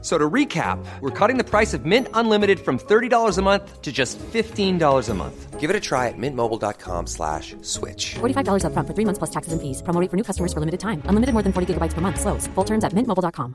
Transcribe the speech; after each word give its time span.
So 0.00 0.16
to 0.16 0.30
recap, 0.30 0.78
we're 1.00 1.10
cutting 1.10 1.38
the 1.38 1.44
price 1.44 1.74
of 1.74 1.84
Mint 1.84 2.06
Unlimited 2.14 2.60
from 2.60 2.78
$30 2.78 3.36
a 3.36 3.42
month 3.42 3.82
to 3.82 3.90
just 3.90 4.16
$15 4.32 5.08
a 5.08 5.14
month. 5.14 5.58
Give 5.58 5.70
it 5.70 5.74
a 5.74 5.80
try 5.80 6.06
at 6.06 6.14
mintmobile.com 6.16 7.08
slash 7.08 7.56
switch. 7.62 8.14
$45 8.20 8.64
up 8.64 8.72
front 8.72 8.86
for 8.86 8.94
three 8.94 9.04
months 9.04 9.18
plus 9.18 9.30
taxes 9.30 9.52
and 9.52 9.60
fees. 9.60 9.82
Promo 9.82 10.00
rate 10.00 10.08
for 10.08 10.16
new 10.16 10.22
customers 10.22 10.52
for 10.52 10.60
limited 10.60 10.78
time. 10.78 11.02
Unlimited 11.06 11.32
more 11.32 11.42
than 11.42 11.52
40 11.52 11.74
gigabytes 11.74 11.94
per 11.94 12.00
month. 12.00 12.20
Slows. 12.20 12.46
Full 12.54 12.64
terms 12.64 12.84
at 12.84 12.92
mintmobile.com. 12.92 13.54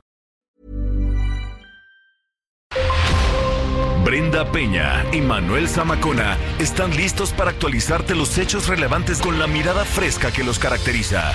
Brenda 4.04 4.44
Peña 4.52 5.02
y 5.14 5.22
Manuel 5.22 5.66
Zamacona 5.66 6.36
están 6.58 6.94
listos 6.94 7.32
para 7.32 7.50
actualizarte 7.50 8.14
los 8.14 8.36
hechos 8.36 8.68
relevantes 8.68 9.22
con 9.22 9.38
la 9.38 9.46
mirada 9.46 9.86
fresca 9.86 10.30
que 10.30 10.44
los 10.44 10.58
caracteriza. 10.58 11.32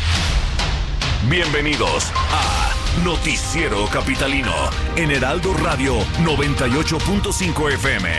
Bienvenidos 1.28 2.12
a 2.32 2.79
Noticiero 3.04 3.86
Capitalino 3.88 4.54
en 4.96 5.12
Heraldo 5.12 5.54
Radio 5.54 6.00
98.5 6.24 7.74
FM. 7.74 8.10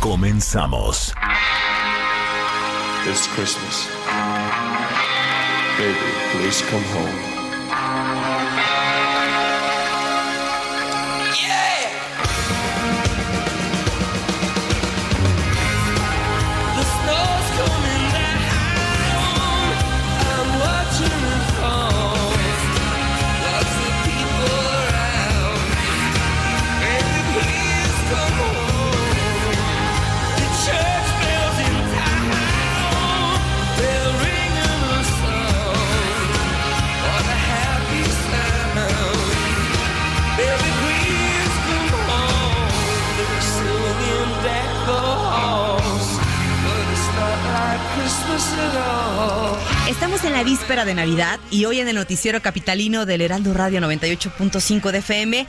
Comenzamos. 0.00 1.14
This 3.04 3.28
Christmas, 3.34 3.88
baby, 5.78 5.96
please 6.32 6.62
come 6.70 6.84
home. 6.94 7.29
Estamos 49.90 50.22
en 50.22 50.32
la 50.32 50.44
víspera 50.44 50.84
de 50.84 50.94
Navidad 50.94 51.40
y 51.50 51.64
hoy 51.64 51.80
en 51.80 51.88
el 51.88 51.96
noticiero 51.96 52.40
capitalino 52.40 53.06
del 53.06 53.22
Heraldo 53.22 53.52
Radio 53.52 53.80
98.5 53.80 54.92
de 54.92 54.98
FM 54.98 55.46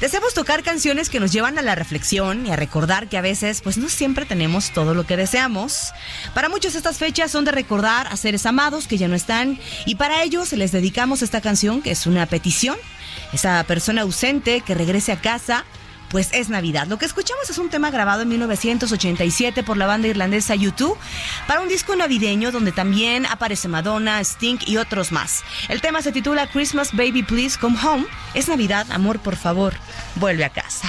deseamos 0.00 0.34
tocar 0.34 0.64
canciones 0.64 1.08
que 1.08 1.20
nos 1.20 1.30
llevan 1.30 1.58
a 1.58 1.62
la 1.62 1.76
reflexión 1.76 2.44
y 2.44 2.50
a 2.50 2.56
recordar 2.56 3.08
que 3.08 3.18
a 3.18 3.20
veces 3.20 3.60
pues 3.62 3.78
no 3.78 3.88
siempre 3.88 4.26
tenemos 4.26 4.72
todo 4.72 4.94
lo 4.94 5.06
que 5.06 5.16
deseamos. 5.16 5.92
Para 6.34 6.48
muchos 6.48 6.74
estas 6.74 6.98
fechas 6.98 7.30
son 7.30 7.44
de 7.44 7.52
recordar 7.52 8.08
a 8.08 8.16
seres 8.16 8.46
amados 8.46 8.88
que 8.88 8.98
ya 8.98 9.06
no 9.06 9.14
están 9.14 9.60
y 9.86 9.94
para 9.94 10.24
ellos 10.24 10.52
les 10.54 10.72
dedicamos 10.72 11.22
esta 11.22 11.40
canción 11.40 11.80
que 11.80 11.92
es 11.92 12.08
una 12.08 12.26
petición. 12.26 12.76
Esa 13.32 13.62
persona 13.62 14.02
ausente 14.02 14.62
que 14.62 14.74
regrese 14.74 15.12
a 15.12 15.20
casa 15.20 15.64
pues 16.14 16.28
es 16.32 16.48
Navidad. 16.48 16.86
Lo 16.86 16.96
que 16.96 17.06
escuchamos 17.06 17.50
es 17.50 17.58
un 17.58 17.70
tema 17.70 17.90
grabado 17.90 18.22
en 18.22 18.28
1987 18.28 19.64
por 19.64 19.76
la 19.76 19.88
banda 19.88 20.06
irlandesa 20.06 20.54
U2 20.54 20.94
para 21.48 21.60
un 21.60 21.66
disco 21.66 21.96
navideño 21.96 22.52
donde 22.52 22.70
también 22.70 23.26
aparece 23.26 23.66
Madonna, 23.66 24.20
Sting 24.20 24.58
y 24.64 24.76
otros 24.76 25.10
más. 25.10 25.42
El 25.68 25.80
tema 25.80 26.02
se 26.02 26.12
titula 26.12 26.46
Christmas 26.46 26.92
Baby 26.92 27.24
Please 27.24 27.58
Come 27.58 27.76
Home. 27.84 28.06
Es 28.32 28.46
Navidad, 28.46 28.86
amor, 28.92 29.18
por 29.18 29.34
favor, 29.34 29.74
vuelve 30.14 30.44
a 30.44 30.50
casa. 30.50 30.88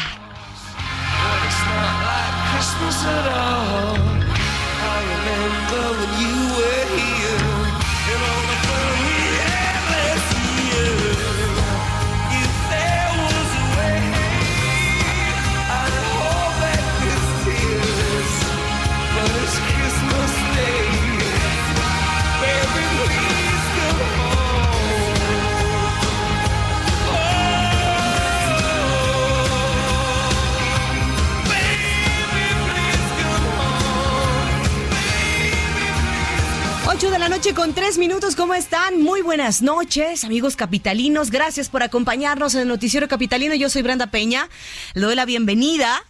8 36.95 37.11
de 37.11 37.19
la 37.19 37.27
noche 37.27 37.53
con 37.53 37.73
3 37.73 37.97
minutos, 37.97 38.37
¿cómo 38.37 38.53
están? 38.53 39.01
Muy 39.01 39.21
buenas 39.21 39.61
noches, 39.61 40.23
amigos 40.23 40.55
capitalinos. 40.55 41.29
Gracias 41.29 41.67
por 41.67 41.83
acompañarnos 41.83 42.55
en 42.55 42.61
el 42.61 42.67
Noticiero 42.69 43.09
Capitalino. 43.09 43.53
Yo 43.53 43.69
soy 43.69 43.81
Brenda 43.81 44.07
Peña. 44.07 44.47
Le 44.93 45.01
doy 45.01 45.13
la 45.13 45.25
bienvenida 45.25 46.01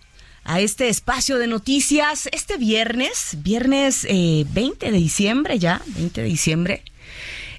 a 0.44 0.59
este 0.59 0.88
espacio 0.90 1.40
de 1.40 1.47
noticias 1.47 2.29
este 2.31 2.57
viernes, 2.57 3.38
viernes 3.40 4.06
eh, 4.07 4.46
20 4.51 4.91
de 4.91 4.97
diciembre 5.00 5.57
ya, 5.57 5.81
20 5.88 6.22
de 6.22 6.28
diciembre. 6.28 6.84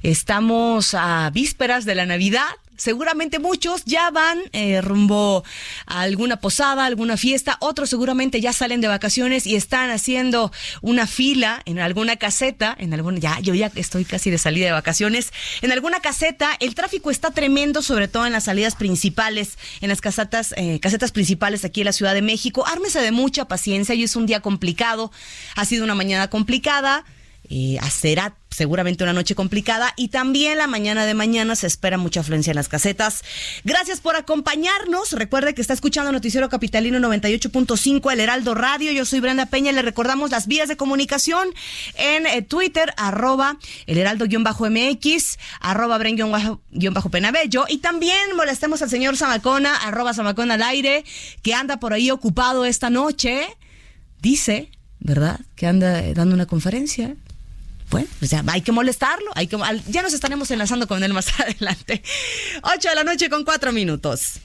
Estamos 0.04 0.94
a 0.94 1.28
vísperas 1.30 1.84
de 1.84 1.96
la 1.96 2.06
Navidad. 2.06 2.46
Seguramente 2.76 3.38
muchos 3.38 3.84
ya 3.84 4.10
van 4.10 4.38
eh, 4.52 4.80
rumbo 4.80 5.44
a 5.86 6.02
alguna 6.02 6.40
posada, 6.40 6.84
alguna 6.84 7.16
fiesta. 7.16 7.56
Otros 7.60 7.90
seguramente 7.90 8.40
ya 8.40 8.52
salen 8.52 8.80
de 8.80 8.88
vacaciones 8.88 9.46
y 9.46 9.56
están 9.56 9.90
haciendo 9.90 10.52
una 10.82 11.06
fila 11.06 11.62
en 11.64 11.78
alguna 11.78 12.16
caseta, 12.16 12.76
en 12.78 12.92
alguna, 12.94 13.18
ya, 13.18 13.40
yo 13.40 13.54
ya 13.54 13.70
estoy 13.74 14.04
casi 14.04 14.30
de 14.30 14.38
salida 14.38 14.66
de 14.66 14.72
vacaciones. 14.72 15.32
En 15.62 15.72
alguna 15.72 16.00
caseta, 16.00 16.50
el 16.60 16.74
tráfico 16.74 17.10
está 17.10 17.30
tremendo, 17.30 17.82
sobre 17.82 18.08
todo 18.08 18.26
en 18.26 18.32
las 18.32 18.44
salidas 18.44 18.76
principales, 18.76 19.58
en 19.80 19.88
las 19.88 20.00
casetas, 20.00 20.54
eh, 20.56 20.78
casetas 20.80 21.12
principales 21.12 21.64
aquí 21.64 21.80
en 21.80 21.86
la 21.86 21.92
Ciudad 21.92 22.14
de 22.14 22.22
México. 22.22 22.66
Ármese 22.66 23.00
de 23.00 23.12
mucha 23.12 23.46
paciencia, 23.46 23.94
hoy 23.94 24.02
es 24.02 24.16
un 24.16 24.26
día 24.26 24.40
complicado, 24.40 25.10
ha 25.54 25.64
sido 25.64 25.84
una 25.84 25.94
mañana 25.94 26.28
complicada. 26.28 27.04
Eh, 27.48 27.78
será 27.90 28.36
seguramente 28.56 29.04
una 29.04 29.12
noche 29.12 29.34
complicada 29.34 29.92
y 29.96 30.08
también 30.08 30.56
la 30.58 30.66
mañana 30.66 31.04
de 31.04 31.12
mañana 31.12 31.54
se 31.56 31.66
espera 31.66 31.98
mucha 31.98 32.20
afluencia 32.20 32.52
en 32.52 32.56
las 32.56 32.68
casetas. 32.68 33.22
Gracias 33.64 34.00
por 34.00 34.16
acompañarnos. 34.16 35.12
Recuerde 35.12 35.54
que 35.54 35.60
está 35.60 35.74
escuchando 35.74 36.10
Noticiero 36.10 36.48
Capitalino 36.48 36.98
98.5 36.98 38.12
El 38.12 38.20
Heraldo 38.20 38.54
Radio. 38.54 38.92
Yo 38.92 39.04
soy 39.04 39.20
Brenda 39.20 39.46
Peña. 39.46 39.72
Le 39.72 39.82
recordamos 39.82 40.30
las 40.30 40.46
vías 40.46 40.68
de 40.68 40.76
comunicación 40.78 41.48
en 41.96 42.26
eh, 42.26 42.40
Twitter, 42.40 42.94
arroba 42.96 43.58
el 43.86 43.98
heraldo-mx, 43.98 45.38
arroba 45.60 45.98
bren-penabello 45.98 47.66
y 47.68 47.78
también 47.78 48.34
molestemos 48.36 48.80
al 48.80 48.88
señor 48.88 49.16
Zamacona, 49.18 49.76
arroba 49.76 50.14
Zamacona 50.14 50.54
al 50.54 50.62
aire, 50.62 51.04
que 51.42 51.52
anda 51.52 51.78
por 51.78 51.92
ahí 51.92 52.10
ocupado 52.10 52.64
esta 52.64 52.88
noche. 52.88 53.46
Dice, 54.22 54.70
¿verdad? 54.98 55.40
Que 55.56 55.66
anda 55.66 56.02
eh, 56.02 56.14
dando 56.14 56.34
una 56.34 56.46
conferencia. 56.46 57.16
Bueno, 57.90 58.08
pues 58.18 58.30
ya 58.30 58.42
hay 58.48 58.62
que 58.62 58.72
molestarlo, 58.72 59.30
hay 59.34 59.46
que, 59.46 59.56
ya 59.88 60.02
nos 60.02 60.12
estaremos 60.12 60.50
enlazando 60.50 60.86
con 60.86 61.02
él 61.02 61.12
más 61.12 61.28
adelante. 61.40 62.02
8 62.62 62.88
de 62.88 62.94
la 62.94 63.04
noche 63.04 63.30
con 63.30 63.44
4 63.44 63.72
minutos. 63.72 64.40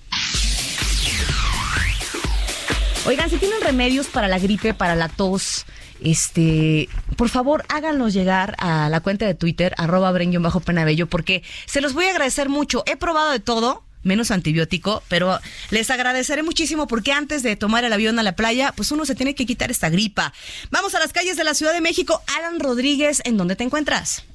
Oigan, 3.06 3.32
si 3.32 3.38
tienen 3.38 3.60
remedios 3.62 4.08
para 4.08 4.28
la 4.28 4.38
gripe, 4.38 4.76
para 4.76 4.94
la 4.96 5.10
tos, 5.10 5.66
este, 6.02 6.88
por 7.16 7.30
favor 7.30 7.64
háganlos 7.68 8.14
llegar 8.14 8.56
a 8.60 8.90
la 8.90 9.00
cuenta 9.02 9.26
de 9.26 9.34
Twitter, 9.34 9.74
arroba 9.78 10.12
bajo 10.12 10.60
penabello, 10.60 11.08
porque 11.08 11.42
se 11.66 11.82
los 11.82 11.94
voy 11.94 12.06
a 12.06 12.12
agradecer 12.12 12.48
mucho. 12.48 12.84
He 12.86 12.98
probado 12.98 13.32
de 13.32 13.40
todo, 13.40 13.84
menos 14.04 14.32
antibiótico, 14.32 15.04
pero 15.10 15.40
les 15.70 15.90
agradeceré 15.90 16.44
muchísimo 16.44 16.88
porque 16.88 17.12
antes 17.12 17.44
de 17.44 17.56
tomar 17.56 17.84
el 17.84 17.94
avión 17.94 18.20
a 18.20 18.24
la 18.24 18.36
playa, 18.36 18.74
pues 18.76 18.92
uno 18.92 19.06
se 19.06 19.16
tiene 19.16 19.36
que 19.36 19.46
quitar 19.46 19.72
esta 19.72 19.90
gripa. 19.90 20.34
Vamos 20.72 20.96
a 20.96 21.00
las 21.00 21.14
calles 21.14 21.38
de 21.38 21.44
la 21.44 21.54
Ciudad 21.54 21.74
de 21.74 21.82
México. 21.82 22.22
Alan 22.38 22.60
Rodríguez, 22.60 23.22
¿en 23.26 23.38
dónde 23.38 23.56
te 23.56 23.64
encuentras? 23.64 24.26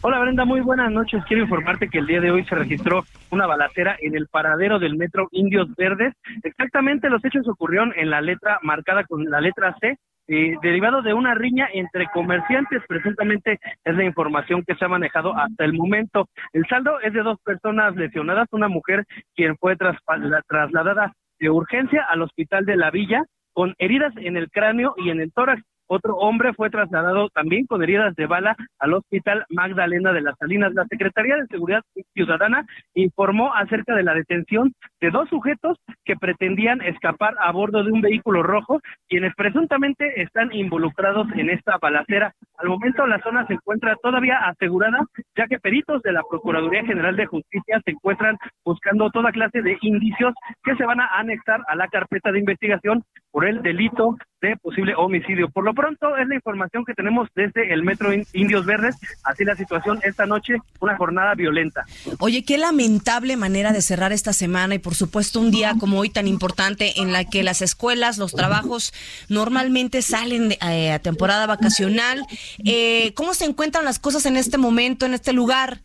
Hola 0.00 0.18
Brenda, 0.20 0.44
muy 0.44 0.60
buenas 0.60 0.90
noches. 0.90 1.22
Quiero 1.26 1.42
informarte 1.42 1.88
que 1.88 1.98
el 1.98 2.06
día 2.06 2.20
de 2.20 2.30
hoy 2.30 2.44
se 2.46 2.54
registró 2.54 3.04
una 3.30 3.46
balacera 3.46 3.96
en 4.00 4.16
el 4.16 4.26
paradero 4.26 4.78
del 4.78 4.96
metro 4.96 5.28
Indios 5.30 5.68
Verdes. 5.76 6.14
Exactamente 6.42 7.10
los 7.10 7.22
hechos 7.24 7.46
ocurrieron 7.48 7.92
en 7.96 8.10
la 8.10 8.20
letra 8.20 8.58
marcada 8.62 9.04
con 9.04 9.24
la 9.24 9.40
letra 9.40 9.76
C 9.80 9.98
eh, 10.28 10.56
derivado 10.62 11.00
de 11.00 11.14
una 11.14 11.34
riña 11.34 11.68
entre 11.72 12.06
comerciantes, 12.12 12.82
presuntamente 12.86 13.58
es 13.84 13.96
la 13.96 14.04
información 14.04 14.62
que 14.62 14.74
se 14.74 14.84
ha 14.84 14.88
manejado 14.88 15.34
hasta 15.34 15.64
el 15.64 15.72
momento. 15.72 16.28
El 16.52 16.66
saldo 16.66 17.00
es 17.00 17.14
de 17.14 17.22
dos 17.22 17.38
personas 17.42 17.96
lesionadas, 17.96 18.46
una 18.52 18.68
mujer 18.68 19.06
quien 19.34 19.56
fue 19.56 19.76
trasladada 19.76 21.12
de 21.38 21.50
urgencia 21.50 22.04
al 22.10 22.22
hospital 22.22 22.66
de 22.66 22.76
la 22.76 22.90
Villa 22.90 23.24
con 23.54 23.74
heridas 23.78 24.12
en 24.18 24.36
el 24.36 24.50
cráneo 24.50 24.94
y 24.98 25.10
en 25.10 25.20
el 25.20 25.32
tórax. 25.32 25.62
Otro 25.88 26.16
hombre 26.16 26.52
fue 26.52 26.68
trasladado 26.68 27.30
también 27.30 27.66
con 27.66 27.82
heridas 27.82 28.14
de 28.14 28.26
bala 28.26 28.56
al 28.78 28.92
Hospital 28.92 29.44
Magdalena 29.48 30.12
de 30.12 30.20
las 30.20 30.36
Salinas. 30.38 30.74
La 30.74 30.84
Secretaría 30.84 31.36
de 31.36 31.46
Seguridad 31.46 31.82
Ciudadana 32.12 32.66
informó 32.94 33.54
acerca 33.54 33.94
de 33.94 34.02
la 34.02 34.12
detención 34.12 34.74
de 35.00 35.10
dos 35.10 35.28
sujetos 35.30 35.78
que 36.04 36.16
pretendían 36.16 36.82
escapar 36.82 37.34
a 37.40 37.50
bordo 37.52 37.82
de 37.82 37.90
un 37.90 38.02
vehículo 38.02 38.42
rojo, 38.42 38.80
quienes 39.08 39.34
presuntamente 39.34 40.20
están 40.20 40.52
involucrados 40.52 41.26
en 41.34 41.48
esta 41.48 41.78
balacera. 41.80 42.34
Al 42.58 42.68
momento 42.68 43.06
la 43.06 43.20
zona 43.22 43.46
se 43.46 43.54
encuentra 43.54 43.96
todavía 44.02 44.36
asegurada, 44.44 45.00
ya 45.36 45.46
que 45.46 45.58
peritos 45.58 46.02
de 46.02 46.12
la 46.12 46.22
Procuraduría 46.28 46.84
General 46.84 47.16
de 47.16 47.26
Justicia 47.26 47.80
se 47.84 47.92
encuentran 47.92 48.36
buscando 48.62 49.10
toda 49.10 49.32
clase 49.32 49.62
de 49.62 49.78
indicios 49.80 50.34
que 50.62 50.76
se 50.76 50.84
van 50.84 51.00
a 51.00 51.18
anexar 51.18 51.62
a 51.66 51.76
la 51.76 51.88
carpeta 51.88 52.30
de 52.30 52.40
investigación 52.40 53.02
por 53.30 53.46
el 53.46 53.62
delito 53.62 54.16
de 54.40 54.56
posible 54.56 54.94
homicidio. 54.96 55.48
Por 55.48 55.64
lo 55.64 55.74
pronto 55.74 56.16
es 56.16 56.28
la 56.28 56.34
información 56.34 56.84
que 56.84 56.94
tenemos 56.94 57.28
desde 57.34 57.72
el 57.72 57.82
Metro 57.82 58.10
Indios 58.32 58.66
Verdes. 58.66 58.96
Así 59.24 59.44
la 59.44 59.56
situación 59.56 60.00
esta 60.02 60.26
noche, 60.26 60.56
una 60.80 60.96
jornada 60.96 61.34
violenta. 61.34 61.84
Oye, 62.20 62.44
qué 62.44 62.58
lamentable 62.58 63.36
manera 63.36 63.72
de 63.72 63.82
cerrar 63.82 64.12
esta 64.12 64.32
semana 64.32 64.74
y 64.74 64.78
por 64.78 64.94
supuesto 64.94 65.40
un 65.40 65.50
día 65.50 65.74
como 65.78 65.98
hoy 65.98 66.10
tan 66.10 66.28
importante 66.28 67.00
en 67.00 67.12
la 67.12 67.24
que 67.24 67.42
las 67.42 67.62
escuelas, 67.62 68.18
los 68.18 68.32
trabajos 68.32 68.92
normalmente 69.28 70.02
salen 70.02 70.52
eh, 70.52 70.92
a 70.92 70.98
temporada 70.98 71.46
vacacional. 71.46 72.24
Eh, 72.64 73.12
¿Cómo 73.14 73.34
se 73.34 73.44
encuentran 73.44 73.84
las 73.84 73.98
cosas 73.98 74.26
en 74.26 74.36
este 74.36 74.58
momento, 74.58 75.06
en 75.06 75.14
este 75.14 75.32
lugar? 75.32 75.78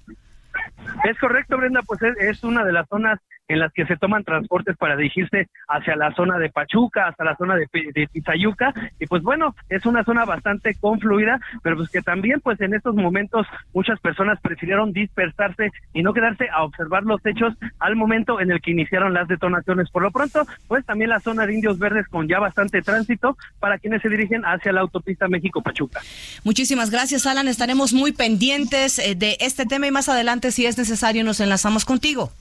Es 1.03 1.17
correcto, 1.19 1.57
Brenda, 1.57 1.81
pues 1.81 1.99
es 2.19 2.43
una 2.43 2.63
de 2.63 2.71
las 2.71 2.87
zonas 2.87 3.19
en 3.47 3.59
las 3.59 3.71
que 3.73 3.85
se 3.85 3.97
toman 3.97 4.23
transportes 4.23 4.77
para 4.77 4.95
dirigirse 4.95 5.47
hacia 5.67 5.95
la 5.95 6.13
zona 6.15 6.37
de 6.37 6.49
Pachuca, 6.49 7.07
hasta 7.07 7.23
la 7.23 7.35
zona 7.35 7.55
de, 7.55 7.67
de 7.73 8.07
Tizayuca, 8.07 8.73
y 8.99 9.05
pues 9.07 9.21
bueno, 9.23 9.55
es 9.69 9.85
una 9.85 10.03
zona 10.03 10.25
bastante 10.25 10.75
confluida, 10.75 11.39
pero 11.61 11.77
pues 11.77 11.89
que 11.89 12.01
también 12.01 12.39
pues 12.41 12.59
en 12.61 12.73
estos 12.73 12.95
momentos 12.95 13.47
muchas 13.73 13.99
personas 13.99 14.39
prefirieron 14.41 14.93
dispersarse 14.93 15.71
y 15.93 16.03
no 16.03 16.13
quedarse 16.13 16.49
a 16.49 16.63
observar 16.63 17.03
los 17.03 17.25
hechos 17.25 17.53
al 17.79 17.95
momento 17.95 18.39
en 18.39 18.51
el 18.51 18.61
que 18.61 18.71
iniciaron 18.71 19.13
las 19.13 19.27
detonaciones. 19.27 19.89
Por 19.89 20.03
lo 20.03 20.11
pronto, 20.11 20.45
pues 20.67 20.85
también 20.85 21.09
la 21.09 21.19
zona 21.19 21.45
de 21.45 21.53
Indios 21.53 21.79
Verdes 21.79 22.07
con 22.07 22.27
ya 22.27 22.39
bastante 22.39 22.81
tránsito 22.81 23.37
para 23.59 23.77
quienes 23.77 24.01
se 24.01 24.09
dirigen 24.09 24.43
hacia 24.45 24.71
la 24.71 24.81
autopista 24.81 25.27
México-Pachuca. 25.27 26.01
Muchísimas 26.43 26.89
gracias, 26.89 27.25
Alan. 27.25 27.47
Estaremos 27.47 27.93
muy 27.93 28.11
pendientes 28.11 28.99
eh, 28.99 29.15
de 29.15 29.37
este 29.39 29.65
tema 29.65 29.87
y 29.87 29.91
más 29.91 30.09
adelante, 30.09 30.51
si 30.51 30.65
es 30.65 30.77
necesario, 30.77 31.23
nos 31.23 31.39
enlazamos 31.39 31.85
contigo. 31.85 32.31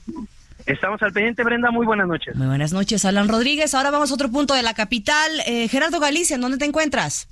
Estamos 0.65 1.01
al 1.03 1.11
pendiente, 1.11 1.43
Brenda. 1.43 1.71
Muy 1.71 1.85
buenas 1.85 2.07
noches. 2.07 2.35
Muy 2.35 2.47
buenas 2.47 2.71
noches, 2.71 3.03
Alan 3.03 3.27
Rodríguez. 3.27 3.73
Ahora 3.73 3.91
vamos 3.91 4.11
a 4.11 4.15
otro 4.15 4.29
punto 4.29 4.53
de 4.53 4.63
la 4.63 4.73
capital. 4.73 5.29
Eh, 5.45 5.67
Gerardo 5.67 5.99
Galicia, 5.99 6.35
¿en 6.35 6.41
dónde 6.41 6.57
te 6.57 6.65
encuentras? 6.65 7.27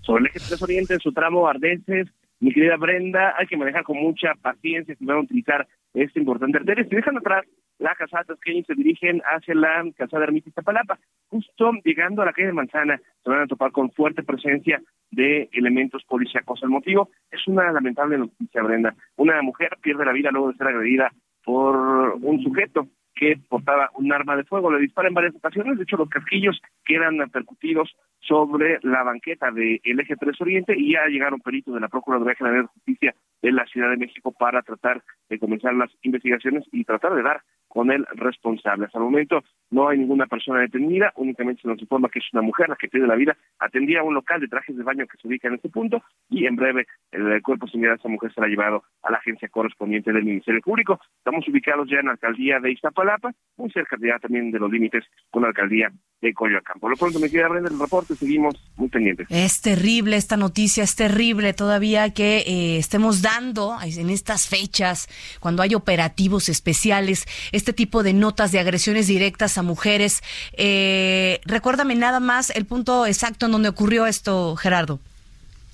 Sobre 0.00 0.22
el 0.22 0.26
eje 0.28 0.40
3 0.48 0.62
Oriente, 0.62 0.94
en 0.94 1.00
su 1.00 1.12
tramo 1.12 1.46
Ardenses. 1.46 2.08
Mi 2.40 2.52
querida 2.52 2.76
Brenda, 2.76 3.34
hay 3.38 3.46
que 3.46 3.56
manejar 3.56 3.84
con 3.84 3.98
mucha 3.98 4.34
paciencia 4.40 4.94
si 4.94 5.04
van 5.04 5.18
a 5.18 5.20
utilizar 5.20 5.66
este 5.92 6.18
importante 6.18 6.58
arteria. 6.58 6.84
Si 6.84 6.94
dejan 6.94 7.18
atrás 7.18 7.44
la 7.78 7.94
casada 7.94 8.24
que 8.42 8.62
se 8.62 8.74
dirigen 8.74 9.20
hacia 9.24 9.54
la 9.54 9.84
casada 9.96 10.24
Ermita 10.24 10.48
Iztapalapa. 10.48 10.98
Justo 11.28 11.72
llegando 11.84 12.22
a 12.22 12.26
la 12.26 12.32
calle 12.32 12.48
de 12.48 12.52
Manzana, 12.54 13.00
se 13.22 13.30
van 13.30 13.42
a 13.42 13.46
topar 13.46 13.72
con 13.72 13.90
fuerte 13.90 14.22
presencia 14.22 14.80
de 15.10 15.48
elementos 15.52 16.02
policíacos. 16.04 16.62
El 16.62 16.70
motivo 16.70 17.10
es 17.30 17.46
una 17.46 17.70
lamentable 17.72 18.18
noticia, 18.18 18.62
Brenda. 18.62 18.94
Una 19.16 19.42
mujer 19.42 19.76
pierde 19.82 20.04
la 20.04 20.12
vida 20.12 20.30
luego 20.30 20.52
de 20.52 20.56
ser 20.56 20.68
agredida 20.68 21.12
por 21.46 22.18
un 22.20 22.42
sujeto 22.42 22.88
que 23.14 23.38
portaba 23.48 23.90
un 23.94 24.12
arma 24.12 24.36
de 24.36 24.44
fuego. 24.44 24.70
Le 24.70 24.80
dispara 24.80 25.08
en 25.08 25.14
varias 25.14 25.34
ocasiones, 25.36 25.78
de 25.78 25.84
hecho 25.84 25.96
los 25.96 26.10
casquillos 26.10 26.60
quedan 26.84 27.18
percutidos 27.30 27.96
sobre 28.18 28.80
la 28.82 29.04
banqueta 29.04 29.52
del 29.52 30.00
eje 30.00 30.16
3 30.16 30.40
Oriente 30.40 30.74
y 30.76 30.92
ya 30.92 31.06
llegaron 31.06 31.40
peritos 31.40 31.72
de 31.72 31.80
la 31.80 31.88
Procuraduría 31.88 32.34
General 32.34 32.62
de 32.62 32.66
Justicia 32.66 33.14
de 33.42 33.52
la 33.52 33.64
Ciudad 33.66 33.90
de 33.90 33.96
México 33.96 34.34
para 34.36 34.60
tratar 34.62 35.02
de 35.28 35.38
comenzar 35.38 35.72
las 35.74 35.90
investigaciones 36.02 36.64
y 36.72 36.84
tratar 36.84 37.14
de 37.14 37.22
dar 37.22 37.42
con 37.76 37.90
el 37.90 38.06
responsable. 38.14 38.86
Hasta 38.86 38.96
el 38.96 39.04
momento 39.04 39.44
no 39.70 39.86
hay 39.86 39.98
ninguna 39.98 40.24
persona 40.24 40.60
detenida, 40.60 41.12
únicamente 41.16 41.60
se 41.60 41.68
nos 41.68 41.78
informa 41.78 42.08
que 42.08 42.20
es 42.20 42.24
una 42.32 42.40
mujer 42.40 42.70
la 42.70 42.76
que 42.76 42.88
pierde 42.88 43.06
la 43.06 43.16
vida, 43.16 43.36
atendía 43.58 44.00
a 44.00 44.02
un 44.02 44.14
local 44.14 44.40
de 44.40 44.48
trajes 44.48 44.74
de 44.74 44.82
baño 44.82 45.06
que 45.06 45.18
se 45.20 45.28
ubica 45.28 45.48
en 45.48 45.56
este 45.56 45.68
punto 45.68 46.02
y 46.30 46.46
en 46.46 46.56
breve 46.56 46.86
el 47.12 47.42
cuerpo 47.42 47.68
similar 47.68 47.92
de 47.92 47.96
esta 47.96 48.08
mujer 48.08 48.32
será 48.32 48.46
llevado 48.46 48.82
a 49.02 49.10
la 49.10 49.18
agencia 49.18 49.50
correspondiente 49.50 50.10
del 50.10 50.24
Ministerio 50.24 50.62
Público. 50.62 50.98
Estamos 51.18 51.46
ubicados 51.48 51.86
ya 51.90 51.98
en 51.98 52.06
la 52.06 52.12
alcaldía 52.12 52.60
de 52.60 52.72
Iztapalapa, 52.72 53.32
muy 53.58 53.70
cerca 53.70 53.98
ya 54.00 54.18
también 54.20 54.50
de 54.50 54.58
los 54.58 54.72
límites 54.72 55.04
con 55.30 55.42
la 55.42 55.48
alcaldía 55.48 55.92
de 56.22 56.32
Coyoacán. 56.32 56.80
Por 56.80 56.90
lo 56.90 56.96
pronto 56.96 57.20
me 57.20 57.28
queda 57.28 57.48
Brenda 57.48 57.68
el 57.68 57.78
reporte, 57.78 58.14
seguimos 58.14 58.54
muy 58.76 58.88
pendientes. 58.88 59.26
Es 59.30 59.60
terrible 59.60 60.16
esta 60.16 60.38
noticia, 60.38 60.82
es 60.82 60.96
terrible 60.96 61.52
todavía 61.52 62.14
que 62.14 62.38
eh, 62.38 62.78
estemos 62.78 63.20
dando 63.20 63.76
en 63.82 64.08
estas 64.08 64.48
fechas, 64.48 65.08
cuando 65.40 65.62
hay 65.62 65.74
operativos 65.74 66.48
especiales, 66.48 67.26
este 67.52 67.65
tipo 67.72 68.02
de 68.02 68.12
notas 68.12 68.52
de 68.52 68.60
agresiones 68.60 69.06
directas 69.06 69.58
a 69.58 69.62
mujeres. 69.62 70.22
Eh, 70.56 71.40
recuérdame 71.44 71.94
nada 71.94 72.20
más 72.20 72.50
el 72.50 72.66
punto 72.66 73.06
exacto 73.06 73.46
en 73.46 73.52
donde 73.52 73.68
ocurrió 73.68 74.06
esto, 74.06 74.56
Gerardo. 74.56 74.98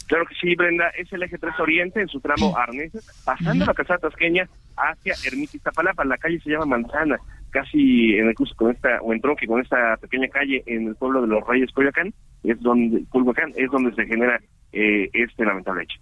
Claro 0.06 0.26
que 0.26 0.34
sí, 0.34 0.54
Brenda, 0.54 0.88
es 0.98 1.10
el 1.12 1.22
eje 1.22 1.38
3 1.38 1.54
Oriente 1.58 2.00
en 2.00 2.08
su 2.08 2.20
tramo 2.20 2.56
Arneses, 2.56 3.04
pasando 3.24 3.64
la 3.64 3.72
casa 3.72 3.96
tasqueña 3.96 4.46
hacia 4.76 5.14
Ermita 5.24 5.56
Iztapalapa, 5.56 6.04
la 6.04 6.18
calle 6.18 6.40
se 6.40 6.50
llama 6.50 6.66
Manzana 6.66 7.18
casi 7.52 8.14
en 8.16 8.28
el 8.28 8.34
curso 8.34 8.54
con 8.56 8.72
esta, 8.72 9.00
o 9.02 9.12
en 9.12 9.20
tronque 9.20 9.46
con 9.46 9.60
esta 9.60 9.96
pequeña 9.98 10.26
calle 10.28 10.62
en 10.66 10.88
el 10.88 10.96
pueblo 10.96 11.20
de 11.20 11.28
los 11.28 11.46
Reyes 11.46 11.70
Coyoacán, 11.72 12.12
es 12.42 12.60
donde, 12.60 13.04
Culhuacán, 13.10 13.52
es 13.56 13.70
donde 13.70 13.94
se 13.94 14.06
genera 14.06 14.40
eh, 14.72 15.08
este 15.12 15.44
lamentable 15.44 15.84
hecho. 15.84 15.98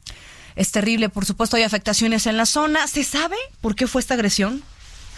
Es 0.57 0.73
terrible, 0.73 1.09
por 1.09 1.25
supuesto 1.25 1.57
hay 1.57 1.65
afectaciones 1.65 2.27
en 2.27 2.37
la 2.37 2.47
zona. 2.47 2.87
¿Se 2.87 3.05
sabe 3.05 3.37
por 3.61 3.75
qué 3.75 3.87
fue 3.87 4.01
esta 4.01 4.15
agresión? 4.15 4.63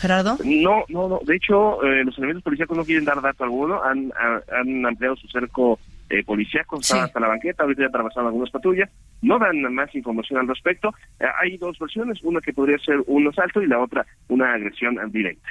Gerardo? 0.02 0.36
No, 0.44 0.84
no, 0.88 1.08
no. 1.08 1.20
De 1.24 1.36
hecho, 1.36 1.82
eh, 1.84 2.04
los 2.04 2.18
elementos 2.18 2.42
policíacos 2.42 2.76
no 2.76 2.84
quieren 2.84 3.04
dar 3.04 3.22
dato 3.22 3.44
alguno. 3.44 3.82
Han, 3.82 4.12
han 4.50 4.84
ampliado 4.84 5.14
su 5.16 5.28
cerco 5.28 5.78
eh, 6.12 6.22
policíacos, 6.24 6.90
hasta 6.90 7.20
la 7.20 7.26
banqueta, 7.26 7.62
ahorita 7.62 7.84
ya 7.84 7.88
trabajaron 7.88 8.26
algunas 8.26 8.50
patrullas, 8.50 8.90
no 9.22 9.38
dan 9.38 9.62
más 9.72 9.94
información 9.94 10.40
al 10.40 10.46
respecto. 10.46 10.92
Eh, 11.18 11.24
hay 11.40 11.56
dos 11.56 11.78
versiones, 11.78 12.18
una 12.22 12.38
que 12.42 12.52
podría 12.52 12.76
ser 12.80 12.96
un 13.06 13.26
asalto 13.28 13.62
y 13.62 13.66
la 13.66 13.78
otra 13.78 14.04
una 14.28 14.52
agresión 14.52 14.98
directa. 15.10 15.48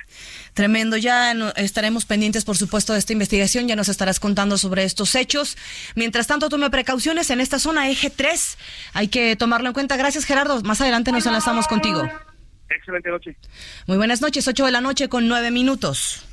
Tremendo, 0.54 0.98
ya 0.98 1.32
estaremos 1.56 2.06
pendientes, 2.06 2.46
por 2.46 2.58
supuesto, 2.58 2.94
de 2.94 3.00
esta 3.00 3.12
investigación, 3.12 3.68
ya 3.68 3.76
nos 3.76 3.90
estarás 3.90 4.20
contando 4.20 4.60
sobre 4.60 4.84
estos 4.84 5.16
hechos. 5.16 5.58
Mientras 5.96 6.28
tanto, 6.28 6.48
tome 6.48 6.70
precauciones 6.70 7.32
en 7.32 7.42
esta 7.42 7.58
zona 7.58 7.90
eje 7.90 8.12
3, 8.12 8.92
hay 8.94 9.08
que 9.08 9.36
tomarlo 9.36 9.70
en 9.70 9.74
cuenta. 9.74 9.98
Gracias, 9.98 10.26
Gerardo. 10.26 10.62
Más 10.62 10.80
adelante 10.80 11.12
nos 11.12 11.26
enlazamos 11.26 11.68
contigo. 11.68 12.04
Excelente 12.76 13.10
noche. 13.10 13.36
Muy 13.88 13.98
buenas 13.98 14.22
noches, 14.22 14.48
8 14.48 14.66
de 14.66 14.72
la 14.72 14.82
noche 14.82 15.10
con 15.10 15.28
9 15.28 15.52
minutos. 15.52 16.26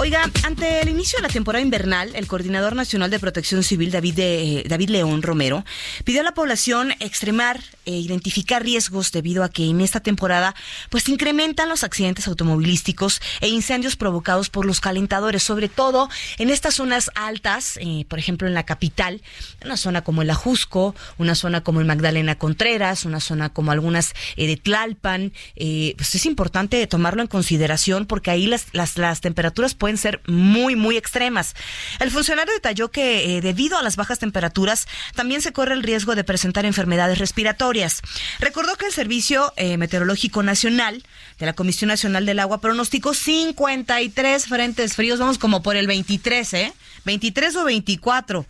Oiga, 0.00 0.30
ante 0.44 0.80
el 0.80 0.90
inicio 0.90 1.18
de 1.18 1.22
la 1.22 1.28
temporada 1.28 1.60
invernal, 1.60 2.12
el 2.14 2.28
Coordinador 2.28 2.76
Nacional 2.76 3.10
de 3.10 3.18
Protección 3.18 3.64
Civil, 3.64 3.90
David, 3.90 4.14
de, 4.14 4.64
David 4.68 4.90
León 4.90 5.22
Romero, 5.22 5.64
pidió 6.04 6.20
a 6.20 6.24
la 6.24 6.34
población 6.34 6.92
extremar 7.00 7.60
e 7.84 7.96
identificar 7.96 8.62
riesgos 8.62 9.10
debido 9.10 9.42
a 9.42 9.48
que 9.48 9.68
en 9.68 9.80
esta 9.80 9.98
temporada 9.98 10.54
pues 10.88 11.08
incrementan 11.08 11.68
los 11.68 11.82
accidentes 11.82 12.28
automovilísticos 12.28 13.20
e 13.40 13.48
incendios 13.48 13.96
provocados 13.96 14.50
por 14.50 14.66
los 14.66 14.80
calentadores, 14.80 15.42
sobre 15.42 15.68
todo 15.68 16.08
en 16.38 16.50
estas 16.50 16.76
zonas 16.76 17.10
altas, 17.16 17.76
eh, 17.82 18.04
por 18.08 18.20
ejemplo 18.20 18.46
en 18.46 18.54
la 18.54 18.64
capital, 18.64 19.20
una 19.64 19.76
zona 19.76 20.04
como 20.04 20.22
el 20.22 20.30
Ajusco, 20.30 20.94
una 21.18 21.34
zona 21.34 21.62
como 21.62 21.80
el 21.80 21.86
Magdalena 21.86 22.38
Contreras, 22.38 23.04
una 23.04 23.18
zona 23.18 23.48
como 23.48 23.72
algunas 23.72 24.14
eh, 24.36 24.46
de 24.46 24.56
Tlalpan, 24.56 25.32
eh, 25.56 25.94
pues 25.96 26.14
es 26.14 26.24
importante 26.24 26.86
tomarlo 26.86 27.20
en 27.22 27.28
consideración 27.28 28.06
porque 28.06 28.30
ahí 28.30 28.46
las, 28.46 28.66
las, 28.72 28.96
las 28.96 29.20
temperaturas 29.20 29.74
pueden 29.74 29.87
pueden 29.88 29.96
ser 29.96 30.20
muy, 30.26 30.76
muy 30.76 30.98
extremas. 30.98 31.54
El 31.98 32.10
funcionario 32.10 32.52
detalló 32.52 32.90
que 32.90 33.38
eh, 33.38 33.40
debido 33.40 33.78
a 33.78 33.82
las 33.82 33.96
bajas 33.96 34.18
temperaturas 34.18 34.86
también 35.14 35.40
se 35.40 35.54
corre 35.54 35.72
el 35.72 35.82
riesgo 35.82 36.14
de 36.14 36.24
presentar 36.24 36.66
enfermedades 36.66 37.16
respiratorias. 37.16 38.02
Recordó 38.38 38.76
que 38.76 38.84
el 38.84 38.92
Servicio 38.92 39.54
eh, 39.56 39.78
Meteorológico 39.78 40.42
Nacional 40.42 41.02
de 41.38 41.46
la 41.46 41.54
Comisión 41.54 41.88
Nacional 41.88 42.26
del 42.26 42.38
Agua 42.38 42.60
pronosticó 42.60 43.14
53 43.14 44.44
frentes 44.44 44.94
fríos, 44.94 45.20
vamos 45.20 45.38
como 45.38 45.62
por 45.62 45.74
el 45.74 45.86
23, 45.86 46.52
¿eh? 46.52 46.74
23 47.06 47.56
o 47.56 47.64
24, 47.64 48.44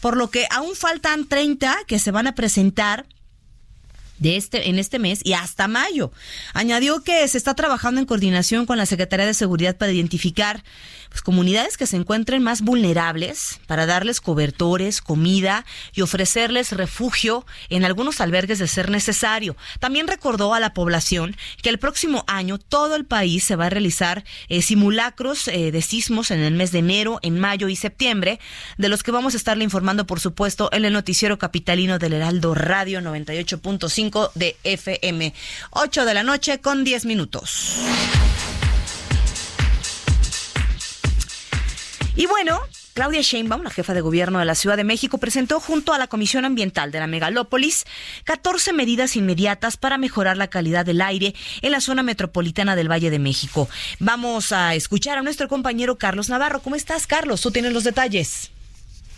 por 0.00 0.16
lo 0.16 0.30
que 0.30 0.46
aún 0.48 0.76
faltan 0.76 1.26
30 1.26 1.76
que 1.88 1.98
se 1.98 2.12
van 2.12 2.28
a 2.28 2.36
presentar 2.36 3.04
de 4.24 4.36
este 4.36 4.70
en 4.70 4.78
este 4.78 4.98
mes 4.98 5.20
y 5.22 5.34
hasta 5.34 5.68
mayo. 5.68 6.10
Añadió 6.54 7.04
que 7.04 7.28
se 7.28 7.38
está 7.38 7.54
trabajando 7.54 8.00
en 8.00 8.06
coordinación 8.06 8.64
con 8.66 8.78
la 8.78 8.86
Secretaría 8.86 9.26
de 9.26 9.34
Seguridad 9.34 9.76
para 9.76 9.92
identificar 9.92 10.64
pues, 11.14 11.22
comunidades 11.22 11.76
que 11.76 11.86
se 11.86 11.96
encuentren 11.96 12.42
más 12.42 12.60
vulnerables 12.60 13.60
para 13.68 13.86
darles 13.86 14.20
cobertores, 14.20 15.00
comida 15.00 15.64
y 15.92 16.00
ofrecerles 16.00 16.72
refugio 16.72 17.46
en 17.68 17.84
algunos 17.84 18.20
albergues 18.20 18.58
de 18.58 18.66
ser 18.66 18.90
necesario. 18.90 19.56
También 19.78 20.08
recordó 20.08 20.54
a 20.54 20.60
la 20.60 20.74
población 20.74 21.36
que 21.62 21.68
el 21.68 21.78
próximo 21.78 22.24
año 22.26 22.58
todo 22.58 22.96
el 22.96 23.04
país 23.04 23.44
se 23.44 23.54
va 23.54 23.66
a 23.66 23.70
realizar 23.70 24.24
eh, 24.48 24.60
simulacros 24.60 25.46
eh, 25.46 25.70
de 25.70 25.82
sismos 25.82 26.32
en 26.32 26.40
el 26.40 26.54
mes 26.54 26.72
de 26.72 26.80
enero, 26.80 27.20
en 27.22 27.38
mayo 27.38 27.68
y 27.68 27.76
septiembre, 27.76 28.40
de 28.76 28.88
los 28.88 29.04
que 29.04 29.12
vamos 29.12 29.34
a 29.34 29.36
estarle 29.36 29.62
informando, 29.62 30.08
por 30.08 30.18
supuesto, 30.18 30.68
en 30.72 30.84
el 30.84 30.92
noticiero 30.92 31.38
capitalino 31.38 32.00
del 32.00 32.14
Heraldo 32.14 32.56
Radio 32.56 33.00
98.5 33.00 34.32
de 34.34 34.56
FM. 34.64 35.32
8 35.70 36.04
de 36.06 36.14
la 36.14 36.24
noche 36.24 36.60
con 36.60 36.82
10 36.82 37.04
minutos. 37.04 37.78
Y 42.16 42.26
bueno, 42.26 42.60
Claudia 42.94 43.22
Sheinbaum, 43.22 43.62
la 43.64 43.70
jefa 43.70 43.92
de 43.92 44.00
gobierno 44.00 44.38
de 44.38 44.44
la 44.44 44.54
Ciudad 44.54 44.76
de 44.76 44.84
México, 44.84 45.18
presentó 45.18 45.58
junto 45.58 45.92
a 45.92 45.98
la 45.98 46.06
Comisión 46.06 46.44
Ambiental 46.44 46.92
de 46.92 47.00
la 47.00 47.08
Megalópolis 47.08 47.86
14 48.22 48.72
medidas 48.72 49.16
inmediatas 49.16 49.76
para 49.76 49.98
mejorar 49.98 50.36
la 50.36 50.46
calidad 50.46 50.86
del 50.86 51.00
aire 51.00 51.34
en 51.62 51.72
la 51.72 51.80
zona 51.80 52.04
metropolitana 52.04 52.76
del 52.76 52.88
Valle 52.88 53.10
de 53.10 53.18
México. 53.18 53.68
Vamos 53.98 54.52
a 54.52 54.76
escuchar 54.76 55.18
a 55.18 55.22
nuestro 55.22 55.48
compañero 55.48 55.98
Carlos 55.98 56.28
Navarro. 56.28 56.60
¿Cómo 56.60 56.76
estás, 56.76 57.08
Carlos? 57.08 57.40
Tú 57.40 57.50
tienes 57.50 57.72
los 57.72 57.82
detalles. 57.82 58.52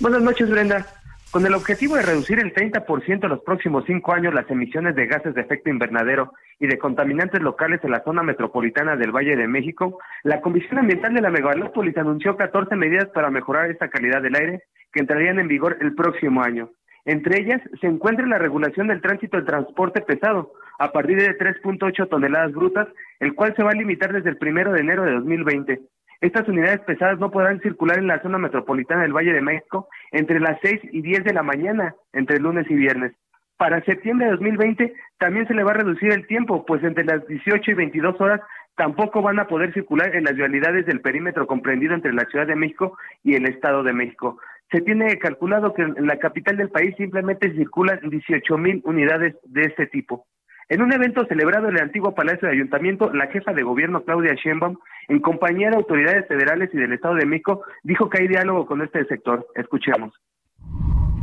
Buenas 0.00 0.22
noches, 0.22 0.48
Brenda. 0.48 0.86
Con 1.30 1.44
el 1.44 1.54
objetivo 1.54 1.96
de 1.96 2.02
reducir 2.02 2.38
el 2.38 2.54
30% 2.54 3.24
en 3.24 3.28
los 3.28 3.42
próximos 3.42 3.84
cinco 3.86 4.12
años 4.12 4.32
las 4.32 4.50
emisiones 4.50 4.94
de 4.94 5.06
gases 5.06 5.34
de 5.34 5.42
efecto 5.42 5.68
invernadero 5.68 6.32
y 6.58 6.66
de 6.66 6.78
contaminantes 6.78 7.42
locales 7.42 7.80
en 7.82 7.90
la 7.90 8.02
zona 8.04 8.22
metropolitana 8.22 8.96
del 8.96 9.10
Valle 9.10 9.36
de 9.36 9.48
México, 9.48 9.98
la 10.22 10.40
Comisión 10.40 10.78
Ambiental 10.78 11.14
de 11.14 11.20
la 11.20 11.30
Megalópolis 11.30 11.96
anunció 11.98 12.36
14 12.36 12.76
medidas 12.76 13.08
para 13.08 13.30
mejorar 13.30 13.70
esta 13.70 13.88
calidad 13.88 14.22
del 14.22 14.36
aire 14.36 14.62
que 14.92 15.00
entrarían 15.00 15.38
en 15.38 15.48
vigor 15.48 15.76
el 15.80 15.94
próximo 15.94 16.42
año. 16.42 16.70
Entre 17.04 17.40
ellas 17.40 17.60
se 17.80 17.86
encuentra 17.86 18.26
la 18.26 18.38
regulación 18.38 18.88
del 18.88 19.02
tránsito 19.02 19.36
del 19.36 19.46
transporte 19.46 20.00
pesado 20.00 20.52
a 20.78 20.92
partir 20.92 21.18
de 21.18 21.36
3.8 21.36 22.08
toneladas 22.08 22.52
brutas, 22.52 22.88
el 23.20 23.34
cual 23.34 23.54
se 23.56 23.62
va 23.62 23.70
a 23.70 23.74
limitar 23.74 24.12
desde 24.12 24.30
el 24.30 24.38
primero 24.38 24.72
de 24.72 24.80
enero 24.80 25.04
de 25.04 25.12
2020. 25.12 25.80
Estas 26.20 26.48
unidades 26.48 26.80
pesadas 26.80 27.18
no 27.18 27.30
podrán 27.30 27.60
circular 27.60 27.98
en 27.98 28.06
la 28.06 28.22
zona 28.22 28.38
metropolitana 28.38 29.02
del 29.02 29.12
Valle 29.12 29.32
de 29.32 29.42
México 29.42 29.88
entre 30.12 30.40
las 30.40 30.58
6 30.62 30.80
y 30.92 31.02
10 31.02 31.24
de 31.24 31.34
la 31.34 31.42
mañana, 31.42 31.94
entre 32.12 32.38
lunes 32.38 32.66
y 32.70 32.74
viernes. 32.74 33.12
Para 33.56 33.82
septiembre 33.84 34.26
de 34.26 34.32
2020 34.32 34.94
también 35.18 35.46
se 35.46 35.54
le 35.54 35.64
va 35.64 35.70
a 35.70 35.74
reducir 35.74 36.12
el 36.12 36.26
tiempo, 36.26 36.64
pues 36.66 36.82
entre 36.84 37.04
las 37.04 37.26
18 37.26 37.70
y 37.70 37.74
22 37.74 38.20
horas 38.20 38.40
tampoco 38.76 39.22
van 39.22 39.38
a 39.38 39.46
poder 39.46 39.72
circular 39.72 40.14
en 40.14 40.24
las 40.24 40.34
vialidades 40.34 40.84
del 40.84 41.00
perímetro 41.00 41.46
comprendido 41.46 41.94
entre 41.94 42.12
la 42.12 42.26
Ciudad 42.26 42.46
de 42.46 42.56
México 42.56 42.98
y 43.22 43.34
el 43.34 43.46
Estado 43.46 43.82
de 43.82 43.94
México. 43.94 44.38
Se 44.70 44.80
tiene 44.82 45.16
calculado 45.18 45.72
que 45.72 45.82
en 45.82 46.06
la 46.06 46.18
capital 46.18 46.56
del 46.56 46.70
país 46.70 46.94
simplemente 46.96 47.52
circulan 47.52 48.00
18 48.02 48.58
mil 48.58 48.82
unidades 48.84 49.34
de 49.44 49.62
este 49.62 49.86
tipo. 49.86 50.26
En 50.68 50.82
un 50.82 50.92
evento 50.92 51.24
celebrado 51.26 51.68
en 51.68 51.76
el 51.76 51.82
antiguo 51.82 52.14
Palacio 52.14 52.48
de 52.48 52.54
Ayuntamiento, 52.54 53.12
la 53.14 53.28
jefa 53.28 53.52
de 53.52 53.62
gobierno 53.62 54.02
Claudia 54.02 54.34
Sheinbaum, 54.34 54.76
en 55.06 55.20
compañía 55.20 55.70
de 55.70 55.76
autoridades 55.76 56.26
federales 56.26 56.70
y 56.72 56.78
del 56.78 56.92
Estado 56.92 57.14
de 57.14 57.26
México, 57.26 57.62
dijo 57.84 58.10
que 58.10 58.22
hay 58.22 58.28
diálogo 58.28 58.66
con 58.66 58.82
este 58.82 59.04
sector. 59.04 59.46
Escuchemos. 59.54 60.12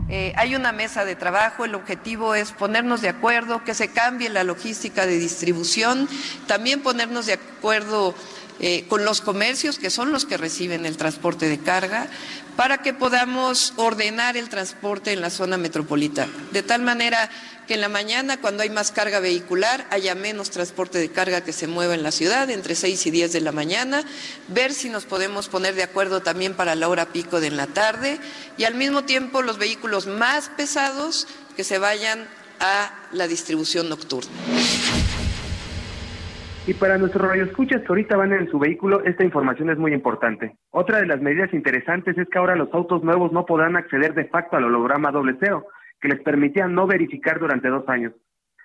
Eh, 0.07 0.31
hay 0.37 0.55
una 0.55 0.71
mesa 0.71 1.03
de 1.03 1.15
trabajo, 1.15 1.65
el 1.65 1.75
objetivo 1.75 2.35
es 2.35 2.53
ponernos 2.53 3.01
de 3.01 3.09
acuerdo, 3.09 3.63
que 3.65 3.73
se 3.73 3.91
cambie 3.91 4.29
la 4.29 4.45
logística 4.45 5.05
de 5.05 5.17
distribución, 5.17 6.07
también 6.47 6.81
ponernos 6.81 7.25
de 7.25 7.33
acuerdo 7.33 8.13
eh, 8.59 8.85
con 8.87 9.03
los 9.03 9.21
comercios, 9.21 9.79
que 9.79 9.89
son 9.89 10.11
los 10.11 10.25
que 10.25 10.37
reciben 10.37 10.85
el 10.85 10.95
transporte 10.95 11.49
de 11.49 11.57
carga, 11.57 12.07
para 12.55 12.79
que 12.79 12.93
podamos 12.93 13.73
ordenar 13.77 14.37
el 14.37 14.49
transporte 14.49 15.11
en 15.11 15.21
la 15.21 15.29
zona 15.29 15.57
metropolitana. 15.57 16.31
De 16.51 16.63
tal 16.63 16.81
manera 16.81 17.29
que 17.67 17.75
en 17.75 17.81
la 17.81 17.89
mañana, 17.89 18.39
cuando 18.41 18.63
hay 18.63 18.69
más 18.69 18.91
carga 18.91 19.19
vehicular, 19.19 19.87
haya 19.89 20.15
menos 20.15 20.49
transporte 20.49 20.97
de 20.97 21.09
carga 21.09 21.41
que 21.41 21.53
se 21.53 21.67
mueva 21.67 21.95
en 21.95 22.03
la 22.03 22.11
ciudad, 22.11 22.49
entre 22.49 22.75
6 22.75 23.05
y 23.05 23.11
10 23.11 23.33
de 23.33 23.41
la 23.41 23.51
mañana, 23.51 24.03
ver 24.49 24.73
si 24.73 24.89
nos 24.89 25.05
podemos 25.05 25.47
poner 25.47 25.75
de 25.75 25.83
acuerdo 25.83 26.21
también 26.21 26.55
para 26.55 26.75
la 26.75 26.89
hora 26.89 27.13
pico 27.13 27.39
de 27.39 27.51
la 27.51 27.67
tarde 27.67 28.19
y 28.57 28.65
al 28.65 28.75
mismo 28.75 29.03
tiempo 29.03 29.41
los 29.41 29.57
vehículos 29.57 30.07
más 30.07 30.49
pesados 30.49 31.27
que 31.55 31.63
se 31.63 31.77
vayan 31.77 32.27
a 32.59 32.93
la 33.11 33.27
distribución 33.27 33.89
nocturna. 33.89 34.31
Y 36.65 36.73
para 36.75 36.97
nuestros 36.97 37.27
radioescuchas 37.27 37.81
que 37.81 37.87
ahorita 37.89 38.15
van 38.15 38.31
en 38.31 38.49
su 38.49 38.57
vehículo, 38.57 39.03
esta 39.03 39.25
información 39.25 39.69
es 39.69 39.77
muy 39.77 39.93
importante. 39.93 40.55
Otra 40.71 40.99
de 40.99 41.07
las 41.07 41.21
medidas 41.21 41.53
interesantes 41.53 42.17
es 42.17 42.29
que 42.29 42.37
ahora 42.37 42.55
los 42.55 42.73
autos 42.73 43.03
nuevos 43.03 43.33
no 43.33 43.45
podrán 43.45 43.75
acceder 43.75 44.13
de 44.13 44.25
facto 44.25 44.55
al 44.55 44.63
holograma 44.63 45.11
doble 45.11 45.35
cero, 45.41 45.65
que 45.99 46.07
les 46.07 46.21
permitía 46.21 46.69
no 46.69 46.87
verificar 46.87 47.37
durante 47.37 47.67
dos 47.67 47.87
años. 47.89 48.13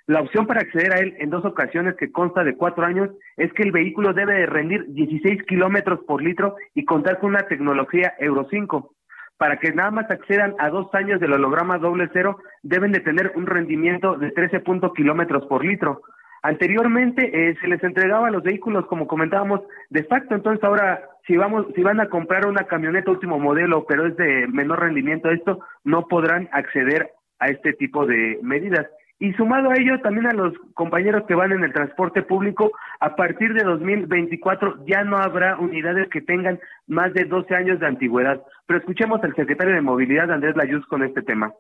La 0.07 0.21
opción 0.21 0.47
para 0.47 0.61
acceder 0.61 0.93
a 0.95 1.01
él 1.01 1.17
en 1.19 1.29
dos 1.29 1.45
ocasiones 1.45 1.97
que 1.97 2.13
consta 2.13 2.45
de 2.45 2.57
cuatro 2.57 2.85
años 2.85 3.11
es 3.37 3.53
que 3.53 3.65
el 3.65 3.73
vehículo 3.73 4.13
debe 4.13 4.35
de 4.35 4.47
rendir 4.47 4.87
16 4.89 5.43
kilómetros 5.43 5.99
por 6.07 6.23
litro 6.23 6.55
y 6.75 6.85
contar 6.85 7.19
con 7.19 7.31
una 7.31 7.49
tecnología 7.49 8.15
Euro 8.21 8.47
5. 8.49 8.95
Para 9.39 9.59
que 9.59 9.73
nada 9.73 9.91
más 9.91 10.09
accedan 10.09 10.55
a 10.61 10.71
dos 10.71 10.89
años 10.95 11.21
del 11.21 11.33
holograma 11.33 11.79
doble 11.79 12.09
cero, 12.13 12.39
deben 12.63 12.93
de 12.93 13.01
tener 13.01 13.33
un 13.35 13.47
rendimiento 13.47 14.17
de 14.17 14.31
13 14.31 14.63
kilómetros 14.95 15.47
por 15.47 15.65
litro. 15.65 16.03
Anteriormente 16.43 17.51
eh, 17.51 17.57
se 17.61 17.69
les 17.69 17.83
entregaba 17.83 18.31
los 18.31 18.43
vehículos, 18.43 18.87
como 18.87 19.07
comentábamos, 19.07 19.61
de 19.91 20.05
facto. 20.05 20.35
Entonces 20.35 20.63
ahora, 20.63 21.03
si 21.27 21.37
vamos, 21.37 21.67
si 21.75 21.83
van 21.83 22.01
a 22.01 22.09
comprar 22.09 22.47
una 22.47 22.65
camioneta 22.65 23.11
último 23.11 23.39
modelo, 23.39 23.85
pero 23.87 24.07
es 24.07 24.17
de 24.17 24.47
menor 24.49 24.81
rendimiento, 24.81 25.31
esto 25.31 25.61
no 25.85 26.07
podrán 26.07 26.49
acceder 26.53 27.11
a 27.39 27.49
este 27.49 27.73
tipo 27.73 28.07
de 28.07 28.39
medidas. 28.43 28.87
Y 29.21 29.33
sumado 29.33 29.71
a 29.71 29.75
ello, 29.75 30.01
también 30.01 30.27
a 30.29 30.33
los 30.33 30.55
compañeros 30.75 31.25
que 31.27 31.35
van 31.35 31.51
en 31.51 31.65
el 31.65 31.73
transporte 31.73 32.23
público, 32.23 32.71
a 33.01 33.17
partir 33.17 33.53
de 33.53 33.65
2024 33.65 34.85
ya 34.87 35.03
no 35.03 35.17
habrá 35.17 35.59
unidades 35.59 36.09
que 36.09 36.21
tengan 36.21 36.61
más 36.87 37.13
de 37.15 37.25
12 37.25 37.53
años 37.53 37.81
de 37.81 37.87
antigüedad. 37.87 38.41
Pero 38.67 38.79
escuchemos 38.79 39.23
al 39.25 39.35
secretario 39.35 39.75
de 39.75 39.81
Movilidad, 39.81 40.31
Andrés 40.31 40.57
Layuz, 40.57 40.87
con 40.87 41.03
este 41.03 41.23
tema. 41.23 41.53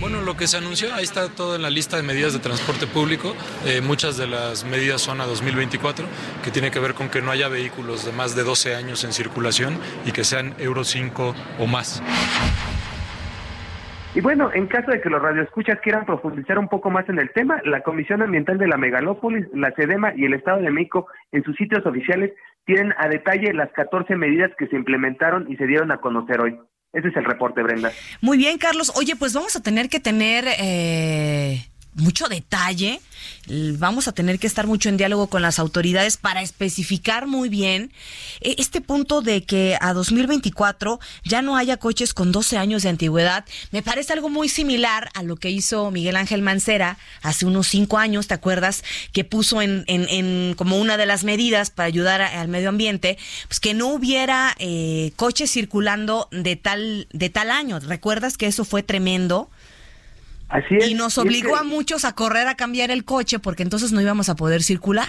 Bueno, 0.00 0.20
lo 0.22 0.36
que 0.36 0.46
se 0.46 0.56
anunció, 0.56 0.92
ahí 0.92 1.04
está 1.04 1.28
todo 1.28 1.56
en 1.56 1.62
la 1.62 1.70
lista 1.70 1.96
de 1.96 2.02
medidas 2.02 2.32
de 2.32 2.38
transporte 2.38 2.86
público. 2.86 3.34
Eh, 3.64 3.80
muchas 3.80 4.16
de 4.16 4.26
las 4.26 4.64
medidas 4.64 5.00
son 5.00 5.20
a 5.20 5.24
2024, 5.24 6.06
que 6.42 6.50
tiene 6.50 6.70
que 6.70 6.80
ver 6.80 6.94
con 6.94 7.08
que 7.08 7.22
no 7.22 7.30
haya 7.30 7.48
vehículos 7.48 8.04
de 8.04 8.12
más 8.12 8.36
de 8.36 8.42
12 8.42 8.74
años 8.74 9.04
en 9.04 9.12
circulación 9.12 9.78
y 10.04 10.12
que 10.12 10.24
sean 10.24 10.54
Euro 10.58 10.84
5 10.84 11.34
o 11.58 11.66
más. 11.66 12.02
Y 14.14 14.20
bueno, 14.20 14.50
en 14.54 14.66
caso 14.68 14.92
de 14.92 15.00
que 15.00 15.10
los 15.10 15.20
radioescuchas 15.20 15.80
quieran 15.80 16.06
profundizar 16.06 16.58
un 16.58 16.68
poco 16.68 16.88
más 16.88 17.08
en 17.08 17.18
el 17.18 17.30
tema, 17.32 17.60
la 17.64 17.80
Comisión 17.80 18.22
Ambiental 18.22 18.58
de 18.58 18.68
la 18.68 18.76
Megalópolis, 18.76 19.46
la 19.52 19.72
SEDEMA 19.72 20.12
y 20.16 20.24
el 20.24 20.34
Estado 20.34 20.60
de 20.60 20.70
México 20.70 21.08
en 21.32 21.42
sus 21.42 21.56
sitios 21.56 21.84
oficiales 21.84 22.32
tienen 22.64 22.94
a 22.96 23.08
detalle 23.08 23.52
las 23.52 23.72
14 23.72 24.14
medidas 24.16 24.52
que 24.56 24.68
se 24.68 24.76
implementaron 24.76 25.50
y 25.50 25.56
se 25.56 25.66
dieron 25.66 25.90
a 25.90 25.98
conocer 25.98 26.40
hoy. 26.40 26.58
Ese 26.94 27.08
es 27.08 27.16
el 27.16 27.24
reporte, 27.24 27.62
Brenda. 27.62 27.92
Muy 28.20 28.38
bien, 28.38 28.56
Carlos. 28.56 28.92
Oye, 28.94 29.16
pues 29.16 29.32
vamos 29.32 29.56
a 29.56 29.60
tener 29.60 29.88
que 29.88 29.98
tener 29.98 30.44
eh, 30.58 31.66
mucho 31.94 32.28
detalle. 32.28 33.00
Vamos 33.48 34.08
a 34.08 34.12
tener 34.12 34.38
que 34.38 34.46
estar 34.46 34.66
mucho 34.66 34.88
en 34.88 34.96
diálogo 34.96 35.26
con 35.26 35.42
las 35.42 35.58
autoridades 35.58 36.16
para 36.16 36.42
especificar 36.42 37.26
muy 37.26 37.48
bien 37.48 37.92
eh, 38.40 38.54
este 38.58 38.80
punto 38.80 39.20
de 39.20 39.42
que 39.44 39.76
a 39.80 39.92
2024 39.92 40.98
ya 41.24 41.42
no 41.42 41.56
haya 41.56 41.76
coches 41.76 42.14
con 42.14 42.32
12 42.32 42.56
años 42.56 42.82
de 42.82 42.88
antigüedad. 42.88 43.44
Me 43.70 43.82
parece 43.82 44.12
algo 44.12 44.30
muy 44.30 44.48
similar 44.48 45.10
a 45.14 45.22
lo 45.22 45.36
que 45.36 45.50
hizo 45.50 45.90
Miguel 45.90 46.16
Ángel 46.16 46.42
Mancera 46.42 46.98
hace 47.22 47.44
unos 47.46 47.68
cinco 47.68 47.98
años, 47.98 48.28
¿te 48.28 48.34
acuerdas? 48.34 48.82
Que 49.12 49.24
puso 49.24 49.60
en, 49.60 49.84
en, 49.86 50.54
como 50.54 50.78
una 50.78 50.96
de 50.96 51.06
las 51.06 51.24
medidas 51.24 51.70
para 51.70 51.86
ayudar 51.86 52.22
al 52.22 52.48
medio 52.48 52.70
ambiente, 52.70 53.18
pues 53.48 53.60
que 53.60 53.74
no 53.74 53.88
hubiera 53.88 54.54
eh, 54.58 55.12
coches 55.16 55.50
circulando 55.50 56.28
de 56.30 56.56
tal, 56.56 57.08
de 57.12 57.28
tal 57.28 57.50
año. 57.50 57.80
¿Recuerdas 57.80 58.36
que 58.38 58.46
eso 58.46 58.64
fue 58.64 58.82
tremendo? 58.82 59.50
Y 60.70 60.94
nos 60.94 61.18
obligó 61.18 61.56
a 61.56 61.64
muchos 61.64 62.04
a 62.04 62.14
correr 62.14 62.46
a 62.46 62.54
cambiar 62.54 62.90
el 62.90 63.04
coche 63.04 63.38
porque 63.38 63.62
entonces 63.62 63.92
no 63.92 64.00
íbamos 64.00 64.28
a 64.28 64.36
poder 64.36 64.62
circular. 64.62 65.08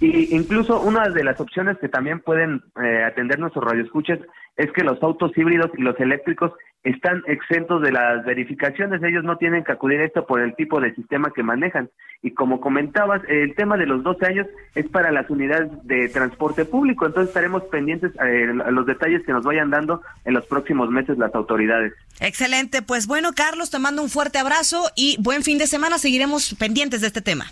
Y 0.00 0.34
incluso 0.34 0.80
una 0.80 1.08
de 1.08 1.24
las 1.24 1.40
opciones 1.40 1.78
que 1.78 1.88
también 1.88 2.20
pueden 2.20 2.62
eh, 2.82 3.04
atender 3.04 3.38
nuestros 3.38 3.64
radioescuchas 3.64 4.18
es 4.56 4.70
que 4.72 4.84
los 4.84 5.02
autos 5.02 5.36
híbridos 5.36 5.70
y 5.76 5.82
los 5.82 5.98
eléctricos 5.98 6.52
están 6.84 7.22
exentos 7.26 7.80
de 7.80 7.90
las 7.90 8.24
verificaciones, 8.26 9.02
ellos 9.02 9.24
no 9.24 9.38
tienen 9.38 9.64
que 9.64 9.72
acudir 9.72 10.00
a 10.00 10.04
esto 10.04 10.26
por 10.26 10.40
el 10.40 10.54
tipo 10.54 10.80
de 10.80 10.94
sistema 10.94 11.32
que 11.34 11.42
manejan. 11.42 11.88
Y 12.22 12.32
como 12.32 12.60
comentabas, 12.60 13.22
el 13.26 13.54
tema 13.54 13.78
de 13.78 13.86
los 13.86 14.02
12 14.02 14.26
años 14.26 14.46
es 14.74 14.86
para 14.88 15.10
las 15.10 15.28
unidades 15.30 15.70
de 15.84 16.08
transporte 16.10 16.66
público, 16.66 17.06
entonces 17.06 17.28
estaremos 17.28 17.62
pendientes 17.64 18.12
eh, 18.22 18.52
a 18.64 18.70
los 18.70 18.86
detalles 18.86 19.24
que 19.24 19.32
nos 19.32 19.44
vayan 19.44 19.70
dando 19.70 20.02
en 20.26 20.34
los 20.34 20.44
próximos 20.46 20.90
meses 20.90 21.16
las 21.16 21.34
autoridades. 21.34 21.94
Excelente, 22.20 22.82
pues 22.82 23.06
bueno, 23.06 23.32
Carlos, 23.34 23.70
te 23.70 23.78
mando 23.78 24.02
un 24.02 24.10
fuerte 24.10 24.38
abrazo 24.38 24.84
y 24.94 25.16
buen 25.20 25.42
fin 25.42 25.56
de 25.56 25.66
semana, 25.66 25.98
seguiremos 25.98 26.54
pendientes 26.54 27.00
de 27.00 27.06
este 27.06 27.22
tema. 27.22 27.46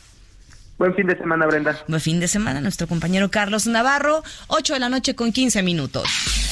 Buen 0.76 0.94
fin 0.94 1.06
de 1.06 1.16
semana, 1.16 1.46
Brenda. 1.46 1.78
Buen 1.88 2.00
fin 2.00 2.20
de 2.20 2.28
semana, 2.28 2.60
nuestro 2.60 2.86
compañero 2.86 3.30
Carlos 3.30 3.66
Navarro, 3.66 4.22
8 4.48 4.74
de 4.74 4.80
la 4.80 4.88
noche 4.88 5.14
con 5.14 5.32
15 5.32 5.62
minutos. 5.62 6.51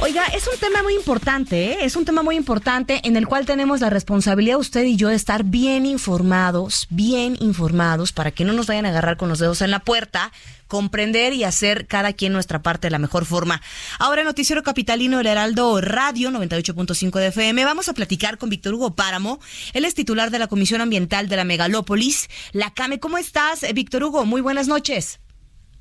Oiga, 0.00 0.24
es 0.26 0.46
un 0.46 0.56
tema 0.60 0.84
muy 0.84 0.94
importante, 0.94 1.72
¿eh? 1.72 1.78
es 1.82 1.96
un 1.96 2.04
tema 2.04 2.22
muy 2.22 2.36
importante 2.36 3.00
en 3.02 3.16
el 3.16 3.26
cual 3.26 3.46
tenemos 3.46 3.80
la 3.80 3.90
responsabilidad 3.90 4.56
usted 4.56 4.84
y 4.84 4.94
yo 4.94 5.08
de 5.08 5.16
estar 5.16 5.42
bien 5.42 5.86
informados, 5.86 6.86
bien 6.88 7.36
informados 7.40 8.12
para 8.12 8.30
que 8.30 8.44
no 8.44 8.52
nos 8.52 8.68
vayan 8.68 8.86
a 8.86 8.90
agarrar 8.90 9.16
con 9.16 9.28
los 9.28 9.40
dedos 9.40 9.60
en 9.60 9.72
la 9.72 9.80
puerta, 9.80 10.30
comprender 10.68 11.32
y 11.32 11.42
hacer 11.42 11.88
cada 11.88 12.12
quien 12.12 12.32
nuestra 12.32 12.62
parte 12.62 12.86
de 12.86 12.92
la 12.92 13.00
mejor 13.00 13.26
forma. 13.26 13.60
Ahora, 13.98 14.22
Noticiero 14.22 14.62
Capitalino, 14.62 15.18
el 15.18 15.26
Heraldo 15.26 15.80
Radio 15.80 16.30
98.5 16.30 17.18
de 17.18 17.26
FM, 17.26 17.64
vamos 17.64 17.88
a 17.88 17.92
platicar 17.92 18.38
con 18.38 18.50
Víctor 18.50 18.74
Hugo 18.74 18.94
Páramo. 18.94 19.40
Él 19.72 19.84
es 19.84 19.94
titular 19.94 20.30
de 20.30 20.38
la 20.38 20.46
Comisión 20.46 20.80
Ambiental 20.80 21.28
de 21.28 21.36
la 21.36 21.44
Megalópolis, 21.44 22.30
la 22.52 22.72
CAME. 22.72 23.00
¿Cómo 23.00 23.18
estás, 23.18 23.66
Víctor 23.74 24.04
Hugo? 24.04 24.24
Muy 24.24 24.42
buenas 24.42 24.68
noches. 24.68 25.18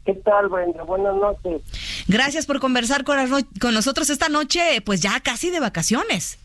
¿Qué 0.08 0.14
tal, 0.14 0.48
Brenda? 0.48 0.84
Buenas 0.84 1.16
noches. 1.18 1.62
Gracias 2.08 2.46
por 2.46 2.62
conversar 2.62 3.04
con, 3.04 3.18
con 3.60 3.74
nosotros 3.74 4.10
esta 4.10 4.30
noche, 4.30 4.82
pues 4.86 5.02
ya 5.02 5.20
casi 5.20 5.50
de 5.50 5.60
vacaciones. 5.60 6.40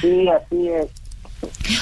Sí, 0.00 0.28
así 0.28 0.68
es. 0.68 0.86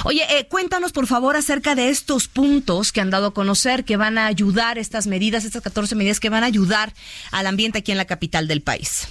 Oye, 0.05 0.23
eh, 0.31 0.47
cuéntanos 0.47 0.93
por 0.93 1.07
favor 1.07 1.37
acerca 1.37 1.75
de 1.75 1.89
estos 1.89 2.29
puntos 2.29 2.93
que 2.93 3.01
han 3.01 3.09
dado 3.09 3.29
a 3.29 3.35
conocer, 3.35 3.85
que 3.85 3.97
van 3.97 4.19
a 4.19 4.27
ayudar, 4.27 4.77
estas 4.77 5.07
medidas, 5.07 5.47
estas 5.47 5.63
14 5.63 5.95
medidas 5.95 6.21
que 6.21 6.29
van 6.29 6.45
a 6.45 6.47
ayudar 6.47 6.93
al 7.31 7.47
ambiente 7.47 7.79
aquí 7.79 7.93
en 7.93 7.99
la 7.99 8.05
capital 8.05 8.47
del 8.47 8.61
país. 8.61 9.09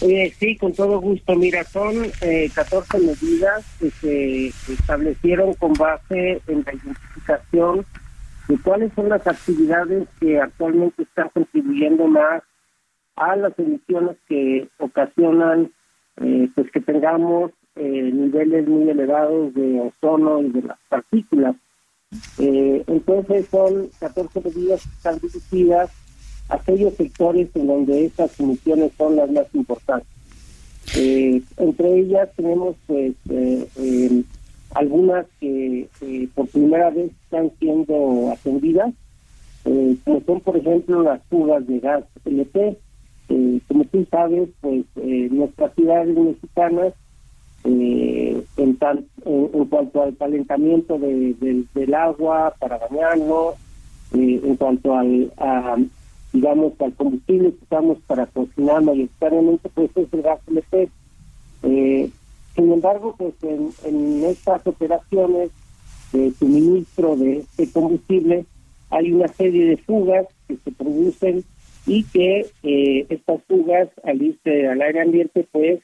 Eh, 0.00 0.32
sí, 0.38 0.56
con 0.56 0.74
todo 0.74 1.00
gusto. 1.00 1.34
Mira, 1.34 1.64
son 1.64 2.10
eh, 2.20 2.50
14 2.54 2.98
medidas 3.00 3.64
que 3.80 3.90
se 3.90 4.72
establecieron 4.72 5.54
con 5.54 5.72
base 5.72 6.40
en 6.46 6.64
la 6.64 6.72
identificación 6.72 7.84
de 8.48 8.58
cuáles 8.62 8.92
son 8.94 9.10
las 9.10 9.26
actividades 9.26 10.08
que 10.18 10.40
actualmente 10.40 11.02
están 11.02 11.28
contribuyendo 11.28 12.06
más 12.06 12.42
a 13.16 13.36
las 13.36 13.58
emisiones 13.58 14.16
que 14.26 14.68
ocasionan 14.78 15.70
eh, 16.20 16.48
pues 16.54 16.70
que 16.72 16.80
tengamos 16.80 17.52
eh, 17.76 18.10
niveles 18.12 18.66
muy 18.66 18.88
elevados 18.88 19.54
de 19.54 19.80
ozono 19.80 20.42
y 20.42 20.48
de 20.50 20.62
las 20.62 20.78
partículas. 20.88 21.54
Eh, 22.38 22.82
entonces 22.86 23.46
son 23.50 23.90
14 24.00 24.40
medidas 24.40 24.82
que 24.82 24.88
están 24.88 25.18
dirigidas 25.18 25.90
a 26.48 26.54
aquellos 26.54 26.94
sectores 26.94 27.48
en 27.54 27.66
donde 27.66 28.06
esas 28.06 28.40
emisiones 28.40 28.92
son 28.96 29.16
las 29.16 29.30
más 29.30 29.46
importantes. 29.54 30.08
entre 30.94 31.98
ellas 31.98 32.30
tenemos 32.34 32.76
pues 32.86 33.14
algunas 34.74 35.26
que 35.40 35.88
eh, 36.00 36.28
por 36.34 36.46
primera 36.48 36.90
vez 36.90 37.10
están 37.24 37.50
siendo 37.58 38.30
atendidas, 38.32 38.92
eh, 39.64 39.96
como 40.04 40.20
son 40.22 40.40
por 40.40 40.56
ejemplo 40.56 41.02
las 41.02 41.22
fugas 41.24 41.66
de 41.66 41.80
gas 41.80 42.04
LP. 42.24 42.76
Eh, 43.30 43.60
como 43.68 43.84
tú 43.84 44.06
sabes, 44.10 44.48
pues 44.62 44.84
nuestras 45.30 45.74
ciudades 45.74 46.16
mexicanas, 46.16 46.94
en, 47.64 48.46
en, 48.56 49.64
cuanto 49.68 50.02
al 50.02 50.16
calentamiento 50.16 50.98
del 50.98 51.94
agua 51.94 52.54
para 52.58 52.78
bañarnos, 52.78 53.56
en 54.14 54.56
cuanto 54.56 54.94
al, 54.94 55.30
a, 55.36 55.76
digamos, 56.32 56.72
al 56.80 56.94
combustible 56.94 57.50
que 57.50 57.64
usamos 57.64 57.98
para 58.06 58.24
cocinar 58.26 58.80
mayoritariamente, 58.80 59.68
pues 59.74 59.90
es 59.94 60.10
el 60.10 60.22
gas 60.22 60.40
LP. 60.46 60.88
Sin 62.58 62.72
embargo, 62.72 63.14
pues 63.16 63.34
en, 63.44 64.24
estas 64.24 64.66
operaciones 64.66 65.52
de 66.12 66.32
suministro 66.32 67.14
de 67.14 67.38
este 67.38 67.70
combustible 67.70 68.46
hay 68.90 69.12
una 69.12 69.28
serie 69.28 69.66
de 69.66 69.76
fugas 69.76 70.26
que 70.48 70.56
se 70.56 70.72
producen 70.72 71.44
y 71.86 72.02
que 72.02 72.50
eh, 72.64 73.06
estas 73.10 73.44
fugas 73.44 73.88
al 74.02 74.20
irse 74.20 74.66
al 74.66 74.82
aire 74.82 75.02
ambiente 75.02 75.46
pues 75.52 75.80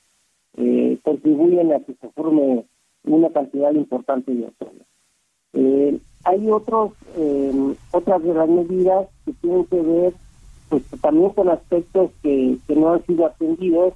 eh, 0.56 0.98
contribuyen 1.04 1.72
a 1.72 1.78
que 1.78 1.94
se 1.94 2.08
forme 2.08 2.64
una 3.04 3.30
cantidad 3.30 3.72
importante 3.72 4.34
de 4.34 4.46
ozono. 4.46 4.84
Eh, 5.52 5.98
hay 6.24 6.50
otros 6.50 6.90
otras 7.92 8.20
de 8.20 8.34
las 8.34 8.48
medidas 8.48 9.06
que 9.24 9.32
tienen 9.34 9.64
que 9.66 9.80
ver 9.80 10.12
pues 10.70 10.82
también 11.00 11.30
con 11.30 11.50
aspectos 11.50 12.10
que 12.20 12.58
no 12.74 12.94
han 12.94 13.06
sido 13.06 13.26
atendidos 13.26 13.94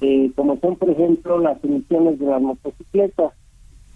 eh, 0.00 0.30
como 0.36 0.58
son, 0.60 0.76
por 0.76 0.90
ejemplo, 0.90 1.38
las 1.38 1.62
emisiones 1.64 2.18
de 2.18 2.26
las 2.26 2.42
motocicletas. 2.42 3.32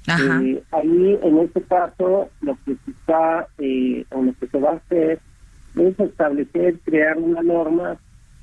Eh, 0.08 0.62
ahí, 0.72 1.18
en 1.22 1.38
este 1.38 1.62
caso, 1.62 2.28
lo 2.40 2.58
que 2.64 2.74
se 2.84 2.90
está, 2.90 3.46
eh, 3.58 4.04
o 4.10 4.22
lo 4.22 4.32
que 4.32 4.46
se 4.46 4.58
va 4.58 4.70
a 4.70 4.76
hacer 4.76 5.20
es 5.76 6.00
establecer, 6.00 6.78
crear 6.80 7.18
una 7.18 7.42
norma 7.42 7.98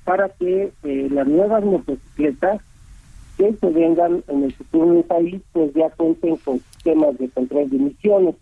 para 0.06 0.30
que 0.30 0.72
las 0.84 1.28
nuevas 1.28 1.66
motocicletas 1.66 2.62
que 3.38 3.54
se 3.54 3.70
vengan 3.70 4.24
en 4.28 4.44
el 4.44 4.54
futuro 4.54 4.94
del 4.94 5.04
país, 5.04 5.42
pues 5.52 5.74
ya 5.74 5.90
cuenten 5.90 6.38
con 6.38 6.60
sistemas 6.60 7.18
de 7.18 7.28
control 7.30 7.70
de 7.70 7.76
emisiones. 7.76 8.36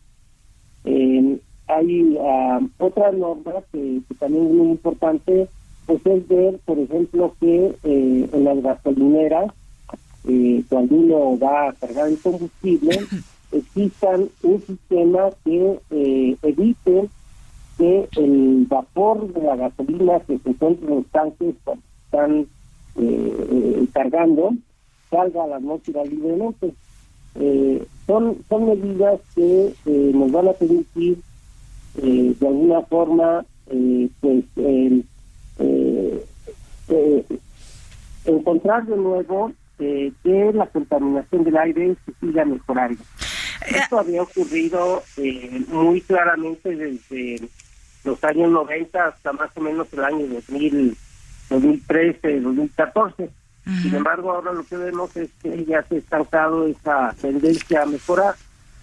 hay 1.67 2.03
uh, 2.03 2.69
otra 2.77 3.11
norma 3.11 3.53
que, 3.71 4.01
que 4.07 4.15
también 4.15 4.45
es 4.45 4.53
muy 4.53 4.67
importante, 4.67 5.49
pues 5.85 6.05
es 6.05 6.27
ver, 6.27 6.59
por 6.65 6.79
ejemplo, 6.79 7.35
que 7.39 7.75
eh, 7.83 8.29
en 8.31 8.43
las 8.43 8.61
gasolineras, 8.61 9.51
eh, 10.27 10.63
cuando 10.69 10.95
uno 10.95 11.37
va 11.37 11.69
a 11.69 11.73
cargar 11.73 12.07
el 12.07 12.19
combustible, 12.19 12.99
existan 13.51 14.27
un 14.43 14.61
sistema 14.61 15.29
que 15.43 15.79
eh, 15.91 16.35
evite 16.41 17.09
que 17.77 18.07
el 18.15 18.65
vapor 18.67 19.31
de 19.33 19.41
la 19.41 19.55
gasolina 19.55 20.19
que 20.21 20.39
se 20.39 20.49
encuentra 20.49 20.87
en 20.87 20.95
los 20.95 21.05
tanques 21.07 21.55
cuando 21.63 21.83
están 22.05 22.47
eh, 22.97 23.87
cargando 23.93 24.51
salga 25.11 25.43
a 25.43 25.47
la 25.47 25.55
atmósfera 25.57 26.03
libremente. 26.05 26.73
son, 28.07 28.37
son 28.47 28.65
medidas 28.65 29.19
que 29.35 29.73
nos 29.85 30.31
van 30.31 30.47
a 30.47 30.53
permitir 30.53 31.17
de 31.95 32.47
alguna 32.47 32.81
forma 32.83 33.45
pues 34.21 34.45
el 34.55 35.05
eh, 35.95 36.25
eh, 36.89 37.25
encontrar 38.25 38.85
de 38.85 38.97
nuevo 38.97 39.51
eh, 39.79 40.11
que 40.23 40.51
la 40.53 40.67
contaminación 40.67 41.43
del 41.43 41.57
aire 41.57 41.95
se 42.05 42.13
siga 42.19 42.45
mejorando. 42.45 43.01
Esto 43.67 43.99
había 43.99 44.21
ocurrido 44.21 45.03
eh, 45.17 45.63
muy 45.69 46.01
claramente 46.01 46.75
desde 46.75 47.47
los 48.03 48.23
años 48.23 48.51
90 48.51 49.05
hasta 49.05 49.33
más 49.33 49.49
o 49.55 49.61
menos 49.61 49.87
el 49.93 50.03
año 50.03 50.27
2000, 50.27 50.97
2013, 51.49 52.41
2014. 52.41 53.29
Sin 53.81 53.95
embargo, 53.95 54.31
ahora 54.31 54.53
lo 54.53 54.63
que 54.63 54.77
vemos 54.77 55.17
es 55.17 55.31
que 55.41 55.65
ya 55.65 55.81
se 55.83 55.95
ha 55.95 55.97
estancado 55.97 56.67
esa 56.67 57.15
tendencia 57.19 57.81
a 57.81 57.87
mejorar 57.87 58.35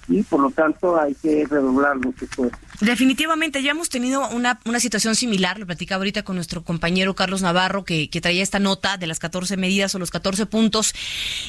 y 0.08 0.22
por 0.22 0.40
lo 0.40 0.50
tanto 0.50 1.00
hay 1.00 1.14
que 1.14 1.46
redoblar 1.48 1.96
los 1.96 2.14
esfuerzos. 2.20 2.58
Definitivamente, 2.80 3.62
ya 3.62 3.70
hemos 3.70 3.88
tenido 3.88 4.28
una, 4.30 4.60
una 4.64 4.80
situación 4.80 5.14
similar, 5.14 5.58
lo 5.58 5.66
platicaba 5.66 6.00
ahorita 6.00 6.24
con 6.24 6.36
nuestro 6.36 6.64
compañero 6.64 7.14
Carlos 7.14 7.42
Navarro, 7.42 7.84
que, 7.84 8.10
que 8.10 8.20
traía 8.20 8.42
esta 8.42 8.58
nota 8.58 8.96
de 8.96 9.06
las 9.06 9.18
14 9.18 9.56
medidas 9.56 9.94
o 9.94 9.98
los 9.98 10.10
14 10.10 10.46
puntos. 10.46 10.94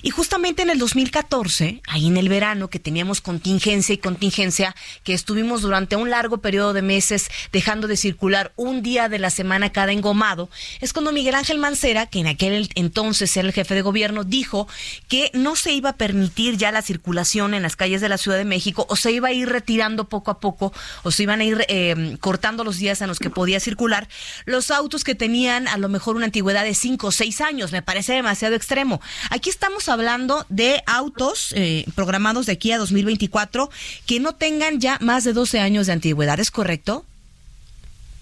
Y 0.02 0.12
justamente 0.12 0.62
en 0.62 0.70
el 0.70 0.78
2014, 0.78 1.82
ahí 1.88 2.08
en 2.08 2.18
el 2.18 2.30
verano, 2.30 2.70
que 2.70 2.80
teníamos 2.80 3.22
contingencia 3.22 3.94
y 3.94 3.98
contingencia, 3.98 4.76
que 5.04 5.14
estuvimos 5.14 5.62
durante 5.62 5.96
un 5.96 6.10
largo 6.10 6.38
periodo 6.38 6.74
de 6.74 6.82
meses 6.82 7.30
dejando 7.52 7.88
de 7.88 7.98
circular 7.98 8.54
un 8.56 8.84
día 8.84 9.10
de 9.10 9.20
la 9.20 9.30
semana 9.30 9.72
cada 9.72 9.92
engomado, 9.92 10.50
es 10.82 10.94
cuando 10.94 11.12
Miguel 11.12 11.36
Ángel 11.36 11.58
Mancera, 11.58 12.06
que 12.06 12.20
en 12.20 12.28
aquel 12.28 12.70
entonces 12.76 13.36
era 13.36 13.48
el 13.48 13.54
jefe 13.54 13.76
de 13.76 13.82
gobierno, 13.82 14.24
dijo 14.24 14.68
que 15.08 15.32
no 15.34 15.56
se 15.56 15.72
iba 15.72 15.90
a 15.90 15.98
permitir 15.98 16.58
ya 16.58 16.72
la 16.72 16.82
circulación 16.82 17.54
en 17.54 17.64
las 17.64 17.76
calles 17.76 18.02
de 18.02 18.10
la 18.10 18.18
Ciudad 18.18 18.38
de 18.38 18.43
México 18.46 18.86
o 18.90 18.96
se 18.96 19.12
iba 19.12 19.30
a 19.30 19.32
ir 19.32 19.50
retirando 19.50 20.06
poco 20.06 20.32
a 20.32 20.40
poco 20.40 20.74
o 21.04 21.12
se 21.12 21.24
iban 21.24 21.42
a 21.42 21.44
ir 21.44 21.66
eh, 21.68 22.18
cortando 22.20 22.64
los 22.64 22.78
días 22.78 23.02
en 23.02 23.08
los 23.08 23.20
que 23.20 23.30
podía 23.30 23.60
circular 23.60 24.08
los 24.46 24.72
autos 24.72 25.04
que 25.04 25.16
tenían 25.16 25.68
a 25.68 25.78
lo 25.78 25.90
mejor 25.90 26.16
una 26.16 26.26
antigüedad 26.26 26.64
de 26.64 26.74
5 26.74 27.08
o 27.08 27.12
6 27.12 27.42
años. 27.42 27.72
Me 27.72 27.82
parece 27.82 28.14
demasiado 28.14 28.56
extremo. 28.56 29.02
Aquí 29.30 29.50
estamos 29.50 29.90
hablando 29.90 30.46
de 30.50 30.84
autos 30.86 31.54
eh, 31.56 31.86
programados 31.96 32.46
de 32.46 32.54
aquí 32.54 32.72
a 32.72 32.78
2024 32.78 33.70
que 34.06 34.20
no 34.20 34.36
tengan 34.36 34.80
ya 34.80 34.98
más 35.02 35.24
de 35.24 35.34
12 35.34 35.60
años 35.60 35.88
de 35.88 35.94
antigüedad. 35.94 36.40
¿Es 36.40 36.52
correcto? 36.52 37.06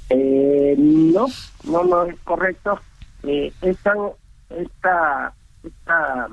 Eh, 0.09 0.75
no, 0.77 1.27
no, 1.63 1.83
no 1.83 2.05
es 2.05 2.15
correcto. 2.23 2.79
están 3.61 3.97
esta, 4.49 5.33
esta 5.63 6.27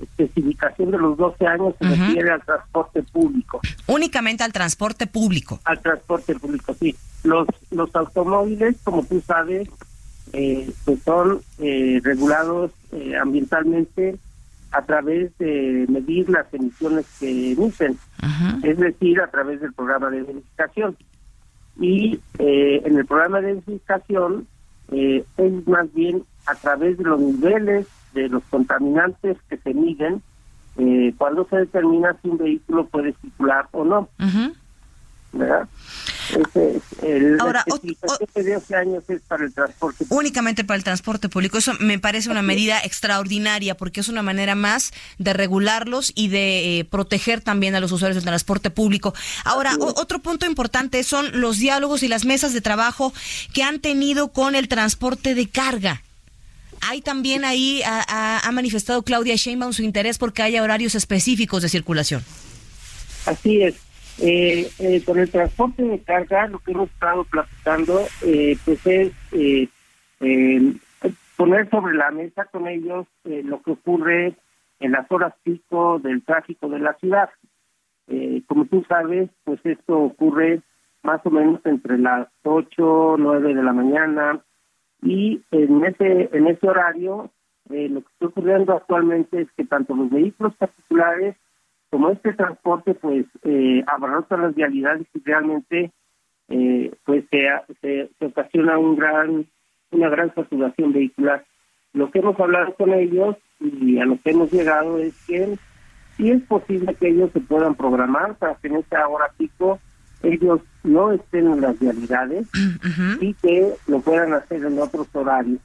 especificación 0.00 0.90
de 0.90 0.98
los 0.98 1.16
12 1.16 1.46
años 1.46 1.74
se 1.78 1.88
refiere 1.88 2.30
al 2.30 2.42
transporte 2.42 3.02
público. 3.02 3.60
Únicamente 3.86 4.44
al 4.44 4.52
transporte 4.52 5.06
público. 5.06 5.60
Al 5.64 5.80
transporte 5.80 6.34
público, 6.34 6.74
sí. 6.78 6.94
Los, 7.24 7.48
los 7.70 7.94
automóviles, 7.94 8.76
como 8.84 9.04
tú 9.04 9.20
sabes, 9.26 9.68
eh, 10.32 10.70
pues 10.84 11.02
son 11.02 11.40
eh, 11.58 12.00
regulados 12.02 12.70
eh, 12.92 13.16
ambientalmente 13.16 14.18
a 14.70 14.82
través 14.82 15.36
de 15.38 15.86
medir 15.88 16.28
las 16.28 16.52
emisiones 16.52 17.06
que 17.18 17.52
emiten, 17.52 17.98
es 18.62 18.78
decir, 18.78 19.20
a 19.20 19.28
través 19.28 19.60
del 19.60 19.72
programa 19.72 20.10
de 20.10 20.22
verificación. 20.22 20.96
Y 21.80 22.20
eh, 22.38 22.82
en 22.84 22.98
el 22.98 23.06
programa 23.06 23.40
de 23.40 23.54
verificación 23.54 24.46
eh, 24.92 25.24
es 25.36 25.66
más 25.66 25.92
bien 25.94 26.24
a 26.48 26.54
través 26.54 26.98
de 26.98 27.04
los 27.04 27.20
niveles 27.20 27.86
de 28.14 28.28
los 28.28 28.42
contaminantes 28.50 29.36
que 29.48 29.56
se 29.58 29.74
miden 29.74 30.22
eh, 30.78 31.12
cuando 31.18 31.46
se 31.50 31.56
determina 31.56 32.16
si 32.22 32.28
un 32.28 32.38
vehículo 32.38 32.86
puede 32.86 33.14
circular 33.20 33.66
o 33.72 33.84
no. 33.84 34.08
¿Verdad? 35.30 35.68
Ese 36.30 36.76
es 36.76 36.82
el, 37.02 37.38
Ahora, 37.40 37.62
la 37.66 37.74
especificación 37.74 38.44
de 38.46 38.54
12 38.54 38.76
años 38.76 39.04
es 39.08 39.20
para 39.22 39.44
el 39.44 39.52
transporte 39.52 40.06
Únicamente 40.08 40.64
para 40.64 40.76
el 40.78 40.84
transporte 40.84 41.28
público. 41.28 41.58
Eso 41.58 41.72
me 41.80 41.98
parece 41.98 42.30
una 42.30 42.40
medida 42.42 42.80
extraordinaria 42.82 43.76
porque 43.76 44.00
es 44.00 44.08
una 44.08 44.22
manera 44.22 44.54
más 44.54 44.92
de 45.18 45.34
regularlos 45.34 46.12
y 46.14 46.28
de 46.28 46.78
eh, 46.80 46.84
proteger 46.86 47.42
también 47.42 47.74
a 47.74 47.80
los 47.80 47.92
usuarios 47.92 48.16
del 48.16 48.24
transporte 48.24 48.70
público. 48.70 49.12
Ahora, 49.44 49.74
o- 49.78 50.00
otro 50.00 50.20
punto 50.20 50.46
importante 50.46 51.02
son 51.02 51.40
los 51.40 51.58
diálogos 51.58 52.02
y 52.02 52.08
las 52.08 52.24
mesas 52.24 52.54
de 52.54 52.62
trabajo 52.62 53.12
que 53.52 53.62
han 53.62 53.80
tenido 53.80 54.28
con 54.32 54.54
el 54.54 54.68
transporte 54.68 55.34
de 55.34 55.46
carga. 55.48 56.02
Hay 56.86 57.00
también 57.02 57.44
ahí, 57.44 57.82
ha, 57.84 58.46
ha- 58.46 58.52
manifestado 58.52 59.02
Claudia 59.02 59.34
Sheinbaum 59.36 59.72
su 59.72 59.82
interés 59.82 60.18
porque 60.18 60.42
haya 60.42 60.62
horarios 60.62 60.94
específicos 60.94 61.62
de 61.62 61.68
circulación. 61.68 62.22
Así 63.26 63.62
es. 63.62 63.74
Eh, 64.20 64.68
eh, 64.80 65.02
con 65.04 65.18
el 65.18 65.30
transporte 65.30 65.82
de 65.82 66.00
carga, 66.02 66.48
lo 66.48 66.58
que 66.58 66.72
hemos 66.72 66.90
estado 66.90 67.24
platicando, 67.24 68.04
eh, 68.22 68.56
pues 68.64 68.84
es 68.86 69.12
eh, 69.32 69.68
eh, 70.20 70.72
poner 71.36 71.70
sobre 71.70 71.96
la 71.96 72.10
mesa 72.10 72.44
con 72.46 72.66
ellos 72.66 73.06
eh, 73.24 73.42
lo 73.44 73.62
que 73.62 73.72
ocurre 73.72 74.34
en 74.80 74.92
las 74.92 75.06
horas 75.12 75.34
pico 75.44 76.00
del 76.02 76.22
tráfico 76.24 76.68
de 76.68 76.78
la 76.80 76.94
ciudad. 76.94 77.28
Como 78.46 78.64
tú 78.64 78.82
sabes, 78.88 79.28
pues 79.44 79.60
esto 79.64 79.98
ocurre 79.98 80.62
más 81.02 81.20
o 81.24 81.30
menos 81.30 81.60
entre 81.66 81.98
las 81.98 82.26
8, 82.42 83.16
9 83.18 83.54
de 83.54 83.62
la 83.62 83.72
mañana 83.74 84.40
y 85.02 85.42
en 85.50 85.84
ese 85.84 86.28
en 86.32 86.46
ese 86.48 86.68
horario 86.68 87.30
eh, 87.70 87.88
lo 87.88 88.00
que 88.00 88.08
está 88.12 88.26
ocurriendo 88.26 88.72
actualmente 88.74 89.42
es 89.42 89.48
que 89.56 89.64
tanto 89.64 89.94
los 89.94 90.10
vehículos 90.10 90.54
particulares 90.56 91.36
como 91.90 92.10
este 92.10 92.32
transporte 92.32 92.94
pues 92.94 93.26
eh, 93.44 93.82
abarrotan 93.86 94.42
las 94.42 94.54
vialidades 94.54 95.06
y 95.14 95.22
realmente 95.24 95.92
eh, 96.48 96.92
pues 97.04 97.24
se, 97.30 97.46
se, 97.80 98.10
se 98.18 98.26
ocasiona 98.26 98.78
un 98.78 98.96
gran 98.96 99.46
una 99.90 100.08
gran 100.10 100.34
saturación 100.34 100.92
vehicular. 100.92 101.44
Lo 101.92 102.10
que 102.10 102.18
hemos 102.18 102.38
hablado 102.38 102.74
con 102.74 102.92
ellos 102.92 103.36
y 103.60 103.98
a 103.98 104.04
lo 104.04 104.18
que 104.20 104.30
hemos 104.30 104.52
llegado 104.52 104.98
es 104.98 105.14
que 105.26 105.56
sí 106.16 106.30
es 106.30 106.42
posible 106.42 106.94
que 106.94 107.08
ellos 107.08 107.30
se 107.32 107.40
puedan 107.40 107.74
programar 107.74 108.36
para 108.36 108.54
que 108.56 108.68
en 108.68 108.76
esta 108.76 109.06
hora 109.08 109.30
pico 109.36 109.80
ellos 110.22 110.60
no 110.84 111.12
estén 111.12 111.46
en 111.46 111.60
las 111.60 111.78
vialidades 111.78 112.46
y 113.20 113.34
que 113.34 113.74
lo 113.86 114.00
puedan 114.00 114.32
hacer 114.34 114.64
en 114.64 114.78
otros 114.78 115.06
horarios. 115.12 115.60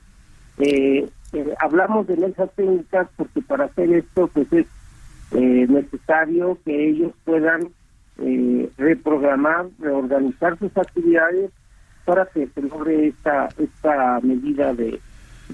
Eh, 0.60 1.08
eh, 1.34 1.54
hablamos 1.60 2.06
de 2.08 2.18
mesas 2.18 2.50
técnicas 2.56 3.08
porque 3.16 3.42
para 3.42 3.66
hacer 3.66 3.92
esto 3.94 4.28
pues 4.28 4.52
es 4.54 4.68
eh, 5.32 5.66
necesario 5.68 6.58
que 6.64 6.90
ellos 6.90 7.12
puedan 7.26 7.70
eh, 8.20 8.70
reprogramar, 8.78 9.66
reorganizar 9.80 10.58
sus 10.60 10.76
actividades 10.78 11.50
para 12.06 12.26
que 12.28 12.48
se 12.48 12.62
logre 12.62 13.08
esta 13.08 13.50
esta 13.58 14.20
medida 14.22 14.74
de 14.74 15.00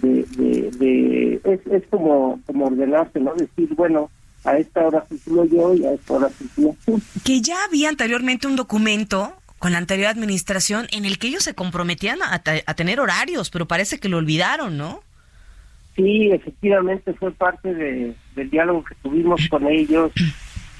de, 0.01 0.25
de, 0.37 0.71
de- 0.77 1.41
es, 1.45 1.59
es 1.67 1.83
como 1.89 2.39
como 2.45 2.65
ordenarse, 2.65 3.19
¿no? 3.19 3.33
Decir, 3.35 3.69
bueno, 3.75 4.09
a 4.45 4.57
esta 4.57 4.87
hora 4.87 5.05
circulo 5.07 5.45
yo 5.45 5.73
y 5.75 5.85
a 5.85 5.93
esta 5.93 6.13
hora 6.13 6.29
circulo 6.29 6.75
tú. 6.85 7.01
Que 7.25 7.41
ya 7.41 7.63
había 7.65 7.89
anteriormente 7.89 8.47
un 8.47 8.55
documento 8.55 9.33
con 9.59 9.73
la 9.73 9.77
anterior 9.77 10.07
administración 10.07 10.87
en 10.91 11.05
el 11.05 11.17
que 11.19 11.27
ellos 11.27 11.43
se 11.43 11.53
comprometían 11.53 12.21
a, 12.21 12.41
a 12.65 12.73
tener 12.75 12.99
horarios, 12.99 13.49
pero 13.49 13.67
parece 13.67 13.99
que 13.99 14.07
lo 14.09 14.17
olvidaron, 14.17 14.77
¿no? 14.77 15.01
Sí, 15.95 16.29
efectivamente 16.31 17.13
fue 17.13 17.31
parte 17.33 17.73
de, 17.73 18.15
del 18.35 18.49
diálogo 18.49 18.85
que 18.85 18.95
tuvimos 19.03 19.41
con 19.49 19.67
ellos. 19.67 20.13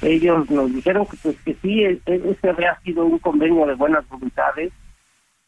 Ellos 0.02 0.50
nos 0.50 0.74
dijeron 0.74 1.06
que 1.08 1.18
pues 1.22 1.36
que 1.44 1.58
sí, 1.62 1.84
e- 1.84 2.00
e- 2.06 2.32
ese 2.32 2.50
había 2.50 2.80
sido 2.86 3.04
un 3.06 3.20
convenio 3.20 3.66
de 3.66 3.76
buenas 3.76 4.08
voluntades. 4.08 4.72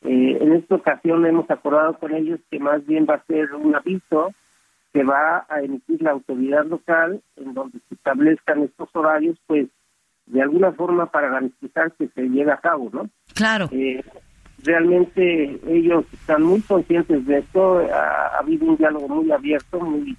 Eh, 0.03 0.37
en 0.41 0.51
esta 0.53 0.75
ocasión 0.75 1.25
hemos 1.25 1.49
acordado 1.49 1.97
con 1.99 2.13
ellos 2.13 2.39
que 2.49 2.59
más 2.59 2.85
bien 2.85 3.05
va 3.09 3.15
a 3.15 3.25
ser 3.27 3.53
un 3.53 3.73
aviso 3.73 4.33
que 4.93 5.03
va 5.03 5.45
a 5.49 5.61
emitir 5.61 6.01
la 6.01 6.11
autoridad 6.11 6.65
local 6.65 7.21
en 7.37 7.53
donde 7.53 7.79
se 7.87 7.95
establezcan 7.95 8.63
estos 8.63 8.89
horarios, 8.93 9.37
pues 9.47 9.67
de 10.25 10.41
alguna 10.41 10.71
forma 10.73 11.05
para 11.07 11.29
garantizar 11.29 11.91
que 11.93 12.07
se 12.09 12.23
lleve 12.29 12.51
a 12.51 12.57
cabo, 12.57 12.89
¿no? 12.93 13.09
Claro. 13.33 13.69
Eh, 13.71 14.03
realmente 14.63 15.59
ellos 15.67 16.05
están 16.13 16.43
muy 16.43 16.61
conscientes 16.61 17.25
de 17.25 17.39
esto, 17.39 17.79
ha, 17.93 18.27
ha 18.27 18.37
habido 18.39 18.65
un 18.67 18.77
diálogo 18.77 19.07
muy 19.07 19.31
abierto, 19.31 19.79
muy 19.79 20.15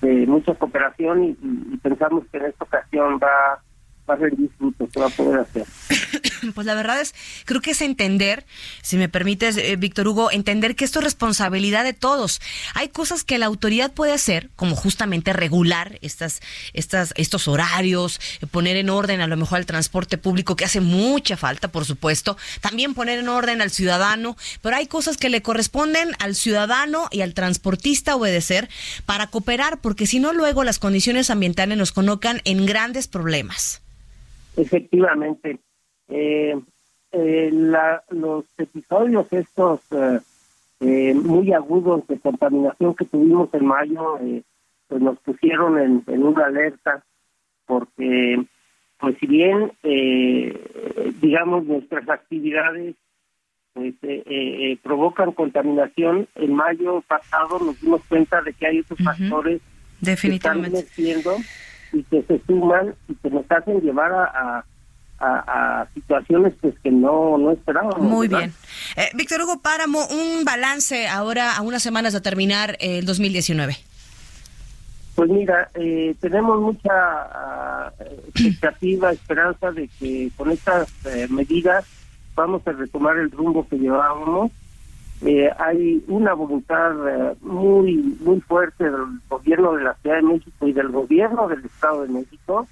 de 0.00 0.26
mucha 0.26 0.54
cooperación 0.54 1.24
y, 1.24 1.28
y- 1.30 1.68
y 1.72 1.76
pensamos 1.78 2.24
que 2.30 2.36
en 2.38 2.46
esta 2.46 2.64
ocasión 2.64 3.18
va, 3.22 3.60
va 4.08 4.14
a 4.14 4.16
rendir 4.16 4.50
frutos, 4.56 4.88
poder 5.16 5.40
hacer. 5.40 5.64
Pues 6.54 6.66
la 6.66 6.74
verdad 6.74 7.00
es, 7.00 7.14
creo 7.44 7.60
que 7.60 7.72
es 7.72 7.80
entender, 7.80 8.44
si 8.82 8.96
me 8.96 9.08
permites, 9.08 9.56
eh, 9.56 9.74
Víctor 9.76 10.06
Hugo, 10.06 10.30
entender 10.30 10.76
que 10.76 10.84
esto 10.84 11.00
es 11.00 11.04
responsabilidad 11.04 11.82
de 11.82 11.92
todos. 11.92 12.40
Hay 12.74 12.88
cosas 12.88 13.24
que 13.24 13.38
la 13.38 13.46
autoridad 13.46 13.92
puede 13.92 14.12
hacer, 14.12 14.50
como 14.54 14.76
justamente 14.76 15.32
regular 15.32 15.98
estas, 16.02 16.40
estas, 16.72 17.12
estos 17.16 17.48
horarios, 17.48 18.20
eh, 18.40 18.46
poner 18.46 18.76
en 18.76 18.90
orden 18.90 19.20
a 19.20 19.26
lo 19.26 19.36
mejor 19.36 19.58
el 19.58 19.66
transporte 19.66 20.18
público, 20.18 20.56
que 20.56 20.64
hace 20.64 20.80
mucha 20.80 21.36
falta, 21.36 21.68
por 21.68 21.84
supuesto. 21.84 22.36
También 22.60 22.94
poner 22.94 23.18
en 23.18 23.28
orden 23.28 23.60
al 23.60 23.70
ciudadano, 23.70 24.36
pero 24.62 24.76
hay 24.76 24.86
cosas 24.86 25.16
que 25.16 25.30
le 25.30 25.42
corresponden 25.42 26.10
al 26.18 26.34
ciudadano 26.34 27.08
y 27.10 27.22
al 27.22 27.34
transportista 27.34 28.14
obedecer 28.14 28.68
para 29.04 29.26
cooperar, 29.28 29.80
porque 29.80 30.06
si 30.06 30.20
no, 30.20 30.32
luego 30.32 30.64
las 30.64 30.78
condiciones 30.78 31.30
ambientales 31.30 31.76
nos 31.76 31.92
colocan 31.92 32.40
en 32.44 32.66
grandes 32.66 33.08
problemas. 33.08 33.82
Efectivamente, 34.56 35.58
eh, 36.08 36.58
eh, 37.12 37.50
la- 37.52 38.02
los 38.10 38.44
episodios 38.58 39.32
estos 39.32 39.80
eh, 39.92 40.20
eh, 40.80 41.14
muy 41.14 41.52
agudos 41.52 42.06
de 42.06 42.18
contaminación 42.18 42.94
que 42.94 43.04
tuvimos 43.06 43.52
en 43.54 43.66
mayo, 43.66 44.18
eh, 44.20 44.42
pues 44.88 45.00
nos 45.02 45.18
pusieron 45.20 45.78
en, 45.78 46.02
en 46.06 46.22
una 46.22 46.46
alerta 46.46 47.02
porque, 47.66 48.44
pues 48.98 49.16
si 49.18 49.26
bien, 49.26 49.72
eh, 49.82 51.12
digamos, 51.20 51.64
nuestras 51.64 52.08
actividades 52.08 52.94
pues 53.72 53.94
provocan 54.82 55.32
contaminación, 55.32 56.26
en 56.36 56.54
mayo 56.54 57.02
pasado 57.06 57.58
nos 57.58 57.78
dimos 57.80 58.00
cuenta 58.08 58.40
de 58.40 58.54
que 58.54 58.66
hay 58.66 58.80
otros 58.80 58.98
factores 59.04 59.60
que 60.28 60.34
están 60.36 60.62
y 61.98 62.02
que 62.04 62.22
se 62.22 62.40
suman 62.46 62.94
y 63.08 63.14
que 63.14 63.30
nos 63.30 63.44
hacen 63.50 63.80
llevar 63.80 64.12
a, 64.12 64.24
a, 64.24 64.64
a- 65.18 65.80
a 65.82 65.86
situaciones 65.94 66.52
pues 66.60 66.74
que 66.82 66.90
no, 66.90 67.38
no 67.38 67.52
esperábamos. 67.52 67.98
Muy 68.00 68.28
¿verdad? 68.28 68.40
bien. 68.46 68.54
Eh, 68.96 69.10
Víctor 69.14 69.40
Hugo 69.42 69.60
Páramo, 69.60 70.06
un 70.08 70.44
balance 70.44 71.08
ahora 71.08 71.56
a 71.56 71.62
unas 71.62 71.82
semanas 71.82 72.12
de 72.12 72.20
terminar 72.20 72.76
eh, 72.80 72.98
el 72.98 73.06
2019. 73.06 73.76
Pues 75.14 75.30
mira, 75.30 75.70
eh, 75.74 76.14
tenemos 76.20 76.60
mucha 76.60 76.90
ah, 76.92 77.92
expectativa, 78.34 79.12
esperanza 79.12 79.72
de 79.72 79.88
que 79.98 80.30
con 80.36 80.50
estas 80.50 80.88
eh, 81.06 81.26
medidas 81.30 81.86
vamos 82.34 82.60
a 82.66 82.72
retomar 82.72 83.16
el 83.16 83.30
rumbo 83.30 83.66
que 83.66 83.76
llevábamos. 83.78 84.52
Eh, 85.22 85.50
hay 85.58 86.04
una 86.08 86.34
voluntad 86.34 86.92
eh, 87.08 87.36
muy 87.40 88.16
muy 88.20 88.40
fuerte 88.42 88.84
del 88.84 89.20
gobierno 89.28 89.72
de 89.72 89.84
la 89.84 89.94
Ciudad 89.94 90.16
de 90.16 90.22
México 90.22 90.66
y 90.66 90.72
del 90.72 90.88
gobierno 90.88 91.48
del 91.48 91.64
Estado 91.64 92.02
de 92.02 92.08
México. 92.08 92.66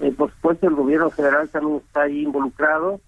Eh, 0.00 0.12
por 0.12 0.30
supuesto, 0.32 0.66
el 0.66 0.74
gobierno 0.74 1.10
federal 1.10 1.48
también 1.48 1.76
está 1.76 2.02
ahí 2.02 2.22
involucrado 2.22 3.00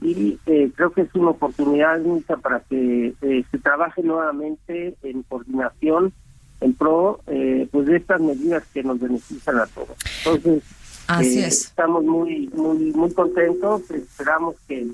y 0.00 0.38
eh, 0.46 0.70
creo 0.74 0.90
que 0.90 1.02
es 1.02 1.14
una 1.14 1.30
oportunidad 1.30 2.00
única 2.02 2.36
para 2.36 2.60
que 2.60 3.14
eh, 3.22 3.44
se 3.50 3.58
trabaje 3.58 4.02
nuevamente 4.02 4.94
en 5.02 5.22
coordinación 5.22 6.12
en 6.60 6.74
pro 6.74 7.20
eh, 7.26 7.68
pues 7.70 7.86
de 7.86 7.96
estas 7.96 8.20
medidas 8.20 8.64
que 8.72 8.82
nos 8.82 9.00
benefician 9.00 9.58
a 9.58 9.66
todos. 9.66 9.96
Entonces, 10.24 10.62
Así 11.06 11.38
es. 11.38 11.66
estamos 11.66 12.04
muy 12.04 12.48
muy 12.48 12.92
muy 12.92 13.12
contentos, 13.12 13.90
esperamos 13.90 14.56
que, 14.68 14.86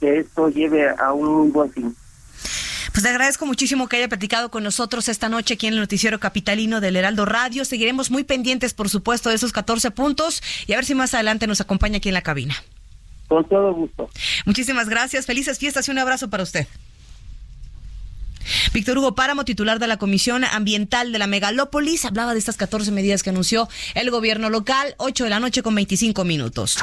que 0.00 0.18
esto 0.20 0.48
lleve 0.48 0.88
a 0.88 1.12
un 1.12 1.40
muy 1.40 1.50
buen 1.50 1.70
fin. 1.70 1.94
Pues 2.98 3.06
agradezco 3.06 3.46
muchísimo 3.46 3.86
que 3.86 3.94
haya 3.94 4.08
platicado 4.08 4.50
con 4.50 4.64
nosotros 4.64 5.08
esta 5.08 5.28
noche 5.28 5.54
aquí 5.54 5.68
en 5.68 5.74
el 5.74 5.78
Noticiero 5.78 6.18
Capitalino 6.18 6.80
del 6.80 6.96
Heraldo 6.96 7.26
Radio. 7.26 7.64
Seguiremos 7.64 8.10
muy 8.10 8.24
pendientes, 8.24 8.74
por 8.74 8.88
supuesto, 8.88 9.28
de 9.28 9.36
esos 9.36 9.52
14 9.52 9.92
puntos 9.92 10.42
y 10.66 10.72
a 10.72 10.76
ver 10.78 10.84
si 10.84 10.96
más 10.96 11.14
adelante 11.14 11.46
nos 11.46 11.60
acompaña 11.60 11.98
aquí 11.98 12.08
en 12.08 12.14
la 12.14 12.22
cabina. 12.22 12.56
Con 13.28 13.48
todo 13.48 13.72
gusto. 13.72 14.10
Muchísimas 14.46 14.88
gracias. 14.88 15.26
Felices 15.26 15.60
fiestas 15.60 15.86
y 15.86 15.92
un 15.92 15.98
abrazo 16.00 16.28
para 16.28 16.42
usted. 16.42 16.66
Víctor 18.72 18.98
Hugo 18.98 19.14
Páramo, 19.14 19.44
titular 19.44 19.78
de 19.78 19.86
la 19.86 19.98
Comisión 19.98 20.42
Ambiental 20.44 21.12
de 21.12 21.20
la 21.20 21.28
Megalópolis, 21.28 22.04
hablaba 22.04 22.32
de 22.32 22.40
estas 22.40 22.56
14 22.56 22.90
medidas 22.90 23.22
que 23.22 23.30
anunció 23.30 23.68
el 23.94 24.10
gobierno 24.10 24.50
local, 24.50 24.96
8 24.96 25.22
de 25.22 25.30
la 25.30 25.38
noche 25.38 25.62
con 25.62 25.76
25 25.76 26.24
minutos. 26.24 26.78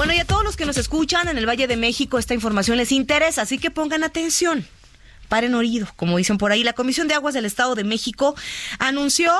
Bueno, 0.00 0.14
y 0.14 0.18
a 0.18 0.24
todos 0.24 0.44
los 0.44 0.56
que 0.56 0.64
nos 0.64 0.78
escuchan 0.78 1.28
en 1.28 1.36
el 1.36 1.46
Valle 1.46 1.66
de 1.66 1.76
México, 1.76 2.18
esta 2.18 2.32
información 2.32 2.78
les 2.78 2.90
interesa, 2.90 3.42
así 3.42 3.58
que 3.58 3.70
pongan 3.70 4.02
atención. 4.02 4.66
Paren 5.28 5.54
oído, 5.54 5.88
como 5.96 6.16
dicen 6.16 6.38
por 6.38 6.52
ahí. 6.52 6.64
La 6.64 6.72
Comisión 6.72 7.06
de 7.06 7.12
Aguas 7.12 7.34
del 7.34 7.44
Estado 7.44 7.74
de 7.74 7.84
México 7.84 8.34
anunció 8.78 9.30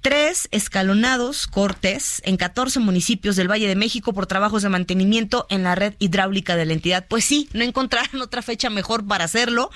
tres 0.00 0.48
escalonados 0.50 1.46
cortes 1.46 2.20
en 2.24 2.36
14 2.36 2.80
municipios 2.80 3.36
del 3.36 3.48
Valle 3.48 3.68
de 3.68 3.76
México 3.76 4.12
por 4.12 4.26
trabajos 4.26 4.62
de 4.62 4.70
mantenimiento 4.70 5.46
en 5.50 5.62
la 5.62 5.76
red 5.76 5.94
hidráulica 6.00 6.56
de 6.56 6.66
la 6.66 6.72
entidad. 6.72 7.06
Pues 7.06 7.24
sí, 7.24 7.48
no 7.52 7.62
encontraron 7.62 8.20
otra 8.22 8.42
fecha 8.42 8.70
mejor 8.70 9.06
para 9.06 9.26
hacerlo. 9.26 9.70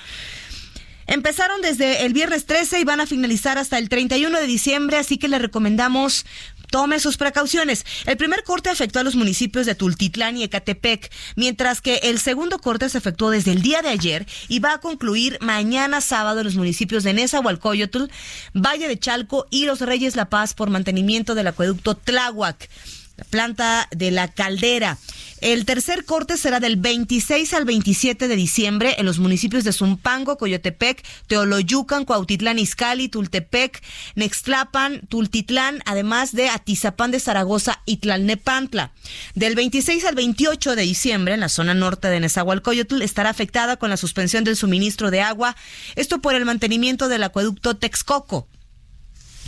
Empezaron 1.07 1.61
desde 1.61 2.05
el 2.05 2.15
viernes 2.15 2.47
13 2.47 2.81
y 2.81 2.85
van 2.85 3.01
a 3.01 3.07
finalizar 3.07 3.59
hasta 3.59 3.79
el 3.79 3.89
31 3.89 4.41
de 4.41 4.47
diciembre, 4.47 4.97
así 4.97 5.19
que 5.19 5.29
les 5.29 5.41
recomendamos 5.41 6.25
tome 6.75 6.99
sus 6.99 7.17
precauciones. 7.17 7.87
El 8.05 8.17
primer 8.17 8.43
corte 8.43 8.69
afectó 8.69 8.99
a 8.99 9.05
los 9.05 9.15
municipios 9.15 9.65
de 9.65 9.77
Tultitlán 9.77 10.37
y 10.37 10.43
Ecatepec, 10.43 11.09
mientras 11.37 11.81
que 11.81 12.01
el 12.03 12.19
segundo 12.19 12.59
corte 12.59 12.89
se 12.89 12.99
efectuó 12.99 13.31
desde 13.31 13.53
el 13.53 13.63
día 13.63 13.81
de 13.81 13.91
ayer 13.91 14.27
y 14.49 14.59
va 14.59 14.73
a 14.73 14.81
concluir 14.81 15.39
mañana 15.41 16.01
sábado 16.01 16.41
en 16.41 16.47
los 16.47 16.57
municipios 16.57 17.05
de 17.05 17.13
Nezahualcóyotl, 17.13 18.07
Valle 18.55 18.89
de 18.89 18.99
Chalco 18.99 19.47
y 19.51 19.67
Los 19.67 19.83
Reyes 19.83 20.17
La 20.17 20.29
Paz 20.29 20.53
por 20.55 20.69
mantenimiento 20.69 21.37
del 21.37 21.47
acueducto 21.47 21.95
Tláhuac 21.95 22.69
la 23.17 23.25
planta 23.25 23.89
de 23.91 24.11
la 24.11 24.29
caldera. 24.29 24.99
El 25.41 25.67
tercer 25.67 26.05
corte 26.05 26.39
será 26.39 26.59
del 26.59 26.77
26 26.77 27.53
al 27.53 27.65
27 27.67 28.29
de 28.29 28.37
diciembre 28.37 28.95
en 28.99 29.05
los 29.05 29.19
municipios 29.19 29.63
de 29.63 29.73
Zumpango, 29.73 30.39
Coyotepec, 30.39 31.05
Teoloyucan, 31.27 32.07
Cuautitlán 32.07 32.59
Izcalli, 32.59 33.09
Tultepec, 33.09 33.83
Nextlapan, 34.15 35.03
Tultitlán, 35.09 35.83
además 35.85 36.33
de 36.33 36.49
Atizapán 36.49 37.11
de 37.11 37.21
Zaragoza 37.21 37.83
y 37.85 37.99
Tlalnepantla. 37.99 38.93
Del 39.35 39.55
26 39.55 40.05
al 40.07 40.15
28 40.15 40.77
de 40.77 40.83
diciembre, 40.83 41.35
en 41.35 41.41
la 41.41 41.51
zona 41.51 41.75
norte 41.75 42.09
de 42.09 42.21
Nezahualcóyotl, 42.21 43.03
estará 43.03 43.31
afectada 43.31 43.77
con 43.77 43.91
la 43.91 43.99
suspensión 43.99 44.45
del 44.45 44.57
suministro 44.57 45.11
de 45.11 45.21
agua, 45.21 45.57
esto 45.95 46.23
por 46.23 46.35
el 46.35 46.47
mantenimiento 46.47 47.09
del 47.09 47.23
acueducto 47.23 47.77
Texcoco 47.77 48.49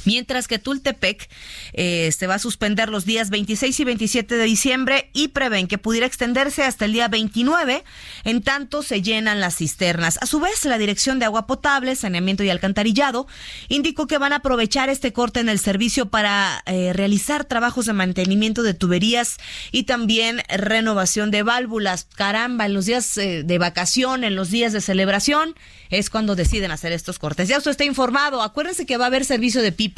mientras 0.06 0.48
que 0.48 0.58
Tultepec 0.58 1.28
eh, 1.72 2.10
se 2.16 2.26
va 2.26 2.34
a 2.34 2.38
suspender 2.38 2.88
los 2.88 3.04
días 3.04 3.30
26 3.30 3.78
y 3.80 3.84
27 3.84 4.36
de 4.36 4.44
diciembre 4.44 5.10
y 5.12 5.28
prevén 5.28 5.66
que 5.66 5.78
pudiera 5.78 6.06
extenderse 6.06 6.62
hasta 6.62 6.84
el 6.84 6.92
día 6.92 7.08
29, 7.08 7.84
en 8.24 8.42
tanto 8.42 8.82
se 8.82 9.02
llenan 9.02 9.40
las 9.40 9.56
cisternas. 9.56 10.18
A 10.20 10.26
su 10.26 10.40
vez, 10.40 10.64
la 10.64 10.78
Dirección 10.78 11.18
de 11.18 11.24
Agua 11.24 11.46
Potable, 11.46 11.96
Saneamiento 11.96 12.44
y 12.44 12.50
Alcantarillado 12.50 13.26
indicó 13.68 14.06
que 14.06 14.18
van 14.18 14.32
a 14.32 14.36
aprovechar 14.36 14.88
este 14.88 15.12
corte 15.12 15.40
en 15.40 15.48
el 15.48 15.58
servicio 15.58 16.06
para 16.06 16.62
eh, 16.66 16.92
realizar 16.92 17.44
trabajos 17.44 17.86
de 17.86 17.92
mantenimiento 17.92 18.62
de 18.62 18.74
tuberías 18.74 19.38
y 19.72 19.84
también 19.84 20.42
renovación 20.48 21.30
de 21.30 21.42
válvulas. 21.42 22.06
Caramba, 22.14 22.66
en 22.66 22.74
los 22.74 22.86
días 22.86 23.16
eh, 23.16 23.42
de 23.44 23.58
vacación, 23.58 24.24
en 24.24 24.36
los 24.36 24.50
días 24.50 24.72
de 24.72 24.80
celebración, 24.80 25.54
es 25.90 26.10
cuando 26.10 26.36
deciden 26.36 26.70
hacer 26.70 26.92
estos 26.92 27.18
cortes. 27.18 27.48
Ya 27.48 27.58
usted 27.58 27.70
está 27.72 27.84
informado. 27.84 28.42
Acuérdense 28.42 28.86
que 28.86 28.96
va 28.96 29.04
a 29.04 29.08
haber 29.08 29.24
servicio 29.24 29.62
de 29.62 29.72
pipa 29.72 29.95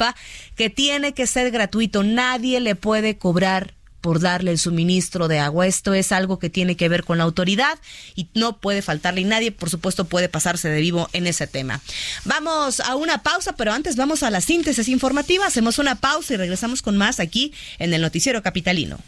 que 0.55 0.69
tiene 0.69 1.13
que 1.13 1.27
ser 1.27 1.51
gratuito. 1.51 2.03
Nadie 2.03 2.59
le 2.59 2.75
puede 2.75 3.17
cobrar 3.17 3.73
por 4.01 4.19
darle 4.19 4.51
el 4.51 4.59
suministro 4.59 5.27
de 5.27 5.39
agua. 5.39 5.67
Esto 5.67 5.93
es 5.93 6.11
algo 6.11 6.39
que 6.39 6.49
tiene 6.49 6.75
que 6.75 6.89
ver 6.89 7.03
con 7.03 7.17
la 7.17 7.23
autoridad 7.25 7.77
y 8.15 8.29
no 8.33 8.57
puede 8.57 8.81
faltarle 8.81 9.21
y 9.21 9.25
nadie, 9.25 9.51
por 9.51 9.69
supuesto, 9.69 10.05
puede 10.05 10.29
pasarse 10.29 10.69
de 10.69 10.81
vivo 10.81 11.09
en 11.13 11.27
ese 11.27 11.47
tema. 11.47 11.81
Vamos 12.25 12.79
a 12.79 12.95
una 12.95 13.23
pausa, 13.23 13.53
pero 13.53 13.73
antes 13.73 13.95
vamos 13.95 14.23
a 14.23 14.29
la 14.29 14.41
síntesis 14.41 14.87
informativa. 14.87 15.45
Hacemos 15.45 15.79
una 15.79 15.95
pausa 15.95 16.33
y 16.33 16.37
regresamos 16.37 16.81
con 16.81 16.97
más 16.97 17.19
aquí 17.19 17.53
en 17.77 17.93
el 17.93 18.01
Noticiero 18.01 18.41
Capitalino. 18.41 18.99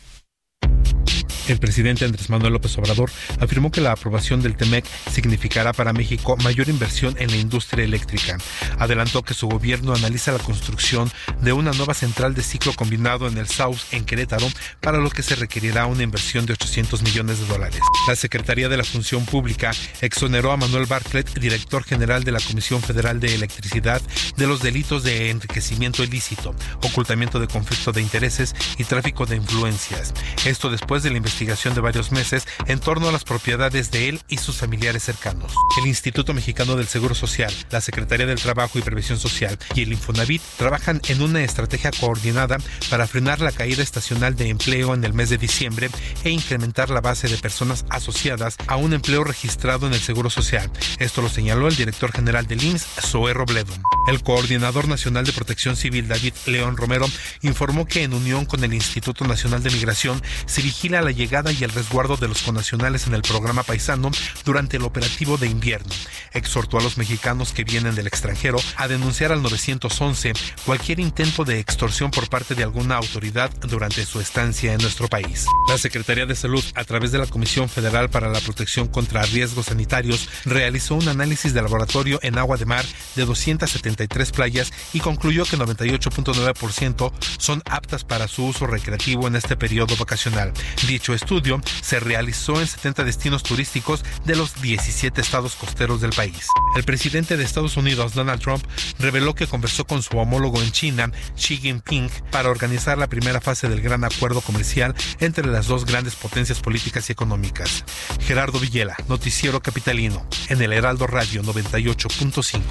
El 1.51 1.59
presidente 1.59 2.05
Andrés 2.05 2.29
Manuel 2.29 2.53
López 2.53 2.77
Obrador 2.77 3.11
afirmó 3.41 3.71
que 3.71 3.81
la 3.81 3.91
aprobación 3.91 4.41
del 4.41 4.55
TEMEC 4.55 4.85
significará 5.11 5.73
para 5.73 5.91
México 5.91 6.37
mayor 6.37 6.69
inversión 6.69 7.13
en 7.19 7.29
la 7.29 7.35
industria 7.35 7.83
eléctrica. 7.83 8.37
Adelantó 8.79 9.21
que 9.23 9.33
su 9.33 9.49
gobierno 9.49 9.93
analiza 9.93 10.31
la 10.31 10.39
construcción 10.39 11.11
de 11.41 11.51
una 11.51 11.73
nueva 11.73 11.93
central 11.93 12.35
de 12.35 12.41
ciclo 12.41 12.71
combinado 12.71 13.27
en 13.27 13.37
el 13.37 13.49
South 13.49 13.79
en 13.91 14.05
Querétaro, 14.05 14.47
para 14.79 14.99
lo 14.99 15.09
que 15.09 15.23
se 15.23 15.35
requerirá 15.35 15.87
una 15.87 16.03
inversión 16.03 16.45
de 16.45 16.53
800 16.53 17.01
millones 17.01 17.41
de 17.41 17.47
dólares. 17.47 17.81
La 18.07 18.15
Secretaría 18.15 18.69
de 18.69 18.77
la 18.77 18.85
Función 18.85 19.25
Pública 19.25 19.71
exoneró 19.99 20.53
a 20.53 20.57
Manuel 20.57 20.85
Bartlett, 20.85 21.37
director 21.37 21.83
general 21.83 22.23
de 22.23 22.31
la 22.31 22.39
Comisión 22.39 22.81
Federal 22.81 23.19
de 23.19 23.35
Electricidad, 23.35 24.01
de 24.37 24.47
los 24.47 24.61
delitos 24.61 25.03
de 25.03 25.29
enriquecimiento 25.29 26.01
ilícito, 26.01 26.55
ocultamiento 26.81 27.41
de 27.41 27.47
conflicto 27.47 27.91
de 27.91 28.01
intereses 28.01 28.55
y 28.77 28.85
tráfico 28.85 29.25
de 29.25 29.35
influencias. 29.35 30.13
Esto 30.45 30.69
después 30.69 31.03
de 31.03 31.09
la 31.09 31.17
investigación 31.17 31.40
investigación 31.41 31.73
de 31.73 31.81
varios 31.81 32.11
meses 32.11 32.45
en 32.67 32.79
torno 32.79 33.09
a 33.09 33.11
las 33.11 33.23
propiedades 33.23 33.89
de 33.89 34.09
él 34.09 34.21
y 34.27 34.37
sus 34.37 34.57
familiares 34.57 35.01
cercanos. 35.01 35.53
El 35.79 35.87
Instituto 35.87 36.35
Mexicano 36.35 36.75
del 36.75 36.87
Seguro 36.87 37.15
Social, 37.15 37.51
la 37.71 37.81
Secretaría 37.81 38.27
del 38.27 38.39
Trabajo 38.39 38.77
y 38.77 38.83
Previsión 38.83 39.17
Social 39.17 39.57
y 39.73 39.81
el 39.81 39.91
Infonavit 39.91 40.41
trabajan 40.57 41.01
en 41.07 41.23
una 41.23 41.41
estrategia 41.43 41.89
coordinada 41.99 42.57
para 42.91 43.07
frenar 43.07 43.41
la 43.41 43.51
caída 43.51 43.81
estacional 43.81 44.35
de 44.35 44.49
empleo 44.49 44.93
en 44.93 45.03
el 45.03 45.15
mes 45.15 45.31
de 45.31 45.39
diciembre 45.39 45.89
e 46.23 46.29
incrementar 46.29 46.91
la 46.91 47.01
base 47.01 47.27
de 47.27 47.37
personas 47.37 47.85
asociadas 47.89 48.55
a 48.67 48.75
un 48.75 48.93
empleo 48.93 49.23
registrado 49.23 49.87
en 49.87 49.93
el 49.93 49.99
Seguro 49.99 50.29
Social. 50.29 50.69
Esto 50.99 51.23
lo 51.23 51.29
señaló 51.29 51.67
el 51.67 51.75
director 51.75 52.11
general 52.11 52.45
del 52.45 52.63
IMSS, 52.63 52.85
Zoe 53.07 53.33
Robledo. 53.33 53.73
El 54.07 54.21
coordinador 54.21 54.87
nacional 54.87 55.25
de 55.25 55.33
Protección 55.33 55.75
Civil, 55.75 56.07
David 56.07 56.33
León 56.45 56.77
Romero, 56.77 57.07
informó 57.41 57.85
que 57.87 58.03
en 58.03 58.13
unión 58.13 58.45
con 58.45 58.63
el 58.63 58.73
Instituto 58.73 59.25
Nacional 59.25 59.63
de 59.63 59.71
Migración 59.71 60.21
se 60.45 60.61
vigila 60.61 61.01
la 61.01 61.11
llegada 61.11 61.30
y 61.31 61.63
el 61.63 61.71
resguardo 61.71 62.17
de 62.17 62.27
los 62.27 62.41
conacionales 62.41 63.07
en 63.07 63.13
el 63.13 63.21
programa 63.21 63.63
paisano 63.63 64.11
durante 64.43 64.75
el 64.75 64.83
operativo 64.83 65.37
de 65.37 65.47
invierno. 65.47 65.93
Exhortó 66.33 66.77
a 66.77 66.83
los 66.83 66.97
mexicanos 66.97 67.53
que 67.53 67.63
vienen 67.63 67.95
del 67.95 68.07
extranjero 68.07 68.57
a 68.75 68.89
denunciar 68.89 69.31
al 69.31 69.41
911 69.41 70.33
cualquier 70.65 70.99
intento 70.99 71.45
de 71.45 71.59
extorsión 71.59 72.11
por 72.11 72.27
parte 72.27 72.53
de 72.53 72.63
alguna 72.63 72.97
autoridad 72.97 73.49
durante 73.61 74.05
su 74.05 74.19
estancia 74.19 74.73
en 74.73 74.81
nuestro 74.81 75.07
país. 75.07 75.45
La 75.69 75.77
Secretaría 75.77 76.25
de 76.25 76.35
Salud, 76.35 76.63
a 76.75 76.83
través 76.83 77.13
de 77.13 77.19
la 77.19 77.27
Comisión 77.27 77.69
Federal 77.69 78.09
para 78.09 78.27
la 78.27 78.41
Protección 78.41 78.89
contra 78.89 79.23
Riesgos 79.23 79.67
Sanitarios, 79.67 80.27
realizó 80.43 80.95
un 80.95 81.07
análisis 81.07 81.53
de 81.53 81.61
laboratorio 81.61 82.19
en 82.23 82.37
agua 82.37 82.57
de 82.57 82.65
mar 82.65 82.83
de 83.15 83.23
273 83.23 84.31
playas 84.31 84.73
y 84.91 84.99
concluyó 84.99 85.45
que 85.45 85.57
98.9% 85.57 87.13
son 87.37 87.63
aptas 87.69 88.03
para 88.03 88.27
su 88.27 88.47
uso 88.47 88.67
recreativo 88.67 89.27
en 89.27 89.37
este 89.37 89.55
periodo 89.55 89.95
vacacional. 89.95 90.51
Dicho 90.87 91.10
estudio 91.13 91.61
se 91.81 91.99
realizó 91.99 92.59
en 92.59 92.67
70 92.67 93.03
destinos 93.03 93.43
turísticos 93.43 94.03
de 94.25 94.35
los 94.35 94.61
17 94.61 95.19
estados 95.21 95.55
costeros 95.55 96.01
del 96.01 96.11
país. 96.11 96.47
El 96.75 96.83
presidente 96.83 97.37
de 97.37 97.43
Estados 97.43 97.77
Unidos, 97.77 98.13
Donald 98.13 98.41
Trump, 98.41 98.63
reveló 98.99 99.35
que 99.35 99.47
conversó 99.47 99.85
con 99.85 100.01
su 100.01 100.17
homólogo 100.17 100.61
en 100.61 100.71
China, 100.71 101.11
Xi 101.35 101.57
Jinping, 101.57 102.09
para 102.31 102.49
organizar 102.49 102.97
la 102.97 103.07
primera 103.07 103.41
fase 103.41 103.69
del 103.69 103.81
gran 103.81 104.03
acuerdo 104.03 104.41
comercial 104.41 104.95
entre 105.19 105.47
las 105.47 105.67
dos 105.67 105.85
grandes 105.85 106.15
potencias 106.15 106.59
políticas 106.59 107.09
y 107.09 107.11
económicas. 107.11 107.83
Gerardo 108.21 108.59
Villela, 108.59 108.95
Noticiero 109.07 109.61
Capitalino, 109.61 110.25
en 110.49 110.61
el 110.61 110.73
Heraldo 110.73 111.07
Radio 111.07 111.43
98.5. 111.43 112.61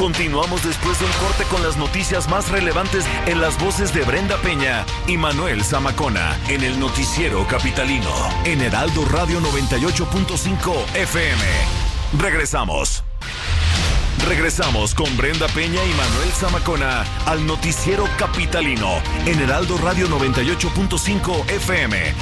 Continuamos 0.00 0.64
después 0.64 0.98
de 0.98 1.04
un 1.04 1.12
corte 1.12 1.44
con 1.50 1.62
las 1.62 1.76
noticias 1.76 2.26
más 2.26 2.48
relevantes 2.48 3.04
en 3.26 3.38
las 3.38 3.62
voces 3.62 3.92
de 3.92 4.00
Brenda 4.00 4.38
Peña 4.38 4.86
y 5.06 5.18
Manuel 5.18 5.62
Zamacona 5.62 6.38
en 6.48 6.62
el 6.62 6.80
noticiero 6.80 7.46
capitalino 7.46 8.10
en 8.46 8.62
Heraldo 8.62 9.04
Radio 9.04 9.40
98.5 9.40 10.96
FM. 10.96 11.42
Regresamos. 12.18 13.04
Regresamos 14.26 14.94
con 14.94 15.14
Brenda 15.18 15.46
Peña 15.48 15.84
y 15.84 15.90
Manuel 15.90 16.30
Zamacona 16.32 17.04
al 17.26 17.46
noticiero 17.46 18.08
capitalino 18.16 19.02
en 19.26 19.38
Heraldo 19.38 19.76
Radio 19.76 20.08
98.5 20.08 21.50
FM. 21.50 22.14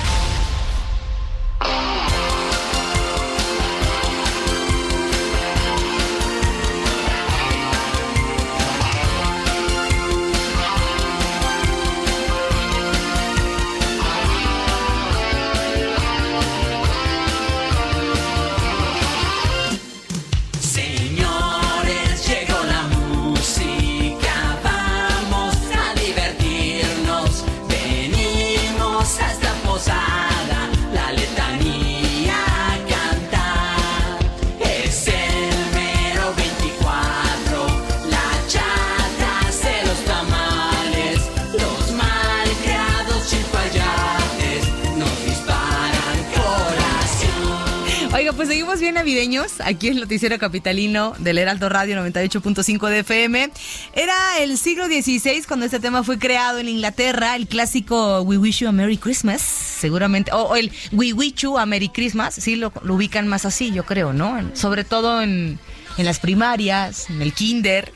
Bien 48.89 48.95
navideños 48.95 49.61
aquí 49.61 49.89
en 49.89 50.01
Noticiero 50.01 50.39
Capitalino 50.39 51.13
del 51.19 51.37
Heraldo 51.37 51.69
Radio 51.69 52.03
98.5 52.03 52.89
de 52.89 53.01
FM. 53.01 53.51
Era 53.93 54.39
el 54.39 54.57
siglo 54.57 54.87
XVI 54.87 55.43
cuando 55.47 55.67
este 55.67 55.79
tema 55.79 56.03
fue 56.03 56.19
creado 56.19 56.59
en 56.59 56.71
Inglaterra, 56.71 57.37
el 57.37 57.49
clásico 57.49 58.23
We 58.23 58.39
Wish 58.39 58.61
You 58.61 58.69
a 58.69 58.73
Merry 58.73 58.97
Christmas, 58.97 59.43
seguramente, 59.43 60.33
o, 60.33 60.57
el 60.57 60.73
We 60.93 61.13
Wish 61.13 61.35
You 61.43 61.59
a 61.59 61.67
Merry 61.67 61.91
Christmas, 61.91 62.37
sí 62.37 62.57
lo, 62.57 62.73
lo 62.83 62.95
ubican 62.95 63.29
más 63.29 63.45
así, 63.45 63.73
yo 63.73 63.85
creo, 63.85 64.15
¿no? 64.15 64.41
Sobre 64.55 64.85
todo 64.85 65.21
en, 65.21 65.59
en 65.99 66.05
las 66.07 66.19
primarias, 66.19 67.11
en 67.11 67.21
el 67.21 67.35
kinder. 67.35 67.93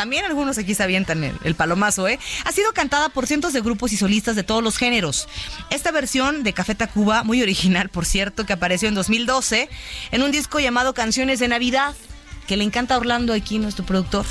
También 0.00 0.24
algunos 0.24 0.56
aquí 0.56 0.74
se 0.74 0.82
avientan 0.82 1.22
el, 1.44 1.54
palomazo, 1.54 2.08
¿eh? 2.08 2.18
Ha 2.46 2.52
sido 2.52 2.72
cantada 2.72 3.10
por 3.10 3.26
cientos 3.26 3.52
de 3.52 3.60
grupos 3.60 3.92
y 3.92 3.98
solistas 3.98 4.34
de 4.34 4.42
todos 4.42 4.64
los 4.64 4.78
géneros. 4.78 5.28
Esta 5.68 5.90
versión 5.90 6.42
de 6.42 6.54
Café 6.54 6.74
Tacuba, 6.74 7.22
muy 7.22 7.42
original, 7.42 7.90
por 7.90 8.06
cierto, 8.06 8.46
que 8.46 8.54
apareció 8.54 8.88
en 8.88 8.94
2012 8.94 9.68
en 10.10 10.22
un 10.22 10.30
disco 10.30 10.58
llamado 10.58 10.94
Canciones 10.94 11.38
de 11.38 11.48
Navidad, 11.48 11.94
que 12.46 12.56
le 12.56 12.64
encanta 12.64 12.96
Orlando 12.96 13.34
aquí, 13.34 13.58
nuestro 13.58 13.84
productor. 13.84 14.24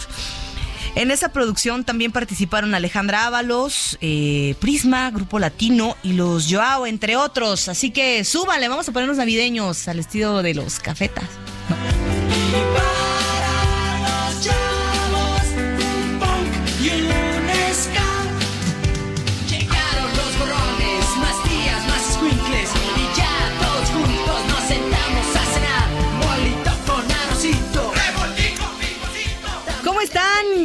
En 0.95 1.11
esa 1.11 1.31
producción 1.31 1.83
también 1.83 2.11
participaron 2.11 2.73
Alejandra 2.73 3.27
Ábalos, 3.27 3.99
eh, 4.01 4.55
Prisma, 4.59 5.11
Grupo 5.11 5.37
Latino 5.37 5.95
y 6.01 6.13
los 6.13 6.47
Joao, 6.49 6.87
entre 6.87 7.15
otros. 7.15 7.69
Así 7.69 7.91
que 7.91 8.23
súbanle, 8.23 8.69
vamos 8.69 8.89
a 8.89 8.91
ponernos 8.91 9.17
navideños 9.17 9.87
al 9.87 9.99
estilo 9.99 10.41
de 10.41 10.55
los 10.55 10.79
cafetas. 10.79 11.25
Los 14.43 14.68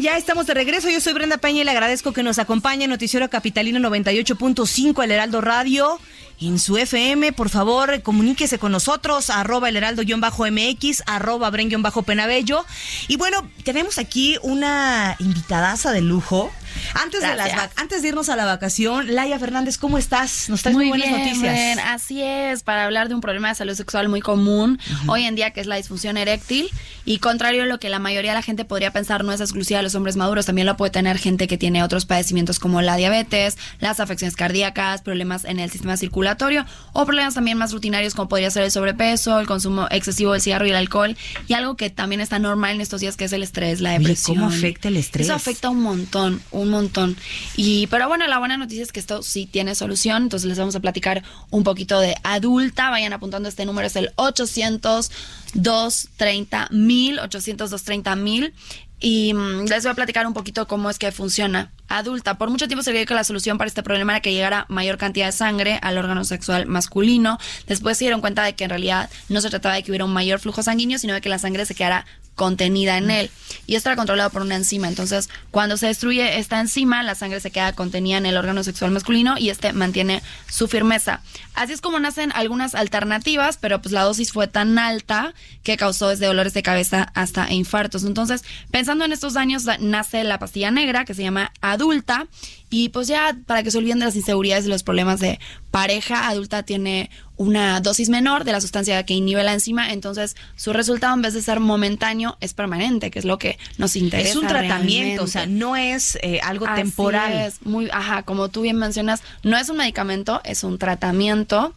Ya 0.00 0.16
estamos 0.16 0.46
de 0.46 0.54
regreso. 0.54 0.90
Yo 0.90 1.00
soy 1.00 1.12
Brenda 1.12 1.38
Peña 1.38 1.61
y 1.61 1.64
le 1.64 1.70
agradezco 1.70 2.12
que 2.12 2.22
nos 2.22 2.38
acompañe 2.38 2.88
Noticiero 2.88 3.30
Capitalino 3.30 3.78
98.5, 3.78 5.04
el 5.04 5.11
Heraldo 5.12 5.40
Radio. 5.40 6.00
En 6.40 6.59
su 6.59 6.76
FM, 6.76 7.33
por 7.33 7.48
favor, 7.48 8.02
comuníquese 8.02 8.59
con 8.59 8.72
nosotros, 8.72 9.30
arroba 9.30 9.68
el 9.68 9.76
heraldo-mx, 9.76 11.02
arroba 11.07 11.48
bren-penabello. 11.50 12.66
Y 13.07 13.16
bueno, 13.16 13.48
tenemos 13.62 13.98
aquí 13.98 14.37
una 14.42 15.14
invitadaza 15.20 15.92
de 15.92 16.00
lujo. 16.00 16.50
Antes 16.94 17.22
de, 17.22 17.35
las 17.35 17.70
antes 17.77 18.03
de 18.03 18.09
irnos 18.09 18.29
a 18.29 18.37
la 18.37 18.44
vacación, 18.44 19.14
Laia 19.14 19.38
Fernández, 19.38 19.79
¿cómo 19.79 19.98
estás? 19.98 20.48
Nos 20.48 20.62
traes 20.62 20.77
muy, 20.77 20.88
buenas 20.88 21.09
bien, 21.09 21.20
noticias. 21.20 21.55
bien. 21.55 21.79
Así 21.81 22.22
es, 22.22 22.62
para 22.62 22.85
hablar 22.85 23.09
de 23.09 23.14
un 23.14 23.20
problema 23.20 23.48
de 23.48 23.55
salud 23.55 23.74
sexual 23.74 24.09
muy 24.09 24.20
común 24.20 24.79
hoy 25.07 25.24
en 25.24 25.35
día, 25.35 25.50
que 25.50 25.61
es 25.61 25.66
la 25.66 25.77
disfunción 25.77 26.16
eréctil. 26.16 26.70
Y 27.05 27.18
contrario 27.18 27.64
a 27.64 27.66
lo 27.66 27.79
que 27.79 27.90
la 27.90 27.98
mayoría 27.98 28.31
de 28.31 28.37
la 28.37 28.42
gente 28.42 28.64
podría 28.64 28.90
pensar, 28.92 29.24
no 29.24 29.33
es 29.33 29.40
exclusiva 29.40 29.79
de 29.79 29.83
los 29.83 29.94
hombres 29.94 30.16
maduros, 30.16 30.46
también 30.46 30.66
lo 30.66 30.77
puede 30.77 30.90
tener 30.90 31.18
gente 31.18 31.46
que 31.46 31.59
tiene 31.59 31.83
otros 31.83 32.07
padecimientos 32.07 32.59
como 32.59 32.81
la 32.81 32.96
diabetes, 32.96 33.59
las 33.79 34.00
afecciones 34.00 34.37
cardíacas, 34.37 35.03
problemas 35.03 35.44
en 35.44 35.61
el 35.61 35.70
sistema 35.70 35.96
circulatorio 35.96 36.64
o 36.92 37.05
problemas 37.05 37.35
también 37.35 37.59
más 37.59 37.72
rutinarios 37.72 38.14
como 38.14 38.29
podría 38.29 38.50
ser 38.50 38.62
el 38.62 38.70
sobrepeso, 38.70 39.38
el 39.38 39.46
consumo 39.46 39.87
excesivo 39.90 40.33
del 40.33 40.40
cigarro 40.40 40.66
y 40.66 40.70
el 40.70 40.77
alcohol. 40.77 41.16
Y 41.46 41.53
algo 41.55 41.77
que 41.77 41.90
también 41.90 42.20
está 42.20 42.38
normal 42.38 42.77
en 42.77 42.81
estos 42.81 43.00
días, 43.00 43.16
que 43.16 43.24
es 43.24 43.33
el 43.33 43.42
estrés, 43.42 43.81
la 43.81 43.90
Oye, 43.90 43.98
depresión. 43.98 44.38
¿cómo 44.38 44.48
afecta 44.48 44.88
el 44.88 44.96
estrés? 44.96 45.27
Eso 45.27 45.35
afecta 45.35 45.68
un 45.68 45.83
montón, 45.83 46.42
un 46.50 46.63
montón. 46.70 47.16
Y 47.57 47.87
pero 47.88 48.09
bueno, 48.09 48.27
la 48.27 48.38
buena 48.38 48.57
noticia 48.57 48.83
es 48.83 48.92
que 48.92 49.00
esto 49.00 49.22
sí 49.22 49.46
tiene 49.46 49.74
solución, 49.74 50.24
entonces 50.24 50.48
les 50.48 50.59
vamos 50.59 50.74
a 50.77 50.81
platicar 50.81 51.22
un 51.50 51.64
poquito 51.64 52.00
de 52.00 52.16
adulta, 52.22 52.90
vayan 52.90 53.12
apuntando 53.12 53.48
este 53.48 53.64
número 53.66 53.87
es 53.87 53.96
el 53.96 54.11
800 54.16 55.11
230 55.55 56.68
mil, 56.70 57.18
800 57.18 57.70
230 57.70 58.16
mil. 58.16 58.55
Y 59.00 59.35
mm, 59.35 59.66
les 59.66 59.83
voy 59.83 59.92
a 59.92 59.94
platicar 59.94 60.27
un 60.27 60.33
poquito 60.33 60.66
cómo 60.66 60.88
es 60.88 60.98
que 60.98 61.12
funciona. 61.12 61.70
Adulta, 61.88 62.38
por 62.38 62.48
mucho 62.48 62.66
tiempo 62.66 62.83
se 62.83 62.90
vio 62.90 63.05
que 63.05 63.12
la 63.12 63.24
solución 63.24 63.59
para 63.59 63.68
este 63.68 63.83
problema 63.83 64.14
era 64.14 64.20
que 64.20 64.33
llegara 64.33 64.64
mayor 64.70 64.96
cantidad 64.96 65.27
de 65.27 65.33
sangre 65.33 65.79
al 65.83 65.98
órgano 65.98 66.24
sexual 66.24 66.66
masculino. 66.66 67.38
Después 67.66 67.98
se 67.98 68.05
dieron 68.05 68.22
cuenta 68.22 68.44
de 68.44 68.55
que 68.55 68.64
en 68.64 68.70
realidad 68.70 69.11
no 69.29 69.42
se 69.42 69.50
trataba 69.50 69.74
de 69.74 69.83
que 69.83 69.90
hubiera 69.90 70.07
un 70.07 70.12
mayor 70.12 70.40
flujo 70.40 70.62
sanguíneo, 70.62 70.98
sino 70.98 71.12
de 71.12 71.20
que 71.20 71.29
la 71.29 71.38
sangre 71.38 71.66
se 71.66 71.74
quedara 71.74 72.07
contenida 72.35 72.99
en 72.99 73.11
él. 73.11 73.31
Y 73.66 73.77
era 73.77 73.97
controlado 73.97 74.31
por 74.31 74.42
una 74.42 74.57
enzima. 74.57 74.88
Entonces, 74.88 75.29
cuando 75.51 75.77
se 75.77 75.87
destruye 75.87 76.38
esta 76.38 76.61
enzima, 76.61 77.03
la 77.03 77.14
sangre 77.14 77.40
se 77.40 77.51
queda 77.51 77.73
contenida 77.73 78.18
en 78.18 78.27
el 78.27 78.37
órgano 78.37 78.64
sexual 78.64 78.90
masculino 78.90 79.37
y 79.38 79.51
este 79.51 79.73
mantiene 79.73 80.23
su 80.49 80.68
firmeza. 80.68 81.20
Así 81.55 81.73
es 81.73 81.81
como 81.81 82.01
nacen 82.01 82.33
algunas 82.35 82.75
alternativas, 82.75 83.59
pero 83.61 83.81
pues 83.81 83.92
la 83.92 84.03
dosis 84.03 84.33
fue 84.33 84.49
tan 84.49 84.79
alta 84.79 85.35
que 85.62 85.77
causó 85.77 86.09
desde 86.09 86.27
dolores 86.27 86.55
de 86.55 86.62
cabeza 86.62 87.11
hasta 87.14 87.53
infartos. 87.53 88.05
Entonces, 88.05 88.42
pensando 88.70 89.05
en 89.05 89.12
estos 89.12 89.35
daños, 89.35 89.64
da- 89.64 89.79
nace 89.79 90.25
la 90.25 90.38
pastilla 90.38 90.70
negra 90.70 91.05
que 91.05 91.14
se 91.14 91.23
llama 91.23 91.53
adulta. 91.61 92.27
Y 92.70 92.88
pues 92.88 93.07
ya 93.07 93.37
para 93.47 93.62
que 93.62 93.70
se 93.70 93.79
olviden 93.79 94.01
de 94.01 94.07
las 94.07 94.16
inseguridades 94.16 94.64
y 94.64 94.68
los 94.68 94.83
problemas 94.83 95.20
de 95.20 95.38
pareja, 95.75 96.29
adulta 96.29 96.63
tiene 96.63 97.11
una 97.37 97.81
dosis 97.81 98.09
menor 98.09 98.45
de 98.45 98.53
la 98.53 98.61
sustancia 98.61 99.05
que 99.05 99.13
inhibe 99.13 99.43
la 99.43 99.55
enzima, 99.55 99.93
entonces 99.93 100.37
su 100.55 100.73
resultado 100.73 101.13
en 101.15 101.23
vez 101.23 101.35
de 101.35 101.43
ser 101.43 101.59
momentáneo 101.59 102.39
es 102.41 102.55
permanente, 102.55 103.11
que 103.11 103.19
es 103.19 103.25
lo 103.25 103.39
que 103.39 103.59
nos 103.77 103.97
interesa. 103.97 104.31
Es 104.31 104.37
un 104.37 104.47
tratamiento, 104.47 105.25
o 105.25 105.27
sea, 105.27 105.47
no 105.47 105.75
es 105.75 106.17
eh, 106.23 106.39
algo 106.45 106.69
Así 106.69 106.81
temporal. 106.83 107.33
es, 107.33 107.61
muy, 107.63 107.91
ajá, 107.93 108.23
como 108.23 108.51
tú 108.51 108.61
bien 108.61 108.77
mencionas, 108.77 109.25
no 109.43 109.59
es 109.59 109.69
un 109.69 109.79
medicamento, 109.79 110.41
es 110.45 110.63
un 110.63 110.79
tratamiento. 110.79 111.75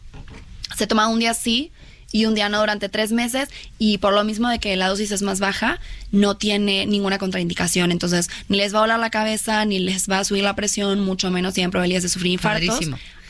Se 0.76 0.86
toma 0.86 1.08
un 1.08 1.18
día 1.18 1.34
sí 1.34 1.72
y 2.12 2.26
un 2.26 2.36
día 2.36 2.48
no 2.48 2.60
durante 2.60 2.88
tres 2.88 3.10
meses 3.10 3.48
y 3.80 3.98
por 3.98 4.12
lo 4.14 4.22
mismo 4.22 4.48
de 4.48 4.60
que 4.60 4.76
la 4.76 4.86
dosis 4.86 5.10
es 5.10 5.22
más 5.22 5.40
baja, 5.40 5.80
no 6.12 6.36
tiene 6.36 6.86
ninguna 6.86 7.18
contraindicación. 7.18 7.90
Entonces, 7.90 8.30
ni 8.46 8.58
les 8.58 8.72
va 8.72 8.78
a 8.78 8.82
volar 8.82 9.00
la 9.00 9.10
cabeza, 9.10 9.64
ni 9.64 9.80
les 9.80 10.08
va 10.08 10.20
a 10.20 10.24
subir 10.24 10.44
la 10.44 10.54
presión, 10.54 11.00
mucho 11.00 11.32
menos 11.32 11.54
tienen 11.54 11.72
probabilidades 11.72 12.04
de 12.04 12.10
sufrir 12.10 12.34
infartos. 12.34 12.78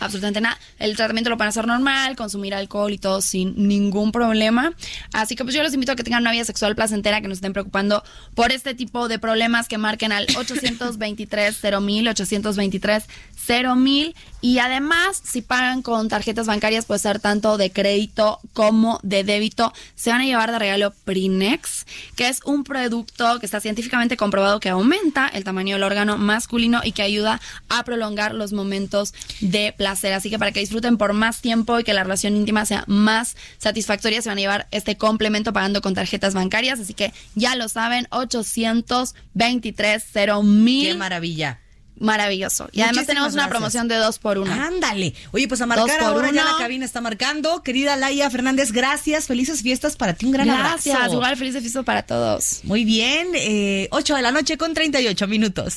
Absolutamente 0.00 0.40
nada. 0.40 0.58
El 0.78 0.96
tratamiento 0.96 1.30
lo 1.30 1.36
van 1.36 1.46
a 1.46 1.48
hacer 1.50 1.66
normal, 1.66 2.16
consumir 2.16 2.54
alcohol 2.54 2.92
y 2.92 2.98
todo 2.98 3.20
sin 3.20 3.68
ningún 3.68 4.12
problema. 4.12 4.72
Así 5.12 5.34
que 5.36 5.44
pues 5.44 5.54
yo 5.54 5.62
los 5.62 5.74
invito 5.74 5.92
a 5.92 5.96
que 5.96 6.04
tengan 6.04 6.22
una 6.22 6.32
vida 6.32 6.44
sexual 6.44 6.74
placentera, 6.74 7.20
que 7.20 7.28
nos 7.28 7.38
estén 7.38 7.52
preocupando 7.52 8.02
por 8.34 8.52
este 8.52 8.74
tipo 8.74 9.08
de 9.08 9.18
problemas 9.18 9.68
que 9.68 9.78
marquen 9.78 10.12
al 10.12 10.26
823 10.36 11.56
0000, 11.56 12.08
823 12.08 13.04
0000 13.46 14.14
y 14.40 14.58
además 14.58 15.20
si 15.24 15.42
pagan 15.42 15.82
con 15.82 16.08
tarjetas 16.08 16.46
bancarias 16.46 16.84
puede 16.84 17.00
ser 17.00 17.18
tanto 17.18 17.56
de 17.56 17.72
crédito 17.72 18.40
como 18.52 19.00
de 19.02 19.24
débito, 19.24 19.72
se 19.96 20.10
van 20.10 20.20
a 20.20 20.24
llevar 20.24 20.52
de 20.52 20.58
regalo 20.58 20.92
Prinex, 21.04 21.86
que 22.14 22.28
es 22.28 22.40
un 22.44 22.62
producto 22.62 23.40
que 23.40 23.46
está 23.46 23.60
científicamente 23.60 24.16
comprobado 24.16 24.60
que 24.60 24.68
aumenta 24.68 25.28
el 25.28 25.44
tamaño 25.44 25.74
del 25.74 25.82
órgano 25.82 26.18
masculino 26.18 26.80
y 26.84 26.92
que 26.92 27.02
ayuda 27.02 27.40
a 27.68 27.84
prolongar 27.84 28.34
los 28.34 28.52
momentos 28.52 29.12
de 29.40 29.74
placer. 29.76 29.87
Así 29.92 30.30
que 30.30 30.38
para 30.38 30.52
que 30.52 30.60
disfruten 30.60 30.96
por 30.98 31.12
más 31.12 31.40
tiempo 31.40 31.78
y 31.78 31.84
que 31.84 31.92
la 31.94 32.02
relación 32.04 32.36
íntima 32.36 32.64
sea 32.66 32.84
más 32.86 33.36
satisfactoria, 33.58 34.20
se 34.22 34.28
van 34.28 34.38
a 34.38 34.40
llevar 34.40 34.68
este 34.70 34.96
complemento 34.96 35.52
pagando 35.52 35.80
con 35.80 35.94
tarjetas 35.94 36.34
bancarias. 36.34 36.80
Así 36.80 36.94
que 36.94 37.12
ya 37.34 37.54
lo 37.56 37.68
saben, 37.68 38.06
823 38.10 40.04
0000. 40.12 40.86
Qué 40.88 40.94
maravilla. 40.94 41.60
Maravilloso. 42.00 42.68
Y 42.70 42.82
además 42.82 43.06
tenemos 43.06 43.32
una 43.32 43.42
gracias. 43.42 43.50
promoción 43.50 43.88
de 43.88 43.96
dos 43.96 44.20
por 44.20 44.38
uno. 44.38 44.52
Ándale. 44.52 45.14
Oye, 45.32 45.48
pues 45.48 45.60
a 45.62 45.66
marcar 45.66 46.00
ahora 46.00 46.30
ya 46.30 46.42
uno. 46.44 46.52
la 46.52 46.58
cabina 46.58 46.84
está 46.84 47.00
marcando. 47.00 47.64
Querida 47.64 47.96
Laia 47.96 48.30
Fernández, 48.30 48.70
gracias. 48.70 49.26
Felices 49.26 49.62
fiestas 49.62 49.96
para 49.96 50.14
ti. 50.14 50.26
Un 50.26 50.30
gran 50.32 50.46
Gracias. 50.46 50.94
abrazo. 50.94 51.14
Igual 51.14 51.36
feliz 51.36 51.54
de 51.54 51.60
fiesta 51.60 51.82
para 51.82 52.02
todos. 52.04 52.60
Muy 52.62 52.84
bien. 52.84 53.26
Eh, 53.34 53.88
8 53.90 54.14
de 54.14 54.22
la 54.22 54.30
noche 54.30 54.56
con 54.56 54.74
38 54.74 55.26
minutos. 55.26 55.74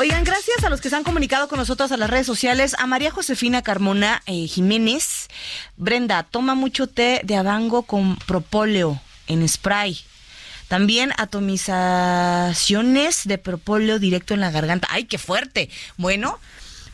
Oigan, 0.00 0.22
gracias 0.22 0.62
a 0.62 0.70
los 0.70 0.80
que 0.80 0.90
se 0.90 0.94
han 0.94 1.02
comunicado 1.02 1.48
con 1.48 1.58
nosotros 1.58 1.90
a 1.90 1.96
las 1.96 2.08
redes 2.08 2.24
sociales, 2.24 2.76
a 2.78 2.86
María 2.86 3.10
Josefina 3.10 3.62
Carmona 3.62 4.22
eh, 4.26 4.46
Jiménez. 4.46 5.26
Brenda, 5.76 6.22
toma 6.22 6.54
mucho 6.54 6.86
té 6.86 7.20
de 7.24 7.34
abango 7.34 7.82
con 7.82 8.14
propóleo 8.14 9.00
en 9.26 9.48
spray. 9.48 9.98
También 10.68 11.12
atomizaciones 11.16 13.26
de 13.26 13.38
propóleo 13.38 13.98
directo 13.98 14.34
en 14.34 14.40
la 14.40 14.52
garganta. 14.52 14.86
¡Ay, 14.88 15.06
qué 15.06 15.18
fuerte! 15.18 15.68
Bueno, 15.96 16.38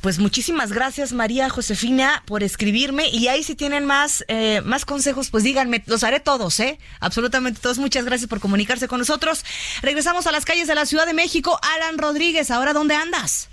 pues 0.04 0.18
muchísimas 0.18 0.70
gracias 0.70 1.14
María 1.14 1.48
Josefina 1.48 2.22
por 2.26 2.42
escribirme 2.42 3.08
y 3.08 3.28
ahí 3.28 3.42
si 3.42 3.54
tienen 3.54 3.86
más, 3.86 4.22
eh, 4.28 4.60
más 4.62 4.84
consejos, 4.84 5.30
pues 5.30 5.44
díganme, 5.44 5.82
los 5.86 6.04
haré 6.04 6.20
todos, 6.20 6.60
¿eh? 6.60 6.78
Absolutamente 7.00 7.58
todos. 7.58 7.78
Muchas 7.78 8.04
gracias 8.04 8.28
por 8.28 8.38
comunicarse 8.38 8.86
con 8.86 8.98
nosotros. 8.98 9.46
Regresamos 9.80 10.26
a 10.26 10.30
las 10.32 10.44
calles 10.44 10.68
de 10.68 10.74
la 10.74 10.84
Ciudad 10.84 11.06
de 11.06 11.14
México. 11.14 11.58
Alan 11.76 11.96
Rodríguez, 11.96 12.50
¿ahora 12.50 12.74
dónde 12.74 12.94
andas? 12.96 13.48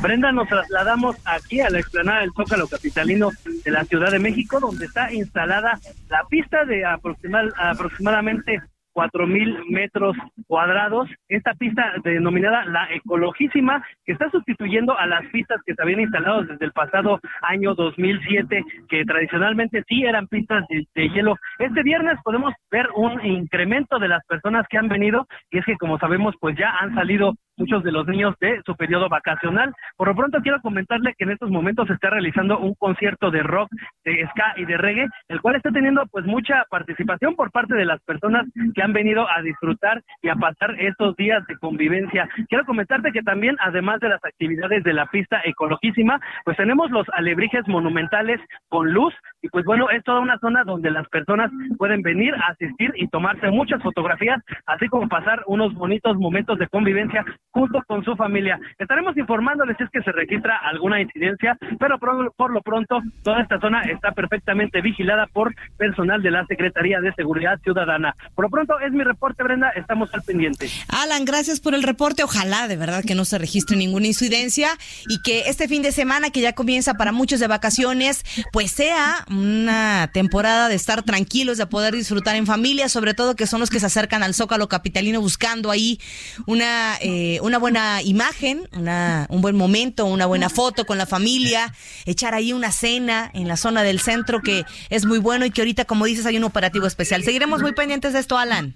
Brenda, 0.00 0.32
nos 0.32 0.48
trasladamos 0.48 1.16
aquí 1.26 1.60
a 1.60 1.68
la 1.68 1.78
explanada 1.78 2.20
del 2.20 2.32
Zócalo 2.34 2.68
Capitalino 2.68 3.32
de 3.44 3.70
la 3.70 3.84
Ciudad 3.84 4.10
de 4.10 4.18
México, 4.18 4.60
donde 4.60 4.86
está 4.86 5.12
instalada 5.12 5.78
la 6.08 6.24
pista 6.30 6.64
de 6.64 6.86
aproximal- 6.86 7.52
aproximadamente 7.58 8.62
cuatro 8.96 9.26
mil 9.26 9.54
metros 9.68 10.16
cuadrados. 10.46 11.06
Esta 11.28 11.52
pista 11.52 11.92
denominada 12.02 12.64
la 12.64 12.88
Ecologísima, 12.94 13.84
que 14.06 14.12
está 14.12 14.30
sustituyendo 14.30 14.98
a 14.98 15.04
las 15.06 15.26
pistas 15.26 15.60
que 15.66 15.74
se 15.74 15.82
habían 15.82 16.00
instalado 16.00 16.44
desde 16.44 16.64
el 16.64 16.72
pasado 16.72 17.20
año 17.42 17.74
2007, 17.74 18.64
que 18.88 19.04
tradicionalmente 19.04 19.84
sí 19.86 20.04
eran 20.04 20.28
pistas 20.28 20.64
de, 20.70 20.86
de 20.94 21.10
hielo. 21.10 21.36
Este 21.58 21.82
viernes 21.82 22.18
podemos 22.24 22.54
ver 22.70 22.88
un 22.94 23.22
incremento 23.22 23.98
de 23.98 24.08
las 24.08 24.24
personas 24.24 24.66
que 24.70 24.78
han 24.78 24.88
venido, 24.88 25.26
y 25.50 25.58
es 25.58 25.66
que 25.66 25.76
como 25.76 25.98
sabemos, 25.98 26.34
pues 26.40 26.56
ya 26.56 26.70
han 26.80 26.94
salido 26.94 27.34
muchos 27.56 27.82
de 27.82 27.92
los 27.92 28.06
niños 28.06 28.34
de 28.40 28.60
su 28.64 28.74
periodo 28.76 29.08
vacacional. 29.08 29.74
Por 29.96 30.08
lo 30.08 30.14
pronto 30.14 30.38
quiero 30.42 30.60
comentarle 30.60 31.14
que 31.16 31.24
en 31.24 31.30
estos 31.30 31.50
momentos 31.50 31.88
se 31.88 31.94
está 31.94 32.10
realizando 32.10 32.58
un 32.58 32.74
concierto 32.74 33.30
de 33.30 33.42
rock, 33.42 33.70
de 34.04 34.26
ska 34.30 34.54
y 34.56 34.64
de 34.64 34.76
reggae, 34.76 35.06
el 35.28 35.40
cual 35.40 35.56
está 35.56 35.70
teniendo 35.70 36.04
pues 36.10 36.24
mucha 36.26 36.64
participación 36.70 37.34
por 37.34 37.50
parte 37.50 37.74
de 37.74 37.84
las 37.84 38.02
personas 38.02 38.46
que 38.74 38.82
han 38.82 38.92
venido 38.92 39.26
a 39.28 39.42
disfrutar 39.42 40.02
y 40.22 40.28
a 40.28 40.34
pasar 40.34 40.74
estos 40.78 41.16
días 41.16 41.46
de 41.46 41.56
convivencia. 41.58 42.28
Quiero 42.48 42.64
comentarte 42.64 43.12
que 43.12 43.22
también, 43.22 43.56
además 43.60 44.00
de 44.00 44.10
las 44.10 44.24
actividades 44.24 44.84
de 44.84 44.92
la 44.92 45.06
pista 45.06 45.40
ecologísima, 45.44 46.20
pues 46.44 46.56
tenemos 46.56 46.90
los 46.90 47.06
alebrijes 47.14 47.66
monumentales 47.68 48.40
con 48.68 48.92
luz 48.92 49.14
y 49.42 49.48
pues 49.48 49.64
bueno, 49.64 49.90
es 49.90 50.02
toda 50.04 50.20
una 50.20 50.38
zona 50.38 50.64
donde 50.64 50.90
las 50.90 51.08
personas 51.08 51.50
pueden 51.78 52.02
venir 52.02 52.34
a 52.34 52.48
asistir 52.52 52.92
y 52.96 53.08
tomarse 53.08 53.50
muchas 53.50 53.82
fotografías, 53.82 54.42
así 54.66 54.88
como 54.88 55.08
pasar 55.08 55.42
unos 55.46 55.74
bonitos 55.74 56.16
momentos 56.16 56.58
de 56.58 56.68
convivencia 56.68 57.24
junto 57.50 57.82
con 57.86 58.04
su 58.04 58.14
familia. 58.16 58.58
Estaremos 58.78 59.16
informándoles 59.16 59.76
si 59.78 59.84
es 59.84 59.90
que 59.90 60.02
se 60.02 60.12
registra 60.12 60.58
alguna 60.58 61.00
incidencia, 61.00 61.56
pero 61.78 61.98
por, 61.98 62.52
lo 62.52 62.60
pronto 62.60 63.00
toda 63.22 63.40
esta 63.40 63.58
zona 63.60 63.82
está 63.82 64.12
perfectamente 64.12 64.80
vigilada 64.82 65.26
por 65.26 65.54
personal 65.78 66.22
de 66.22 66.30
la 66.30 66.44
Secretaría 66.46 67.00
de 67.00 67.12
Seguridad 67.14 67.58
Ciudadana. 67.62 68.14
Por 68.34 68.44
lo 68.44 68.50
pronto 68.50 68.78
es 68.80 68.92
mi 68.92 69.04
reporte, 69.04 69.42
Brenda, 69.42 69.70
estamos 69.70 70.12
al 70.12 70.22
pendiente. 70.22 70.68
Alan, 70.88 71.24
gracias 71.24 71.60
por 71.60 71.74
el 71.74 71.82
reporte. 71.82 72.22
Ojalá 72.22 72.68
de 72.68 72.76
verdad 72.76 73.02
que 73.06 73.14
no 73.14 73.24
se 73.24 73.38
registre 73.38 73.76
ninguna 73.76 74.06
incidencia 74.06 74.68
y 75.08 75.22
que 75.22 75.48
este 75.48 75.68
fin 75.68 75.82
de 75.82 75.92
semana 75.92 76.30
que 76.30 76.40
ya 76.40 76.52
comienza 76.52 76.94
para 76.94 77.12
muchos 77.12 77.40
de 77.40 77.46
vacaciones, 77.46 78.24
pues 78.52 78.70
sea 78.70 79.24
una 79.30 80.10
temporada 80.12 80.68
de 80.68 80.74
estar 80.74 81.02
tranquilos, 81.02 81.58
de 81.58 81.66
poder 81.66 81.94
disfrutar 81.94 82.36
en 82.36 82.46
familia, 82.46 82.88
sobre 82.88 83.14
todo 83.14 83.34
que 83.34 83.46
son 83.46 83.60
los 83.60 83.70
que 83.70 83.80
se 83.80 83.86
acercan 83.86 84.22
al 84.22 84.34
Zócalo 84.34 84.68
Capitalino 84.68 85.20
buscando 85.20 85.70
ahí 85.70 85.98
una, 86.46 86.96
eh, 87.00 87.35
una 87.40 87.58
buena 87.58 88.02
imagen, 88.02 88.68
una, 88.72 89.26
un 89.28 89.40
buen 89.40 89.56
momento, 89.56 90.06
una 90.06 90.26
buena 90.26 90.48
foto 90.48 90.84
con 90.84 90.98
la 90.98 91.06
familia, 91.06 91.72
echar 92.04 92.34
ahí 92.34 92.52
una 92.52 92.72
cena 92.72 93.30
en 93.34 93.48
la 93.48 93.56
zona 93.56 93.82
del 93.82 94.00
centro 94.00 94.40
que 94.40 94.64
es 94.90 95.06
muy 95.06 95.18
bueno 95.18 95.46
y 95.46 95.50
que 95.50 95.60
ahorita, 95.60 95.84
como 95.84 96.04
dices, 96.04 96.26
hay 96.26 96.36
un 96.36 96.44
operativo 96.44 96.86
especial. 96.86 97.22
Seguiremos 97.22 97.62
muy 97.62 97.72
pendientes 97.72 98.12
de 98.12 98.20
esto, 98.20 98.38
Alan. 98.38 98.74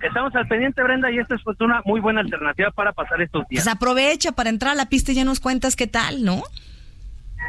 Estamos 0.00 0.34
al 0.36 0.46
pendiente, 0.46 0.82
Brenda, 0.82 1.10
y 1.10 1.18
esta 1.18 1.34
es 1.34 1.42
pues 1.42 1.60
una 1.60 1.82
muy 1.84 2.00
buena 2.00 2.20
alternativa 2.20 2.70
para 2.70 2.92
pasar 2.92 3.20
estos 3.20 3.48
días. 3.48 3.64
Pues 3.64 3.74
aprovecha 3.74 4.32
para 4.32 4.48
entrar 4.48 4.72
a 4.72 4.74
la 4.76 4.86
pista 4.86 5.10
y 5.10 5.16
ya 5.16 5.24
nos 5.24 5.40
cuentas 5.40 5.74
qué 5.74 5.88
tal, 5.88 6.22
¿no? 6.22 6.42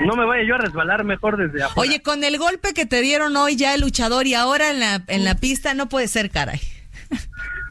No 0.05 0.15
me 0.15 0.25
vaya 0.25 0.43
yo 0.43 0.55
a 0.55 0.57
resbalar 0.57 1.03
mejor 1.03 1.37
desde 1.37 1.63
afuera. 1.63 1.89
Oye, 1.89 2.01
con 2.01 2.23
el 2.23 2.37
golpe 2.37 2.73
que 2.73 2.85
te 2.85 3.01
dieron 3.01 3.35
hoy 3.35 3.55
ya 3.55 3.75
el 3.75 3.81
luchador 3.81 4.25
y 4.27 4.33
ahora 4.33 4.71
en 4.71 4.79
la, 4.79 5.03
en 5.07 5.25
la 5.25 5.35
pista 5.35 5.73
no 5.73 5.89
puede 5.89 6.07
ser, 6.07 6.31
caray. 6.31 6.59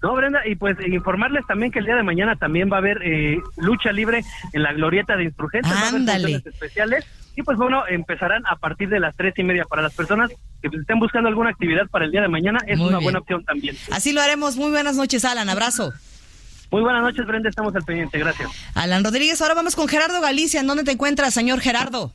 No, 0.03 0.15
Brenda, 0.15 0.47
y 0.47 0.55
pues 0.55 0.77
informarles 0.87 1.45
también 1.47 1.73
que 1.73 1.81
el 1.81 1.85
día 1.85 1.97
de 1.97 2.03
mañana 2.03 2.37
también 2.37 2.71
va 2.71 2.77
a 2.77 2.79
haber 2.79 3.01
eh, 3.03 3.39
lucha 3.57 3.93
libre 3.93 4.25
en 4.53 4.63
la 4.63 4.73
glorieta 4.73 5.17
de 5.17 5.25
insurgentes. 5.25 5.71
va 5.73 5.77
a 5.77 5.81
haber 5.89 5.95
Ándale. 5.95 6.23
funciones 6.35 6.47
especiales. 6.47 7.05
Y 7.37 7.43
pues 7.43 7.57
bueno, 7.57 7.85
empezarán 7.89 8.43
a 8.51 8.57
partir 8.57 8.89
de 8.89 8.99
las 9.01 9.15
tres 9.17 9.35
y 9.37 9.45
media. 9.45 9.65
Para 9.65 9.83
las 9.83 9.95
personas 9.95 10.31
que 10.61 10.69
estén 10.77 10.99
buscando 10.99 11.29
alguna 11.29 11.51
actividad 11.51 11.87
para 11.89 12.05
el 12.05 12.11
día 12.11 12.21
de 12.21 12.29
mañana, 12.29 12.59
es 12.67 12.79
Muy 12.79 12.89
una 12.89 12.99
bien. 12.99 13.05
buena 13.05 13.19
opción 13.21 13.45
también. 13.45 13.77
Así 13.93 14.13
lo 14.13 14.21
haremos. 14.21 14.57
Muy 14.57 14.71
buenas 14.71 14.97
noches, 14.97 15.25
Alan. 15.25 15.49
Abrazo. 15.49 15.93
Muy 16.71 16.83
buenas 16.83 17.03
noches, 17.03 17.25
Brenda, 17.27 17.49
estamos 17.49 17.75
al 17.77 17.83
pendiente. 17.85 18.19
Gracias. 18.19 18.51
Alan 18.75 19.03
Rodríguez, 19.05 19.41
ahora 19.41 19.55
vamos 19.55 19.75
con 19.77 19.87
Gerardo 19.89 20.21
Galicia. 20.21 20.61
¿En 20.61 20.67
dónde 20.67 20.85
te 20.85 20.91
encuentras, 20.93 21.33
señor 21.33 21.61
Gerardo? 21.61 22.13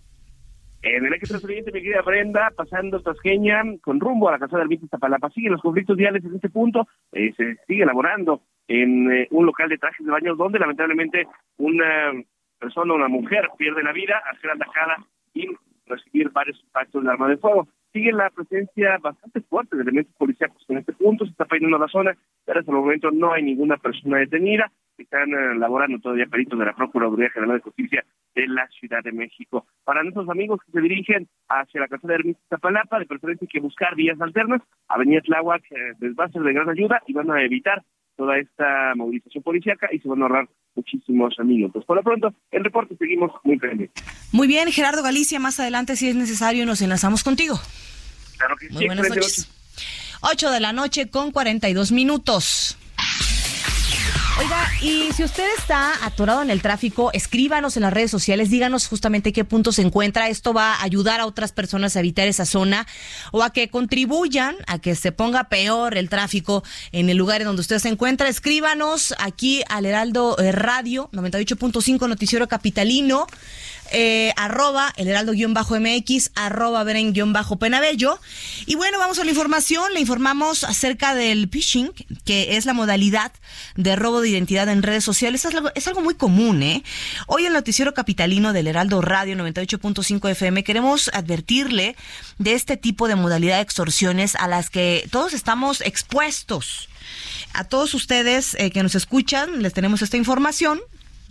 En 0.83 1.05
el 1.05 1.13
eje 1.13 1.33
mi 1.65 1.71
querida 1.71 2.01
Brenda, 2.01 2.51
pasando 2.53 3.01
Tasqueña 3.01 3.63
con 3.81 4.01
rumbo 4.01 4.27
a 4.27 4.33
la 4.33 4.39
casa 4.39 4.57
de 4.57 4.63
Arbitres 4.63 4.89
Tapalapa. 4.89 5.29
Siguen 5.29 5.53
los 5.53 5.61
conflictos 5.61 5.95
viales 5.95 6.25
en 6.25 6.35
este 6.35 6.49
punto. 6.49 6.85
eh, 7.13 7.31
se 7.37 7.55
sigue 7.67 7.83
elaborando 7.83 8.41
en 8.67 9.09
eh, 9.09 9.27
un 9.31 9.45
local 9.45 9.69
de 9.69 9.77
trajes 9.77 10.05
de 10.05 10.11
baño 10.11 10.35
donde 10.35 10.59
lamentablemente 10.59 11.25
una 11.57 12.11
persona, 12.59 12.95
una 12.95 13.07
mujer, 13.07 13.47
pierde 13.57 13.81
la 13.81 13.93
vida 13.93 14.21
al 14.29 14.37
ser 14.41 14.51
atacada 14.51 14.97
y 15.33 15.47
recibir 15.85 16.29
varios 16.31 16.61
impactos 16.61 17.01
de 17.01 17.09
arma 17.09 17.29
de 17.29 17.37
fuego. 17.37 17.69
Sigue 17.93 18.11
la 18.11 18.29
presencia 18.29 18.97
bastante 18.97 19.39
fuerte 19.39 19.77
de 19.77 19.83
elementos 19.83 20.13
policíacos 20.17 20.65
en 20.67 20.79
este 20.79 20.91
punto. 20.91 21.23
Se 21.23 21.31
está 21.31 21.45
peinando 21.45 21.77
la 21.77 21.87
zona, 21.87 22.13
pero 22.43 22.59
hasta 22.59 22.71
el 22.71 22.77
momento 22.77 23.09
no 23.09 23.31
hay 23.31 23.43
ninguna 23.43 23.77
persona 23.77 24.17
detenida. 24.17 24.69
Están 24.97 25.29
eh, 25.31 25.55
laborando 25.57 25.99
todavía 25.99 26.27
peritos 26.27 26.57
de 26.57 26.65
la 26.65 26.75
Procuraduría 26.75 27.29
General 27.31 27.57
de 27.57 27.63
Justicia 27.63 28.05
de 28.35 28.47
la 28.47 28.67
Ciudad 28.67 29.03
de 29.03 29.11
México. 29.11 29.65
Para 29.83 30.03
nuestros 30.03 30.29
amigos 30.29 30.59
que 30.65 30.71
se 30.71 30.81
dirigen 30.81 31.27
hacia 31.49 31.81
la 31.81 31.87
casa 31.87 32.07
de 32.07 32.15
Ermita 32.15 32.39
Zapalapa, 32.49 32.99
de 32.99 33.05
preferencia 33.05 33.45
hay 33.45 33.51
que 33.51 33.59
buscar 33.59 33.95
vías 33.95 34.19
alternas. 34.21 34.61
Avenida 34.87 35.21
Tláhuac 35.21 35.63
eh, 35.71 35.93
les 35.99 36.13
va 36.13 36.25
a 36.25 36.29
ser 36.29 36.41
de 36.41 36.53
gran 36.53 36.69
ayuda 36.69 37.01
y 37.07 37.13
van 37.13 37.31
a 37.31 37.43
evitar 37.43 37.83
toda 38.15 38.37
esta 38.37 38.93
movilización 38.95 39.43
policíaca 39.43 39.89
y 39.91 39.99
se 39.99 40.07
van 40.07 40.21
a 40.21 40.25
ahorrar 40.25 40.49
muchísimos 40.75 41.35
minutos. 41.39 41.83
Por 41.85 41.97
lo 41.97 42.03
pronto, 42.03 42.33
el 42.51 42.63
reporte 42.63 42.95
seguimos 42.97 43.31
muy 43.43 43.57
pendientes. 43.57 44.03
Muy 44.31 44.47
bien, 44.47 44.71
Gerardo 44.71 45.03
Galicia. 45.03 45.39
Más 45.39 45.59
adelante, 45.59 45.95
si 45.95 46.09
es 46.09 46.15
necesario, 46.15 46.65
nos 46.65 46.81
enlazamos 46.81 47.23
contigo. 47.23 47.55
Claro 48.37 48.55
que 48.57 48.69
Muy 48.69 48.83
sí, 48.83 48.85
buenas 48.87 49.09
noches. 49.09 49.49
8 50.21 50.51
de 50.51 50.59
la 50.59 50.73
noche 50.73 51.09
con 51.09 51.31
42 51.31 51.91
minutos. 51.91 52.77
Oiga, 54.39 54.67
y 54.81 55.11
si 55.13 55.23
usted 55.23 55.47
está 55.57 55.93
atorado 56.05 56.41
en 56.41 56.49
el 56.49 56.61
tráfico, 56.61 57.11
escríbanos 57.13 57.77
en 57.77 57.83
las 57.83 57.93
redes 57.93 58.09
sociales, 58.09 58.49
díganos 58.49 58.87
justamente 58.87 59.31
qué 59.31 59.45
punto 59.45 59.71
se 59.71 59.83
encuentra. 59.83 60.27
Esto 60.27 60.53
va 60.53 60.73
a 60.73 60.83
ayudar 60.83 61.19
a 61.19 61.25
otras 61.25 61.51
personas 61.51 61.95
a 61.95 61.99
evitar 61.99 62.27
esa 62.27 62.45
zona 62.45 62.87
o 63.31 63.43
a 63.43 63.51
que 63.51 63.69
contribuyan 63.69 64.55
a 64.67 64.79
que 64.79 64.95
se 64.95 65.11
ponga 65.11 65.45
peor 65.45 65.97
el 65.97 66.09
tráfico 66.09 66.63
en 66.91 67.09
el 67.09 67.17
lugar 67.17 67.41
en 67.41 67.47
donde 67.47 67.61
usted 67.61 67.79
se 67.79 67.89
encuentra. 67.89 68.27
Escríbanos 68.27 69.13
aquí 69.19 69.63
al 69.69 69.85
Heraldo 69.85 70.37
eh, 70.39 70.51
Radio 70.51 71.09
98.5 71.13 72.09
Noticiero 72.09 72.47
Capitalino. 72.47 73.27
Eh, 73.93 74.33
arroba 74.35 74.91
el 74.97 75.07
heraldo-mx, 75.07 76.31
arroba 76.35 76.83
beren-penabello. 76.83 78.19
Y 78.65 78.75
bueno, 78.75 78.97
vamos 78.97 79.19
a 79.19 79.23
la 79.23 79.29
información. 79.29 79.93
Le 79.93 79.99
informamos 79.99 80.63
acerca 80.63 81.13
del 81.15 81.47
phishing, 81.47 81.91
que 82.25 82.57
es 82.57 82.65
la 82.65 82.73
modalidad 82.73 83.31
de 83.75 83.95
robo 83.95 84.21
de 84.21 84.29
identidad 84.29 84.67
en 84.67 84.83
redes 84.83 85.03
sociales. 85.03 85.45
Es 85.45 85.53
algo, 85.53 85.71
es 85.75 85.87
algo 85.87 86.01
muy 86.01 86.15
común, 86.15 86.63
¿eh? 86.63 86.83
Hoy 87.27 87.45
el 87.45 87.53
noticiero 87.53 87.93
capitalino 87.93 88.51
del 88.51 88.67
Heraldo 88.67 89.01
Radio 89.01 89.35
98.5 89.35 90.31
FM 90.31 90.63
queremos 90.63 91.09
advertirle 91.13 91.95
de 92.39 92.53
este 92.53 92.77
tipo 92.77 93.07
de 93.07 93.15
modalidad 93.15 93.57
de 93.57 93.61
extorsiones 93.61 94.35
a 94.35 94.47
las 94.47 94.69
que 94.69 95.07
todos 95.11 95.33
estamos 95.33 95.81
expuestos. 95.81 96.89
A 97.53 97.65
todos 97.65 97.93
ustedes 97.93 98.55
eh, 98.55 98.71
que 98.71 98.81
nos 98.81 98.95
escuchan, 98.95 99.61
les 99.61 99.73
tenemos 99.73 100.01
esta 100.01 100.17
información 100.17 100.81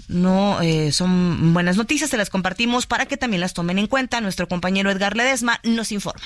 no 0.08 0.60
eh, 0.60 0.92
son 0.92 1.54
buenas 1.54 1.76
noticias, 1.76 2.10
se 2.10 2.16
las 2.16 2.30
compartimos 2.30 2.86
para 2.86 3.06
que 3.06 3.16
también 3.16 3.40
las 3.40 3.54
tomen 3.54 3.78
en 3.78 3.86
cuenta. 3.86 4.20
Nuestro 4.20 4.48
compañero 4.48 4.90
Edgar 4.90 5.16
Ledesma 5.16 5.60
nos 5.62 5.92
informa. 5.92 6.24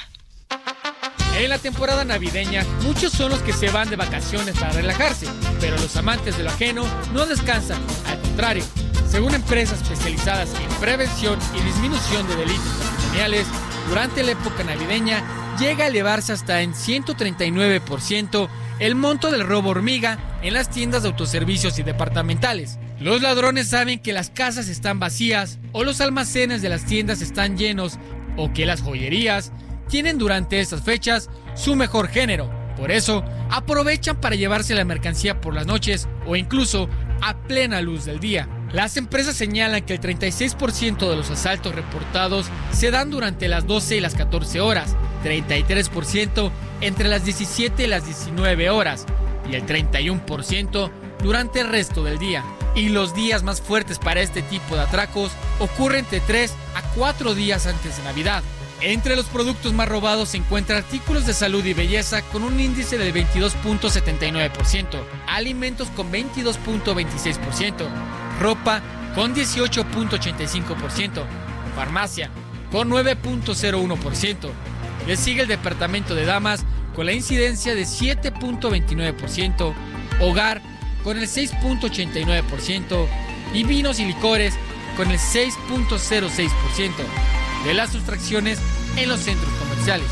En 1.39 1.51
la 1.51 1.59
temporada 1.59 2.05
navideña, 2.05 2.65
muchos 2.83 3.13
son 3.13 3.31
los 3.31 3.41
que 3.43 3.53
se 3.53 3.71
van 3.71 3.91
de 3.91 3.97
vacaciones 3.97 4.59
para 4.59 4.73
relajarse, 4.73 5.27
pero 5.61 5.77
los 5.77 5.95
amantes 5.97 6.37
de 6.39 6.45
lo 6.45 6.51
ajeno 6.51 6.85
no 7.13 7.27
descansan, 7.27 7.81
al 8.07 8.19
contrario. 8.21 8.65
Según 9.11 9.35
empresas 9.35 9.83
especializadas 9.83 10.49
en 10.59 10.69
prevención 10.81 11.39
y 11.55 11.63
disminución 11.63 12.27
de 12.27 12.37
delitos 12.37 12.73
patrimoniales, 12.81 13.47
durante 13.89 14.23
la 14.23 14.33
época 14.33 14.65
navideña 14.65 15.23
llega 15.59 15.85
a 15.85 15.89
elevarse 15.89 16.33
hasta 16.33 16.63
en 16.63 16.73
139% 16.73 18.49
el 18.79 18.95
monto 18.95 19.31
del 19.31 19.47
robo 19.47 19.71
hormiga 19.71 20.19
en 20.43 20.55
las 20.55 20.71
tiendas 20.71 21.03
de 21.03 21.11
autoservicios 21.11 21.79
y 21.79 21.83
departamentales. 21.83 22.79
Los 22.99 23.21
ladrones 23.21 23.69
saben 23.69 23.99
que 23.99 24.15
las 24.15 24.31
casas 24.31 24.69
están 24.69 24.99
vacías 24.99 25.59
o 25.73 25.85
los 25.85 26.01
almacenes 26.01 26.63
de 26.63 26.71
las 26.71 26.87
tiendas 26.87 27.21
están 27.21 27.59
llenos 27.59 27.99
o 28.39 28.53
que 28.55 28.65
las 28.65 28.81
joyerías 28.81 29.53
tienen 29.89 30.17
durante 30.17 30.61
estas 30.61 30.83
fechas 30.83 31.29
su 31.55 31.77
mejor 31.77 32.09
género. 32.09 32.51
Por 32.77 32.91
eso, 32.91 33.23
aprovechan 33.51 34.21
para 34.21 34.37
llevarse 34.37 34.75
la 34.75 34.85
mercancía 34.85 35.41
por 35.41 35.55
las 35.55 35.67
noches 35.67 36.09
o 36.27 36.37
incluso 36.37 36.89
a 37.23 37.37
plena 37.43 37.83
luz 37.83 38.07
del 38.07 38.19
día. 38.19 38.49
Las 38.73 38.97
empresas 38.97 39.37
señalan 39.37 39.83
que 39.83 39.95
el 39.95 40.01
36% 40.01 41.09
de 41.09 41.17
los 41.17 41.31
asaltos 41.31 41.75
reportados 41.75 42.47
se 42.73 42.91
dan 42.91 43.11
durante 43.11 43.49
las 43.49 43.67
12 43.67 43.97
y 43.97 44.01
las 44.01 44.15
14 44.15 44.61
horas, 44.61 44.97
33% 45.23 46.51
entre 46.81 47.09
las 47.09 47.25
17 47.25 47.85
y 47.85 47.87
las 47.87 48.05
19 48.07 48.71
horas 48.71 49.07
y 49.51 49.55
el 49.55 49.65
31% 49.65 50.91
durante 51.23 51.61
el 51.61 51.69
resto 51.69 52.03
del 52.05 52.19
día. 52.19 52.45
Y 52.75 52.91
los 52.91 53.15
días 53.15 53.43
más 53.43 53.61
fuertes 53.61 53.99
para 53.99 54.21
este 54.21 54.43
tipo 54.43 54.75
de 54.75 54.83
atracos 54.83 55.33
ocurren 55.59 56.01
entre 56.01 56.21
3 56.21 56.53
a 56.75 56.83
4 56.95 57.35
días 57.35 57.67
antes 57.67 57.97
de 57.97 58.05
Navidad. 58.05 58.43
Entre 58.83 59.17
los 59.17 59.25
productos 59.27 59.73
más 59.73 59.89
robados 59.89 60.29
se 60.31 60.37
encuentran 60.37 60.79
artículos 60.79 61.25
de 61.27 61.33
salud 61.33 61.65
y 61.65 61.73
belleza 61.73 62.21
con 62.23 62.43
un 62.43 62.61
índice 62.61 62.99
del 62.99 63.15
22.79%, 63.15 65.03
alimentos 65.27 65.89
con 65.97 66.13
22.26%, 66.13 67.87
ropa 68.39 68.83
con 69.15 69.35
18.85%, 69.35 71.25
farmacia 71.75 72.31
con 72.71 72.91
9.01%. 72.91 74.51
Le 75.07 75.17
sigue 75.17 75.43
el 75.43 75.49
departamento 75.49 76.15
de 76.15 76.27
damas 76.27 76.67
con 76.95 77.07
la 77.07 77.13
incidencia 77.13 77.75
de 77.75 77.85
7.29%, 77.85 79.73
hogar 80.21 80.61
con 81.07 81.17
el 81.19 81.29
6.89% 81.29 83.07
y 83.55 83.63
vinos 83.63 84.01
y 84.01 84.07
licores 84.07 84.55
con 84.97 85.09
el 85.09 85.21
6.06% 85.21 86.51
de 87.65 87.75
las 87.75 87.93
sustracciones 87.93 88.59
en 88.97 89.09
los 89.09 89.21
centros 89.21 89.53
comerciales. 89.53 90.09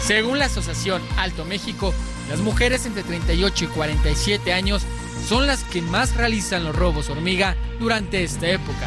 Según 0.00 0.38
la 0.38 0.44
Asociación 0.44 1.02
Alto 1.16 1.44
México, 1.44 1.92
las 2.30 2.38
mujeres 2.38 2.86
entre 2.86 3.02
38 3.02 3.64
y 3.64 3.66
47 3.66 4.52
años 4.52 4.84
son 5.26 5.48
las 5.48 5.64
que 5.64 5.82
más 5.82 6.14
realizan 6.14 6.62
los 6.62 6.76
robos 6.76 7.10
hormiga 7.10 7.56
durante 7.80 8.22
esta 8.22 8.46
época. 8.48 8.86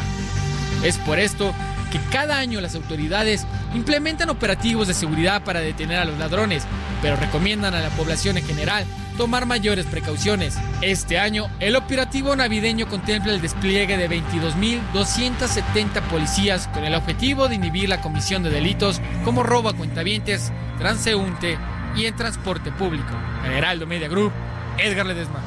Es 0.82 0.96
por 0.96 1.18
esto 1.18 1.52
que 1.92 2.00
cada 2.10 2.38
año 2.38 2.62
las 2.62 2.74
autoridades 2.74 3.46
implementan 3.74 4.30
operativos 4.30 4.88
de 4.88 4.94
seguridad 4.94 5.44
para 5.44 5.60
detener 5.60 5.98
a 5.98 6.06
los 6.06 6.18
ladrones, 6.18 6.62
pero 7.02 7.16
recomiendan 7.16 7.74
a 7.74 7.80
la 7.80 7.90
población 7.90 8.38
en 8.38 8.46
general 8.46 8.86
tomar 9.20 9.44
mayores 9.44 9.84
precauciones. 9.84 10.56
Este 10.80 11.18
año, 11.18 11.50
el 11.60 11.76
operativo 11.76 12.34
navideño 12.34 12.88
contempla 12.88 13.34
el 13.34 13.42
despliegue 13.42 13.98
de 13.98 14.08
22.270 14.08 16.00
policías 16.08 16.68
con 16.68 16.84
el 16.84 16.94
objetivo 16.94 17.46
de 17.46 17.56
inhibir 17.56 17.90
la 17.90 18.00
comisión 18.00 18.42
de 18.42 18.48
delitos 18.48 18.98
como 19.22 19.42
robo 19.42 19.68
a 19.68 19.74
cuentavientes, 19.74 20.50
transeúnte 20.78 21.58
y 21.94 22.06
en 22.06 22.16
transporte 22.16 22.72
público. 22.72 23.10
Generaldo 23.42 23.86
Media 23.86 24.08
Group, 24.08 24.32
Edgar 24.78 25.04
Ledesma. 25.04 25.42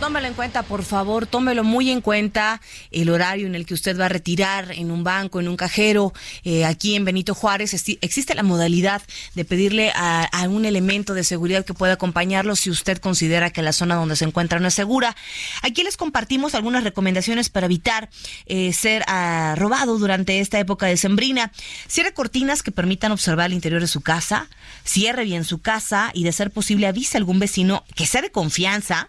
Tómelo 0.00 0.28
en 0.28 0.34
cuenta, 0.34 0.62
por 0.62 0.84
favor, 0.84 1.26
tómelo 1.26 1.64
muy 1.64 1.90
en 1.90 2.00
cuenta 2.00 2.60
el 2.92 3.10
horario 3.10 3.48
en 3.48 3.56
el 3.56 3.66
que 3.66 3.74
usted 3.74 3.98
va 3.98 4.06
a 4.06 4.08
retirar 4.08 4.70
en 4.70 4.92
un 4.92 5.02
banco, 5.02 5.40
en 5.40 5.48
un 5.48 5.56
cajero. 5.56 6.12
Eh, 6.44 6.64
aquí 6.64 6.94
en 6.94 7.04
Benito 7.04 7.34
Juárez 7.34 7.74
existe 8.00 8.34
la 8.36 8.44
modalidad 8.44 9.02
de 9.34 9.44
pedirle 9.44 9.90
a, 9.96 10.28
un 10.48 10.64
elemento 10.64 11.14
de 11.14 11.24
seguridad 11.24 11.64
que 11.64 11.74
pueda 11.74 11.94
acompañarlo 11.94 12.54
si 12.54 12.70
usted 12.70 12.98
considera 12.98 13.50
que 13.50 13.60
la 13.60 13.72
zona 13.72 13.96
donde 13.96 14.14
se 14.14 14.24
encuentra 14.24 14.60
no 14.60 14.68
es 14.68 14.74
segura. 14.74 15.16
Aquí 15.62 15.82
les 15.82 15.96
compartimos 15.96 16.54
algunas 16.54 16.84
recomendaciones 16.84 17.50
para 17.50 17.66
evitar 17.66 18.08
eh, 18.46 18.72
ser 18.72 19.04
uh, 19.08 19.56
robado 19.56 19.98
durante 19.98 20.38
esta 20.38 20.60
época 20.60 20.86
de 20.86 20.96
sembrina. 20.96 21.50
Cierre 21.88 22.14
cortinas 22.14 22.62
que 22.62 22.70
permitan 22.70 23.10
observar 23.10 23.46
el 23.46 23.54
interior 23.54 23.80
de 23.80 23.88
su 23.88 24.00
casa, 24.00 24.46
cierre 24.84 25.24
bien 25.24 25.44
su 25.44 25.60
casa 25.60 26.12
y 26.14 26.22
de 26.22 26.30
ser 26.30 26.52
posible 26.52 26.86
avise 26.86 27.16
a 27.16 27.18
algún 27.18 27.40
vecino 27.40 27.84
que 27.96 28.06
sea 28.06 28.22
de 28.22 28.30
confianza 28.30 29.08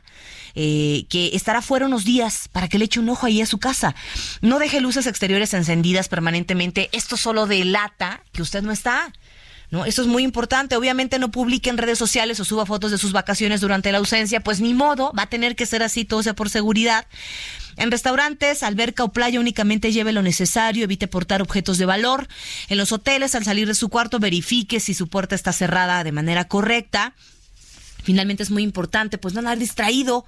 eh, 0.56 1.06
que 1.10 1.32
estará 1.34 1.62
fuera 1.62 1.86
unos 1.86 2.06
días 2.06 2.50
para 2.52 2.68
que 2.68 2.78
le 2.78 2.86
eche 2.86 3.00
un 3.00 3.10
ojo 3.10 3.26
ahí 3.26 3.42
a 3.42 3.46
su 3.46 3.58
casa. 3.58 3.96
No 4.42 4.60
deje 4.60 4.82
luces 4.82 5.08
exteriores 5.08 5.54
encendidas 5.54 6.08
permanentemente. 6.08 6.90
Esto 6.92 7.18
solo 7.18 7.48
delata 7.48 8.24
que 8.32 8.42
usted 8.42 8.62
no 8.62 8.72
está. 8.72 9.12
¿no? 9.72 9.86
Eso 9.86 10.02
es 10.02 10.08
muy 10.08 10.24
importante. 10.24 10.76
Obviamente 10.76 11.20
no 11.20 11.30
publique 11.32 11.70
en 11.70 11.78
redes 11.78 11.98
sociales 11.98 12.40
o 12.40 12.46
suba 12.46 12.66
fotos 12.66 12.92
de 12.92 12.98
sus 12.98 13.12
vacaciones 13.12 13.62
durante 13.62 13.92
la 13.92 14.00
ausencia, 14.00 14.42
pues 14.42 14.62
ni 14.62 14.74
modo, 14.74 15.14
va 15.18 15.24
a 15.24 15.30
tener 15.30 15.56
que 15.56 15.66
ser 15.66 15.84
así, 15.84 16.06
todo 16.06 16.24
sea 16.24 16.34
por 16.34 16.50
seguridad. 16.50 17.06
En 17.78 17.92
restaurantes, 17.92 18.64
alberca 18.64 19.04
o 19.04 19.14
playa 19.14 19.40
únicamente 19.40 19.92
lleve 19.92 20.12
lo 20.12 20.22
necesario, 20.22 20.84
evite 20.84 21.08
portar 21.08 21.42
objetos 21.42 21.78
de 21.78 21.86
valor. 21.86 22.28
En 22.68 22.78
los 22.78 22.92
hoteles, 22.92 23.36
al 23.36 23.46
salir 23.46 23.68
de 23.68 23.76
su 23.76 23.90
cuarto, 23.90 24.20
verifique 24.20 24.80
si 24.80 24.94
su 24.94 25.08
puerta 25.08 25.36
está 25.36 25.54
cerrada 25.54 26.04
de 26.04 26.12
manera 26.12 26.48
correcta. 26.48 27.14
Finalmente 28.04 28.44
es 28.44 28.52
muy 28.52 28.64
importante, 28.64 29.18
pues 29.18 29.34
no 29.34 29.40
andar 29.40 29.58
distraído. 29.58 30.26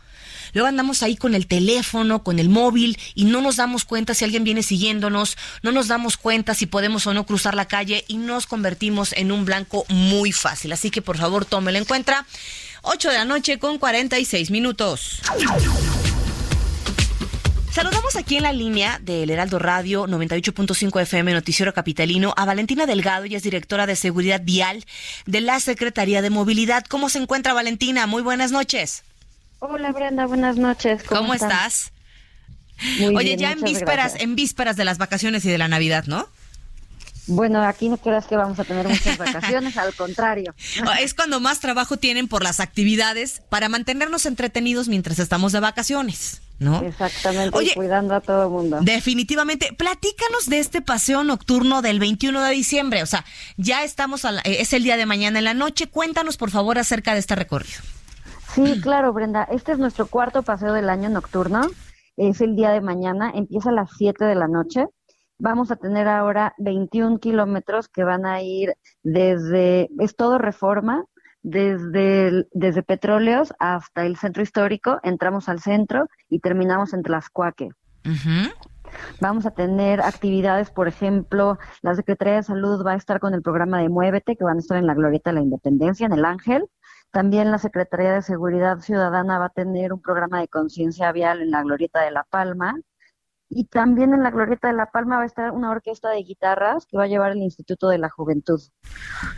Luego 0.53 0.67
andamos 0.67 1.03
ahí 1.03 1.15
con 1.15 1.35
el 1.35 1.47
teléfono, 1.47 2.23
con 2.23 2.39
el 2.39 2.49
móvil 2.49 2.97
y 3.15 3.25
no 3.25 3.41
nos 3.41 3.55
damos 3.55 3.85
cuenta 3.85 4.13
si 4.13 4.25
alguien 4.25 4.43
viene 4.43 4.63
siguiéndonos, 4.63 5.37
no 5.61 5.71
nos 5.71 5.87
damos 5.87 6.17
cuenta 6.17 6.53
si 6.53 6.65
podemos 6.65 7.07
o 7.07 7.13
no 7.13 7.25
cruzar 7.25 7.55
la 7.55 7.65
calle 7.65 8.03
y 8.07 8.17
nos 8.17 8.47
convertimos 8.47 9.13
en 9.13 9.31
un 9.31 9.45
blanco 9.45 9.85
muy 9.87 10.31
fácil. 10.31 10.73
Así 10.73 10.91
que 10.91 11.01
por 11.01 11.17
favor 11.17 11.45
tómelo 11.45 11.77
en 11.77 11.85
cuenta. 11.85 12.25
8 12.83 13.09
de 13.09 13.17
la 13.17 13.25
noche 13.25 13.59
con 13.59 13.77
46 13.77 14.51
minutos. 14.51 15.21
Saludamos 17.71 18.17
aquí 18.17 18.35
en 18.35 18.43
la 18.43 18.51
línea 18.51 18.99
del 19.01 19.29
Heraldo 19.29 19.57
Radio 19.57 20.05
98.5 20.05 21.01
FM 21.03 21.33
Noticiero 21.33 21.73
Capitalino 21.73 22.33
a 22.35 22.43
Valentina 22.43 22.85
Delgado, 22.85 23.23
ella 23.23 23.37
es 23.37 23.43
directora 23.43 23.87
de 23.87 23.95
Seguridad 23.95 24.41
Vial 24.43 24.83
de 25.25 25.39
la 25.39 25.57
Secretaría 25.61 26.21
de 26.21 26.29
Movilidad. 26.29 26.83
¿Cómo 26.89 27.07
se 27.07 27.19
encuentra 27.19 27.53
Valentina? 27.53 28.07
Muy 28.07 28.23
buenas 28.23 28.51
noches. 28.51 29.03
Hola 29.59 29.93
Brenda, 29.93 30.25
buenas 30.25 30.57
noches. 30.57 31.03
¿Cómo, 31.03 31.21
¿Cómo 31.21 31.33
estás? 31.33 31.93
Muy 32.99 33.15
Oye, 33.15 33.37
bien, 33.37 33.39
ya 33.39 33.51
en 33.53 33.61
vísperas, 33.61 33.95
gracias. 33.95 34.21
en 34.21 34.35
vísperas 34.35 34.75
de 34.75 34.83
las 34.83 34.97
vacaciones 34.97 35.45
y 35.45 35.49
de 35.49 35.57
la 35.57 35.69
Navidad, 35.69 36.05
¿no? 36.07 36.27
Bueno, 37.27 37.63
aquí 37.63 37.87
no 37.87 37.95
creas 37.97 38.25
que 38.25 38.35
vamos 38.35 38.59
a 38.59 38.65
tener 38.65 38.85
muchas 38.85 39.17
vacaciones, 39.17 39.77
al 39.77 39.93
contrario. 39.93 40.53
Es 40.99 41.13
cuando 41.13 41.39
más 41.39 41.61
trabajo 41.61 41.95
tienen 41.95 42.27
por 42.27 42.43
las 42.43 42.59
actividades 42.59 43.41
para 43.49 43.69
mantenernos 43.69 44.25
entretenidos 44.25 44.89
mientras 44.89 45.19
estamos 45.19 45.53
de 45.53 45.61
vacaciones, 45.61 46.41
¿no? 46.61 46.79
Exactamente, 46.81 47.57
Oye, 47.57 47.73
cuidando 47.75 48.13
a 48.15 48.21
todo 48.21 48.43
el 48.43 48.49
mundo. 48.49 48.79
Definitivamente. 48.81 49.73
Platícanos 49.77 50.45
de 50.45 50.59
este 50.59 50.81
paseo 50.81 51.23
nocturno 51.23 51.81
del 51.81 51.99
21 51.99 52.41
de 52.43 52.51
diciembre. 52.51 53.01
O 53.03 53.05
sea, 53.07 53.25
ya 53.57 53.83
estamos, 53.83 54.23
a 54.25 54.31
la- 54.31 54.41
eh, 54.41 54.57
es 54.59 54.71
el 54.73 54.83
día 54.83 54.95
de 54.95 55.05
mañana 55.05 55.39
en 55.39 55.45
la 55.45 55.53
noche. 55.55 55.87
Cuéntanos, 55.87 56.37
por 56.37 56.51
favor, 56.51 56.77
acerca 56.77 57.13
de 57.13 57.19
este 57.19 57.35
recorrido. 57.35 57.79
Sí, 58.53 58.79
claro, 58.81 59.11
Brenda. 59.11 59.43
Este 59.51 59.71
es 59.71 59.79
nuestro 59.79 60.05
cuarto 60.05 60.43
paseo 60.43 60.71
del 60.73 60.89
año 60.89 61.09
nocturno. 61.09 61.61
Es 62.15 62.41
el 62.41 62.55
día 62.55 62.69
de 62.69 62.81
mañana, 62.81 63.31
empieza 63.33 63.69
a 63.69 63.73
las 63.73 63.89
7 63.97 64.25
de 64.25 64.35
la 64.35 64.47
noche. 64.47 64.85
Vamos 65.39 65.71
a 65.71 65.75
tener 65.77 66.07
ahora 66.07 66.53
21 66.59 67.17
kilómetros 67.19 67.87
que 67.87 68.03
van 68.03 68.25
a 68.27 68.43
ir 68.43 68.75
desde, 69.01 69.89
es 69.99 70.15
todo 70.15 70.37
reforma, 70.37 71.05
desde, 71.43 72.27
el- 72.27 72.47
desde 72.53 72.83
Petróleos 72.83 73.53
hasta 73.59 74.05
el 74.05 74.17
centro 74.17 74.43
histórico. 74.43 74.99
Entramos 75.03 75.49
al 75.49 75.59
centro 75.59 76.07
y 76.29 76.39
terminamos 76.39 76.93
en 76.93 77.03
Tlaxcuaque. 77.03 77.69
Vamos 79.21 79.45
a 79.45 79.51
tener 79.51 80.01
actividades, 80.01 80.69
por 80.69 80.87
ejemplo, 80.87 81.57
la 81.81 81.95
Secretaría 81.95 82.35
de 82.35 82.43
Salud 82.43 82.85
va 82.85 82.91
a 82.93 82.95
estar 82.95 83.19
con 83.19 83.33
el 83.33 83.41
programa 83.41 83.79
de 83.79 83.87
Muévete, 83.89 84.35
que 84.35 84.43
van 84.43 84.57
a 84.57 84.59
estar 84.59 84.77
en 84.77 84.85
la 84.87 84.93
Glorieta 84.93 85.29
de 85.29 85.35
la 85.35 85.41
Independencia, 85.41 86.05
en 86.05 86.13
el 86.13 86.25
Ángel. 86.25 86.65
También 87.11 87.51
la 87.51 87.57
Secretaría 87.57 88.13
de 88.13 88.21
Seguridad 88.21 88.79
Ciudadana 88.79 89.37
va 89.39 89.45
a 89.45 89.49
tener 89.49 89.93
un 89.93 90.01
programa 90.01 90.39
de 90.41 90.47
conciencia 90.47 91.11
vial 91.11 91.41
en 91.41 91.51
la 91.51 91.61
Glorieta 91.61 92.01
de 92.01 92.11
La 92.11 92.23
Palma. 92.29 92.75
Y 93.53 93.65
también 93.65 94.13
en 94.13 94.23
la 94.23 94.31
Glorieta 94.31 94.69
de 94.69 94.73
La 94.73 94.85
Palma 94.85 95.17
va 95.17 95.23
a 95.23 95.25
estar 95.25 95.51
una 95.51 95.71
orquesta 95.71 96.09
de 96.09 96.23
guitarras 96.23 96.85
que 96.85 96.95
va 96.95 97.03
a 97.03 97.07
llevar 97.07 97.33
el 97.33 97.39
Instituto 97.39 97.89
de 97.89 97.97
la 97.97 98.09
Juventud. 98.09 98.61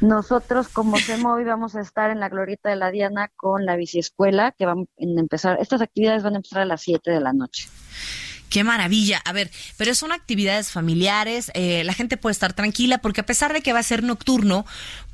Nosotros 0.02 0.70
como 0.70 0.98
CEMOVI 0.98 1.44
vamos 1.46 1.76
a 1.76 1.82
estar 1.82 2.12
en 2.12 2.20
la 2.20 2.30
Glorieta 2.30 2.70
de 2.70 2.76
la 2.76 2.92
Diana 2.92 3.32
con 3.36 3.66
la 3.66 3.76
biciescuela 3.76 4.52
que 4.52 4.68
van 4.68 4.82
a 4.82 5.20
empezar, 5.20 5.58
estas 5.60 5.82
actividades 5.82 6.22
van 6.22 6.34
a 6.34 6.38
empezar 6.38 6.62
a 6.62 6.66
las 6.66 6.82
7 6.82 7.10
de 7.10 7.22
la 7.22 7.34
noche. 7.34 7.68
Qué 8.50 8.64
maravilla. 8.64 9.20
A 9.26 9.34
ver, 9.34 9.50
pero 9.78 9.96
son 9.96 10.12
actividades 10.12 10.72
familiares, 10.72 11.52
eh, 11.56 11.84
la 11.84 11.94
gente 11.94 12.18
puede 12.18 12.34
estar 12.34 12.54
tranquila 12.54 13.00
porque 13.00 13.22
a 13.22 13.26
pesar 13.26 13.52
de 13.52 13.62
que 13.62 13.74
va 13.74 13.80
a 13.80 13.84
ser 13.84 14.04
nocturno, 14.04 14.66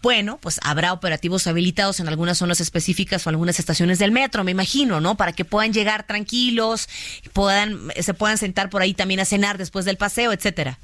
bueno, 0.02 0.40
pues 0.42 0.60
habrá 0.64 0.92
operativos 0.94 1.48
habilitados 1.48 2.00
en 2.00 2.08
algunas 2.08 2.38
zonas 2.38 2.60
específicas 2.60 3.26
o 3.26 3.30
algunas 3.30 3.60
estaciones 3.60 4.00
del 4.00 4.12
metro, 4.12 4.44
me 4.44 4.52
imagino, 4.52 5.00
¿no? 5.00 5.16
Para 5.16 5.32
que 5.34 5.46
puedan 5.46 5.72
llegar 5.72 6.06
tranquilos, 6.06 6.90
puedan, 7.34 7.80
se 8.00 8.14
puedan 8.14 8.38
sentar 8.38 8.70
por 8.70 8.82
ahí 8.82 8.94
también 8.94 9.20
a 9.22 9.26
cenar 9.26 9.58
después 9.58 9.86
del 9.86 9.98
paseo, 9.98 10.34
etcétera. 10.34 10.78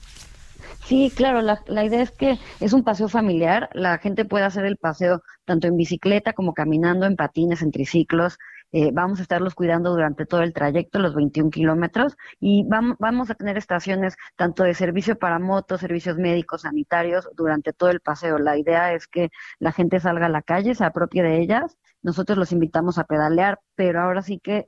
Sí, 0.85 1.11
claro, 1.15 1.41
la, 1.41 1.61
la 1.67 1.83
idea 1.83 2.03
es 2.03 2.11
que 2.11 2.37
es 2.59 2.71
un 2.71 2.83
paseo 2.83 3.09
familiar, 3.09 3.69
la 3.73 3.97
gente 3.97 4.23
puede 4.23 4.45
hacer 4.45 4.65
el 4.65 4.77
paseo 4.77 5.23
tanto 5.43 5.67
en 5.67 5.77
bicicleta 5.77 6.33
como 6.33 6.53
caminando, 6.53 7.05
en 7.05 7.15
patines, 7.15 7.61
en 7.61 7.71
triciclos. 7.71 8.37
Eh, 8.77 8.91
vamos 8.91 9.19
a 9.19 9.21
estarlos 9.21 9.55
cuidando 9.55 9.91
durante 9.91 10.25
todo 10.25 10.41
el 10.41 10.51
trayecto, 10.51 10.99
los 10.99 11.15
21 11.15 11.49
kilómetros, 11.49 12.17
y 12.41 12.65
vamos, 12.67 13.29
a 13.29 13.35
tener 13.35 13.57
estaciones 13.57 14.17
tanto 14.35 14.63
de 14.63 14.73
servicio 14.73 15.17
para 15.17 15.39
motos, 15.39 15.79
servicios 15.79 16.17
médicos, 16.17 16.63
sanitarios, 16.63 17.29
durante 17.37 17.71
todo 17.71 17.89
el 17.89 18.01
paseo. 18.01 18.37
La 18.37 18.57
idea 18.57 18.91
es 18.93 19.07
que 19.07 19.29
la 19.59 19.71
gente 19.71 20.01
salga 20.01 20.25
a 20.25 20.29
la 20.29 20.41
calle, 20.41 20.75
se 20.75 20.83
apropie 20.83 21.23
de 21.23 21.39
ellas. 21.39 21.77
Nosotros 22.01 22.37
los 22.37 22.51
invitamos 22.51 22.97
a 22.97 23.05
pedalear, 23.05 23.61
pero 23.75 24.01
ahora 24.01 24.21
sí 24.21 24.39
que 24.39 24.67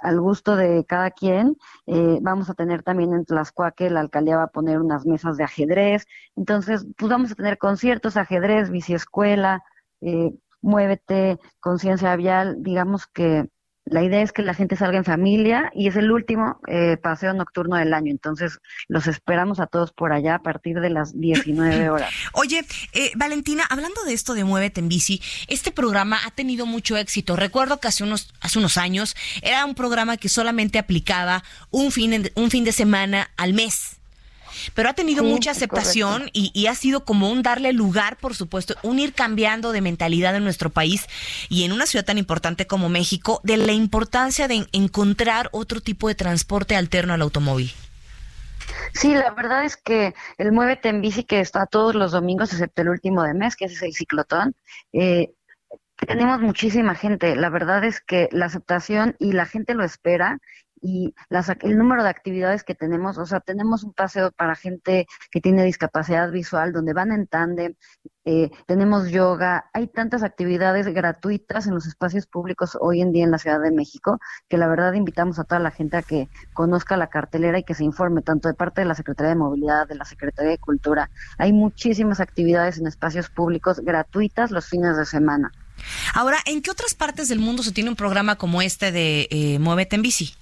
al 0.00 0.20
gusto 0.20 0.56
de 0.56 0.84
cada 0.84 1.12
quien. 1.12 1.56
Eh, 1.86 2.18
vamos 2.22 2.50
a 2.50 2.54
tener 2.54 2.82
también 2.82 3.12
en 3.14 3.24
Tlaxcuaque, 3.24 3.90
la 3.90 4.00
alcaldía 4.00 4.38
va 4.38 4.44
a 4.44 4.48
poner 4.48 4.80
unas 4.80 5.06
mesas 5.06 5.36
de 5.36 5.44
ajedrez. 5.44 6.06
Entonces, 6.34 6.84
pues 6.96 7.08
vamos 7.10 7.30
a 7.30 7.36
tener 7.36 7.58
conciertos, 7.58 8.16
ajedrez, 8.16 8.70
biciescuela, 8.70 9.62
eh, 10.00 10.32
muévete, 10.66 11.38
conciencia 11.60 12.14
vial. 12.16 12.56
Digamos 12.58 13.06
que 13.06 13.48
La 13.88 14.02
idea 14.02 14.20
es 14.20 14.32
que 14.32 14.42
la 14.42 14.52
gente 14.52 14.74
salga 14.74 14.98
en 14.98 15.04
familia 15.04 15.70
y 15.72 15.86
es 15.86 15.94
el 15.94 16.10
último 16.10 16.58
eh, 16.66 16.96
paseo 16.96 17.32
nocturno 17.34 17.76
del 17.76 17.94
año. 17.94 18.10
Entonces, 18.10 18.58
los 18.88 19.06
esperamos 19.06 19.60
a 19.60 19.68
todos 19.68 19.92
por 19.92 20.12
allá 20.12 20.34
a 20.34 20.38
partir 20.40 20.80
de 20.80 20.90
las 20.90 21.16
19 21.16 21.88
horas. 21.90 22.10
Oye, 22.32 22.66
eh, 22.94 23.12
Valentina, 23.14 23.62
hablando 23.70 24.02
de 24.02 24.12
esto 24.12 24.34
de 24.34 24.42
Muévete 24.42 24.80
en 24.80 24.88
Bici, 24.88 25.22
este 25.46 25.70
programa 25.70 26.18
ha 26.26 26.32
tenido 26.32 26.66
mucho 26.66 26.96
éxito. 26.96 27.36
Recuerdo 27.36 27.78
que 27.78 27.86
hace 27.86 28.02
unos, 28.02 28.34
hace 28.40 28.58
unos 28.58 28.76
años 28.76 29.14
era 29.40 29.64
un 29.64 29.76
programa 29.76 30.16
que 30.16 30.28
solamente 30.28 30.80
aplicaba 30.80 31.44
un 31.70 31.92
fin, 31.92 32.22
de, 32.24 32.32
un 32.34 32.50
fin 32.50 32.64
de 32.64 32.72
semana 32.72 33.30
al 33.36 33.54
mes. 33.54 33.95
Pero 34.74 34.88
ha 34.88 34.94
tenido 34.94 35.22
Sí, 35.22 35.24
mucha 35.24 35.50
aceptación 35.52 36.30
y, 36.32 36.50
y 36.54 36.66
ha 36.66 36.74
sido 36.74 37.04
como 37.04 37.30
un 37.30 37.42
darle 37.42 37.72
lugar, 37.72 38.18
por 38.18 38.34
supuesto, 38.34 38.74
un 38.82 38.98
ir 38.98 39.12
cambiando 39.14 39.72
de 39.72 39.80
mentalidad 39.80 40.34
en 40.36 40.44
nuestro 40.44 40.70
país 40.70 41.06
y 41.48 41.64
en 41.64 41.72
una 41.72 41.86
ciudad 41.86 42.04
tan 42.04 42.18
importante 42.18 42.66
como 42.66 42.88
México, 42.88 43.40
de 43.44 43.56
la 43.56 43.72
importancia 43.72 44.48
de 44.48 44.54
en- 44.56 44.68
encontrar 44.72 45.48
otro 45.52 45.80
tipo 45.80 46.08
de 46.08 46.14
transporte 46.14 46.76
alterno 46.76 47.14
al 47.14 47.22
automóvil. 47.22 47.72
Sí, 48.92 49.14
la 49.14 49.30
verdad 49.32 49.64
es 49.64 49.76
que 49.76 50.14
el 50.38 50.52
Muévete 50.52 50.88
en 50.88 51.00
Bici, 51.00 51.24
que 51.24 51.40
está 51.40 51.66
todos 51.66 51.94
los 51.94 52.12
domingos, 52.12 52.52
excepto 52.52 52.82
el 52.82 52.88
último 52.88 53.22
de 53.22 53.34
mes, 53.34 53.56
que 53.56 53.66
es 53.66 53.80
el 53.82 53.92
ciclotón, 53.92 54.54
eh, 54.92 55.32
tenemos 56.06 56.40
muchísima 56.40 56.94
gente. 56.94 57.36
La 57.36 57.50
verdad 57.50 57.84
es 57.84 58.00
que 58.00 58.28
la 58.32 58.46
aceptación 58.46 59.16
y 59.18 59.32
la 59.32 59.46
gente 59.46 59.74
lo 59.74 59.84
espera 59.84 60.40
y 60.80 61.14
las, 61.28 61.48
el 61.48 61.78
número 61.78 62.02
de 62.02 62.10
actividades 62.10 62.62
que 62.62 62.74
tenemos, 62.74 63.18
o 63.18 63.26
sea, 63.26 63.40
tenemos 63.40 63.82
un 63.82 63.92
paseo 63.92 64.30
para 64.32 64.54
gente 64.54 65.06
que 65.30 65.40
tiene 65.40 65.64
discapacidad 65.64 66.30
visual, 66.30 66.72
donde 66.72 66.92
van 66.92 67.12
en 67.12 67.26
tándem, 67.26 67.74
eh, 68.24 68.50
tenemos 68.66 69.10
yoga, 69.10 69.70
hay 69.72 69.86
tantas 69.86 70.22
actividades 70.22 70.86
gratuitas 70.88 71.66
en 71.66 71.74
los 71.74 71.86
espacios 71.86 72.26
públicos 72.26 72.76
hoy 72.80 73.00
en 73.00 73.12
día 73.12 73.24
en 73.24 73.30
la 73.30 73.38
Ciudad 73.38 73.60
de 73.60 73.70
México, 73.70 74.18
que 74.48 74.58
la 74.58 74.66
verdad 74.66 74.92
invitamos 74.94 75.38
a 75.38 75.44
toda 75.44 75.60
la 75.60 75.70
gente 75.70 75.96
a 75.96 76.02
que 76.02 76.28
conozca 76.52 76.96
la 76.96 77.06
cartelera 77.06 77.58
y 77.58 77.62
que 77.62 77.74
se 77.74 77.84
informe, 77.84 78.22
tanto 78.22 78.48
de 78.48 78.54
parte 78.54 78.80
de 78.80 78.86
la 78.86 78.96
Secretaría 78.96 79.30
de 79.30 79.36
Movilidad, 79.36 79.86
de 79.86 79.94
la 79.94 80.04
Secretaría 80.04 80.50
de 80.50 80.58
Cultura. 80.58 81.08
Hay 81.38 81.52
muchísimas 81.52 82.18
actividades 82.20 82.78
en 82.78 82.86
espacios 82.86 83.30
públicos 83.30 83.80
gratuitas 83.80 84.50
los 84.50 84.66
fines 84.66 84.96
de 84.96 85.06
semana. 85.06 85.52
Ahora, 86.14 86.38
¿en 86.46 86.62
qué 86.62 86.70
otras 86.70 86.94
partes 86.94 87.28
del 87.28 87.38
mundo 87.38 87.62
se 87.62 87.72
tiene 87.72 87.90
un 87.90 87.96
programa 87.96 88.36
como 88.36 88.60
este 88.60 88.90
de 88.90 89.28
eh, 89.30 89.58
Muévete 89.58 89.96
en 89.96 90.02
Bici? 90.02 90.34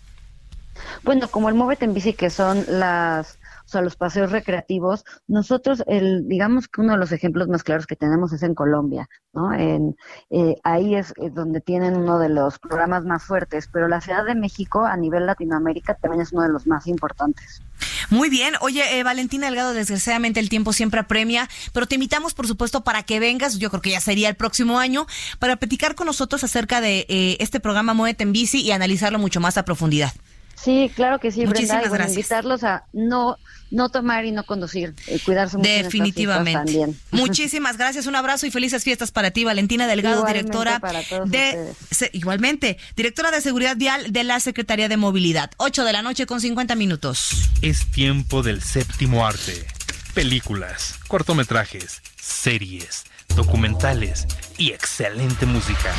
Bueno, 1.02 1.28
como 1.28 1.48
el 1.48 1.54
Móvete 1.54 1.84
en 1.84 1.94
Bici, 1.94 2.14
que 2.14 2.30
son 2.30 2.64
las, 2.68 3.38
o 3.64 3.68
sea, 3.68 3.80
los 3.80 3.96
paseos 3.96 4.30
recreativos, 4.30 5.04
nosotros, 5.26 5.82
el, 5.86 6.28
digamos 6.28 6.68
que 6.68 6.80
uno 6.80 6.92
de 6.92 6.98
los 6.98 7.12
ejemplos 7.12 7.48
más 7.48 7.62
claros 7.62 7.86
que 7.86 7.96
tenemos 7.96 8.32
es 8.32 8.42
en 8.42 8.54
Colombia, 8.54 9.08
¿no? 9.32 9.52
En, 9.52 9.96
eh, 10.30 10.56
ahí 10.64 10.94
es 10.94 11.12
eh, 11.16 11.30
donde 11.30 11.60
tienen 11.60 11.96
uno 11.96 12.18
de 12.18 12.28
los 12.28 12.58
programas 12.58 13.04
más 13.04 13.22
fuertes, 13.24 13.68
pero 13.72 13.88
la 13.88 14.00
Ciudad 14.00 14.24
de 14.24 14.34
México 14.34 14.84
a 14.84 14.96
nivel 14.96 15.26
Latinoamérica 15.26 15.94
también 15.94 16.22
es 16.22 16.32
uno 16.32 16.42
de 16.42 16.50
los 16.50 16.66
más 16.66 16.86
importantes. 16.86 17.62
Muy 18.10 18.28
bien. 18.28 18.54
Oye, 18.60 18.98
eh, 18.98 19.02
Valentina 19.02 19.46
Delgado, 19.46 19.74
desgraciadamente 19.74 20.40
el 20.40 20.48
tiempo 20.48 20.72
siempre 20.72 21.00
apremia, 21.00 21.48
pero 21.72 21.86
te 21.86 21.94
invitamos, 21.96 22.34
por 22.34 22.46
supuesto, 22.46 22.84
para 22.84 23.02
que 23.02 23.20
vengas, 23.20 23.58
yo 23.58 23.70
creo 23.70 23.82
que 23.82 23.90
ya 23.90 24.00
sería 24.00 24.28
el 24.28 24.36
próximo 24.36 24.78
año, 24.78 25.06
para 25.38 25.56
platicar 25.56 25.94
con 25.94 26.06
nosotros 26.06 26.44
acerca 26.44 26.80
de 26.80 27.06
eh, 27.08 27.36
este 27.40 27.60
programa 27.60 27.94
Muévete 27.94 28.24
en 28.24 28.32
Bici 28.32 28.60
y 28.60 28.72
analizarlo 28.72 29.18
mucho 29.18 29.40
más 29.40 29.56
a 29.58 29.64
profundidad. 29.64 30.12
Sí, 30.56 30.90
claro 30.94 31.18
que 31.20 31.30
sí, 31.30 31.44
Muchísimas 31.46 31.80
Brenda, 31.82 31.86
y 31.86 31.88
bueno, 31.90 32.08
invitarlos 32.08 32.64
a 32.64 32.84
no, 32.92 33.36
no 33.70 33.88
tomar 33.90 34.24
y 34.24 34.32
no 34.32 34.44
conducir, 34.44 34.94
eh, 35.08 35.18
cuidarse 35.24 35.56
mucho 35.58 35.68
Definitivamente. 35.68 36.52
también. 36.72 36.98
Muchísimas 37.10 37.76
gracias, 37.76 38.06
un 38.06 38.14
abrazo 38.16 38.46
y 38.46 38.50
felices 38.50 38.82
fiestas 38.84 39.10
para 39.10 39.30
ti, 39.30 39.44
Valentina 39.44 39.86
Delgado, 39.86 40.18
Igualmente 40.20 40.42
directora 40.44 40.78
para 40.80 41.02
todos 41.02 41.30
de 41.30 41.72
se- 41.90 42.10
igualmente, 42.12 42.78
directora 42.96 43.30
de 43.30 43.40
seguridad 43.40 43.76
vial 43.76 44.12
de 44.12 44.24
la 44.24 44.40
Secretaría 44.40 44.88
de 44.88 44.96
Movilidad. 44.96 45.50
8 45.58 45.84
de 45.84 45.92
la 45.92 46.02
noche 46.02 46.26
con 46.26 46.40
50 46.40 46.74
minutos. 46.76 47.50
Es 47.62 47.90
tiempo 47.90 48.42
del 48.42 48.62
séptimo 48.62 49.26
arte. 49.26 49.66
Películas, 50.14 50.94
cortometrajes, 51.08 52.00
series, 52.20 53.04
documentales 53.34 54.26
y 54.56 54.70
excelente 54.70 55.44
música. 55.44 55.92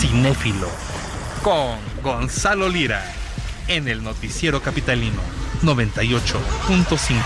Cinéfilo. 0.00 0.68
Con 1.42 1.78
Gonzalo 2.02 2.68
Lira. 2.68 3.04
En 3.68 3.88
el 3.88 4.02
Noticiero 4.02 4.60
Capitalino 4.62 5.20
98.5. 5.62 7.22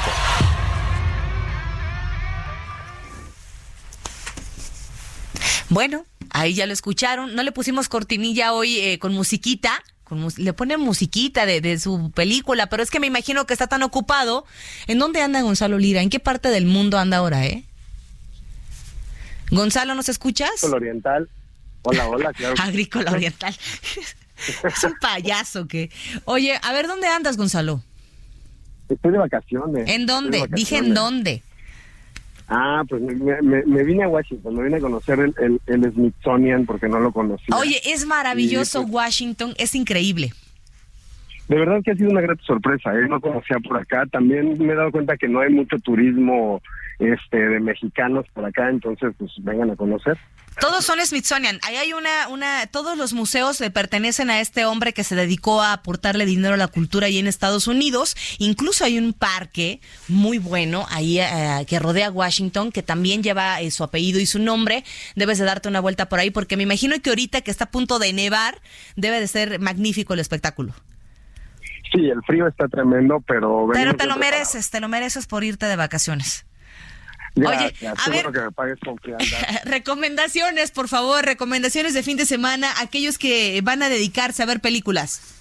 Bueno, 5.69 6.05
ahí 6.31 6.55
ya 6.55 6.67
lo 6.67 6.73
escucharon. 6.73 7.35
No 7.35 7.43
le 7.43 7.53
pusimos 7.53 7.89
cortinilla 7.89 8.53
hoy 8.53 8.79
eh, 8.79 8.99
con 8.99 9.13
musiquita. 9.13 9.83
Con 10.05 10.21
mus- 10.21 10.39
le 10.39 10.53
ponen 10.55 10.81
musiquita 10.81 11.45
de, 11.45 11.61
de 11.61 11.79
su 11.79 12.11
película, 12.13 12.69
pero 12.69 12.83
es 12.83 12.91
que 12.91 13.01
me 13.01 13.07
imagino 13.07 13.47
que 13.47 13.53
está 13.53 13.67
tan 13.67 13.83
ocupado. 13.83 14.47
¿En 14.87 14.99
dónde 14.99 15.21
anda 15.21 15.43
Gonzalo 15.43 15.79
Lira? 15.79 16.01
¿En 16.01 16.09
qué 16.09 16.19
parte 16.21 16.49
del 16.49 16.65
mundo 16.65 16.99
anda 16.99 17.19
ahora, 17.19 17.45
eh? 17.47 17.65
Gonzalo, 19.51 19.95
¿nos 19.95 20.09
escuchas? 20.09 20.51
Agrícola 20.63 20.77
Oriental. 20.77 21.29
Hola, 21.83 22.09
hola, 22.09 22.33
claro. 22.33 22.55
Agrícola 22.59 23.13
Oriental. 23.13 23.55
es 24.65 24.85
un 24.85 24.95
payaso 25.01 25.67
que. 25.67 25.91
Oye, 26.25 26.59
a 26.63 26.73
ver, 26.73 26.87
¿dónde 26.87 27.07
andas, 27.09 27.37
Gonzalo? 27.37 27.83
Estoy 28.89 29.13
de 29.13 29.19
vacaciones. 29.19 29.89
¿En 29.89 30.07
dónde? 30.07 30.41
de 30.41 30.49
Dije 30.51 30.79
en 30.79 30.95
dónde. 30.95 31.43
Ah, 32.49 32.83
pues 32.89 33.03
me, 33.03 33.43
me- 33.43 33.63
me 33.67 33.85
vine 33.85 34.05
a 34.05 34.09
Washington, 34.09 34.57
me 34.57 34.63
vine 34.65 34.77
a 34.79 34.81
conocer 34.81 35.21
el, 35.21 35.35
el, 35.39 35.61
el 35.67 35.93
Smithsonian 35.93 36.65
porque 36.65 36.89
no 36.89 36.99
lo 36.99 37.13
conocía. 37.13 37.55
Oye, 37.55 37.79
es 37.85 38.07
maravilloso 38.07 38.81
pues, 38.83 38.93
Washington, 38.95 39.55
es 39.59 39.75
increíble. 39.75 40.33
De 41.49 41.57
verdad 41.59 41.81
que 41.85 41.91
ha 41.91 41.95
sido 41.95 42.11
una 42.11 42.23
gran 42.23 42.39
sorpresa, 42.41 42.95
¿eh? 42.95 43.07
no 43.09 43.21
conocía 43.21 43.59
por 43.59 43.77
acá. 43.79 44.05
También 44.11 44.57
me 44.59 44.73
he 44.73 44.77
dado 44.77 44.91
cuenta 44.93 45.17
que 45.19 45.29
no 45.29 45.41
hay 45.41 45.51
mucho 45.53 45.79
turismo 45.79 46.63
este 46.99 47.37
de 47.37 47.61
mexicanos 47.61 48.25
por 48.33 48.45
acá, 48.47 48.71
entonces 48.71 49.15
pues 49.19 49.31
vengan 49.43 49.71
a 49.71 49.77
conocer. 49.77 50.17
Todos 50.61 50.85
son 50.85 50.99
Smithsonian. 51.05 51.61
Ahí 51.63 51.77
hay 51.77 51.93
una, 51.93 52.29
una, 52.29 52.67
todos 52.67 52.99
los 52.99 53.13
museos 53.13 53.61
le 53.61 53.71
pertenecen 53.71 54.29
a 54.29 54.41
este 54.41 54.65
hombre 54.65 54.93
que 54.93 55.05
se 55.05 55.15
dedicó 55.15 55.63
a 55.63 55.73
aportarle 55.73 56.27
dinero 56.27 56.55
a 56.55 56.57
la 56.57 56.67
cultura 56.67 57.07
ahí 57.07 57.19
en 57.19 57.29
Estados 57.29 57.69
Unidos. 57.69 58.17
Incluso 58.39 58.85
hay 58.85 58.99
un 58.99 59.13
parque 59.13 59.81
muy 60.09 60.39
bueno 60.39 60.85
ahí 60.91 61.21
eh, 61.21 61.65
que 61.69 61.79
rodea 61.79 62.11
Washington 62.11 62.73
que 62.73 62.83
también 62.83 63.23
lleva 63.23 63.61
eh, 63.61 63.71
su 63.71 63.85
apellido 63.85 64.19
y 64.19 64.27
su 64.27 64.41
nombre. 64.41 64.83
Debes 65.15 65.39
de 65.39 65.45
darte 65.45 65.69
una 65.69 65.81
vuelta 65.81 66.09
por 66.09 66.19
ahí 66.19 66.31
porque 66.31 66.57
me 66.57 66.65
imagino 66.65 67.01
que 67.01 67.11
ahorita 67.11 67.41
que 67.43 67.53
está 67.53 67.65
a 67.65 67.71
punto 67.71 68.01
de 68.01 68.13
nevar 68.13 68.61
debe 68.97 69.21
de 69.21 69.29
ser 69.29 69.61
magnífico 69.61 70.15
el 70.15 70.21
espectáculo. 70.21 70.75
Sí, 71.93 72.05
el 72.11 72.23
frío 72.25 72.49
está 72.49 72.69
tremendo, 72.69 73.23
pero... 73.27 73.69
Pero 73.73 73.95
te 73.95 74.07
lo 74.07 74.17
mereces, 74.17 74.71
te 74.71 74.81
lo 74.81 74.89
mereces 74.89 75.27
por 75.27 75.45
irte 75.45 75.67
de 75.67 75.77
vacaciones. 75.77 76.48
Oye, 77.37 77.49
a 77.49 78.11
ver- 78.11 78.27
que 78.33 78.41
me 78.41 78.53
recomendaciones, 79.65 80.71
por 80.71 80.89
favor, 80.89 81.25
recomendaciones 81.25 81.95
de 81.95 82.03
fin 82.03 82.17
de 82.17 82.27
semana, 82.27 82.69
aquellos 82.81 83.19
que 83.19 83.61
van 83.63 83.83
a 83.83 83.89
dedicarse 83.89 84.43
a 84.43 84.47
ver 84.47 84.61
películas. 84.61 85.35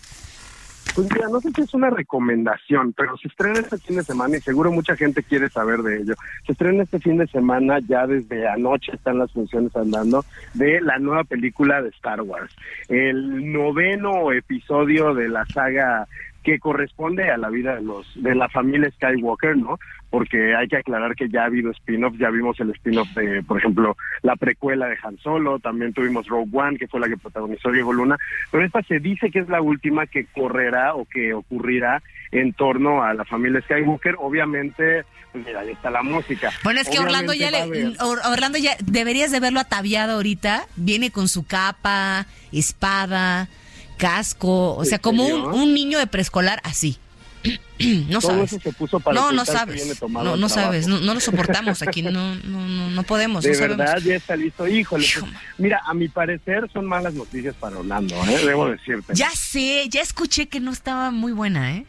Pues 0.95 1.11
mira, 1.13 1.27
no 1.29 1.39
sé 1.41 1.51
si 1.55 1.61
es 1.61 1.73
una 1.73 1.89
recomendación, 1.89 2.93
pero 2.93 3.17
se 3.17 3.27
estrena 3.27 3.59
este 3.59 3.77
fin 3.77 3.97
de 3.97 4.03
semana 4.03 4.37
y 4.37 4.41
seguro 4.41 4.71
mucha 4.71 4.95
gente 4.95 5.21
quiere 5.21 5.49
saber 5.49 5.81
de 5.83 5.97
ello. 6.01 6.15
Se 6.45 6.53
estrena 6.53 6.83
este 6.83 6.99
fin 6.99 7.17
de 7.17 7.27
semana, 7.27 7.79
ya 7.87 8.07
desde 8.07 8.47
anoche 8.47 8.93
están 8.93 9.19
las 9.19 9.31
funciones 9.31 9.75
andando, 9.75 10.25
de 10.53 10.81
la 10.81 10.97
nueva 10.97 11.23
película 11.23 11.81
de 11.81 11.89
Star 11.89 12.21
Wars. 12.21 12.51
El 12.89 13.51
noveno 13.51 14.31
episodio 14.31 15.13
de 15.13 15.29
la 15.29 15.45
saga 15.45 16.07
que 16.47 16.59
corresponde 16.59 17.29
a 17.29 17.35
la 17.35 17.49
vida 17.49 17.75
de 17.75 17.81
los 17.81 18.07
de 18.15 18.33
la 18.33 18.47
familia 18.47 18.89
Skywalker, 18.91 19.57
¿no? 19.57 19.77
Porque 20.09 20.55
hay 20.55 20.69
que 20.69 20.77
aclarar 20.77 21.13
que 21.13 21.27
ya 21.27 21.41
ha 21.41 21.47
habido 21.47 21.71
spin-offs, 21.71 22.17
ya 22.17 22.29
vimos 22.29 22.57
el 22.61 22.69
spin-off 22.69 23.09
de, 23.15 23.43
por 23.43 23.57
ejemplo, 23.57 23.97
la 24.21 24.37
precuela 24.37 24.87
de 24.87 24.95
Han 25.03 25.17
Solo, 25.17 25.59
también 25.59 25.91
tuvimos 25.91 26.25
Rogue 26.27 26.49
One, 26.53 26.77
que 26.77 26.87
fue 26.87 27.01
la 27.01 27.09
que 27.09 27.17
protagonizó 27.17 27.69
Diego 27.69 27.91
Luna, 27.91 28.15
pero 28.49 28.63
esta 28.63 28.81
se 28.83 29.01
dice 29.01 29.29
que 29.29 29.39
es 29.39 29.49
la 29.49 29.59
última 29.59 30.07
que 30.07 30.23
correrá 30.27 30.95
o 30.95 31.03
que 31.03 31.33
ocurrirá 31.33 32.01
en 32.31 32.53
torno 32.53 33.03
a 33.03 33.13
la 33.13 33.25
familia 33.25 33.59
Skywalker. 33.63 34.15
Obviamente, 34.17 35.03
pues 35.33 35.45
mira, 35.45 35.59
ahí 35.59 35.71
está 35.71 35.91
la 35.91 36.01
música. 36.01 36.53
Bueno, 36.63 36.79
es 36.79 36.87
que 36.87 36.99
Orlando 36.99 37.33
ya 37.33 37.51
le, 37.51 37.93
Orlando 37.99 38.57
ya 38.57 38.77
deberías 38.85 39.31
de 39.31 39.41
verlo 39.41 39.59
ataviado 39.59 40.13
ahorita. 40.13 40.65
Viene 40.77 41.11
con 41.11 41.27
su 41.27 41.45
capa, 41.45 42.25
espada, 42.53 43.49
casco, 43.97 44.75
o 44.75 44.83
¿En 44.83 44.89
sea, 44.89 44.99
como 44.99 45.25
un, 45.25 45.73
niño 45.73 45.99
de 45.99 46.07
preescolar 46.07 46.59
así. 46.63 46.97
no 48.09 48.19
Todo 48.19 48.31
sabes. 48.31 48.53
eso 48.53 48.61
se 48.61 48.73
puso 48.73 48.99
para 48.99 49.19
no, 49.19 49.31
no 49.31 49.45
sabes. 49.45 49.85
No, 50.01 50.19
al 50.19 50.23
no 50.39 50.47
trabajo. 50.47 50.49
sabes. 50.49 50.87
No, 50.87 50.99
no 50.99 51.13
lo 51.13 51.19
soportamos 51.19 51.81
aquí. 51.81 52.01
No, 52.01 52.11
no, 52.11 52.35
no, 52.35 52.89
no 52.89 53.03
podemos. 53.03 53.43
De 53.43 53.49
no 53.51 53.55
sabemos. 53.55 53.77
verdad, 53.77 53.97
ya 53.99 54.15
está 54.15 54.35
listo. 54.35 54.67
Híjole, 54.67 55.05
pues, 55.19 55.31
mira, 55.57 55.81
a 55.85 55.93
mi 55.93 56.07
parecer 56.07 56.69
son 56.73 56.85
malas 56.85 57.13
noticias 57.13 57.55
para 57.59 57.77
Orlando, 57.79 58.15
¿eh? 58.25 58.45
debo 58.45 58.69
decirte. 58.69 59.13
Ya 59.13 59.29
sé, 59.31 59.87
ya 59.89 60.01
escuché 60.01 60.47
que 60.47 60.59
no 60.59 60.71
estaba 60.71 61.11
muy 61.11 61.31
buena, 61.31 61.75
¿eh? 61.75 61.85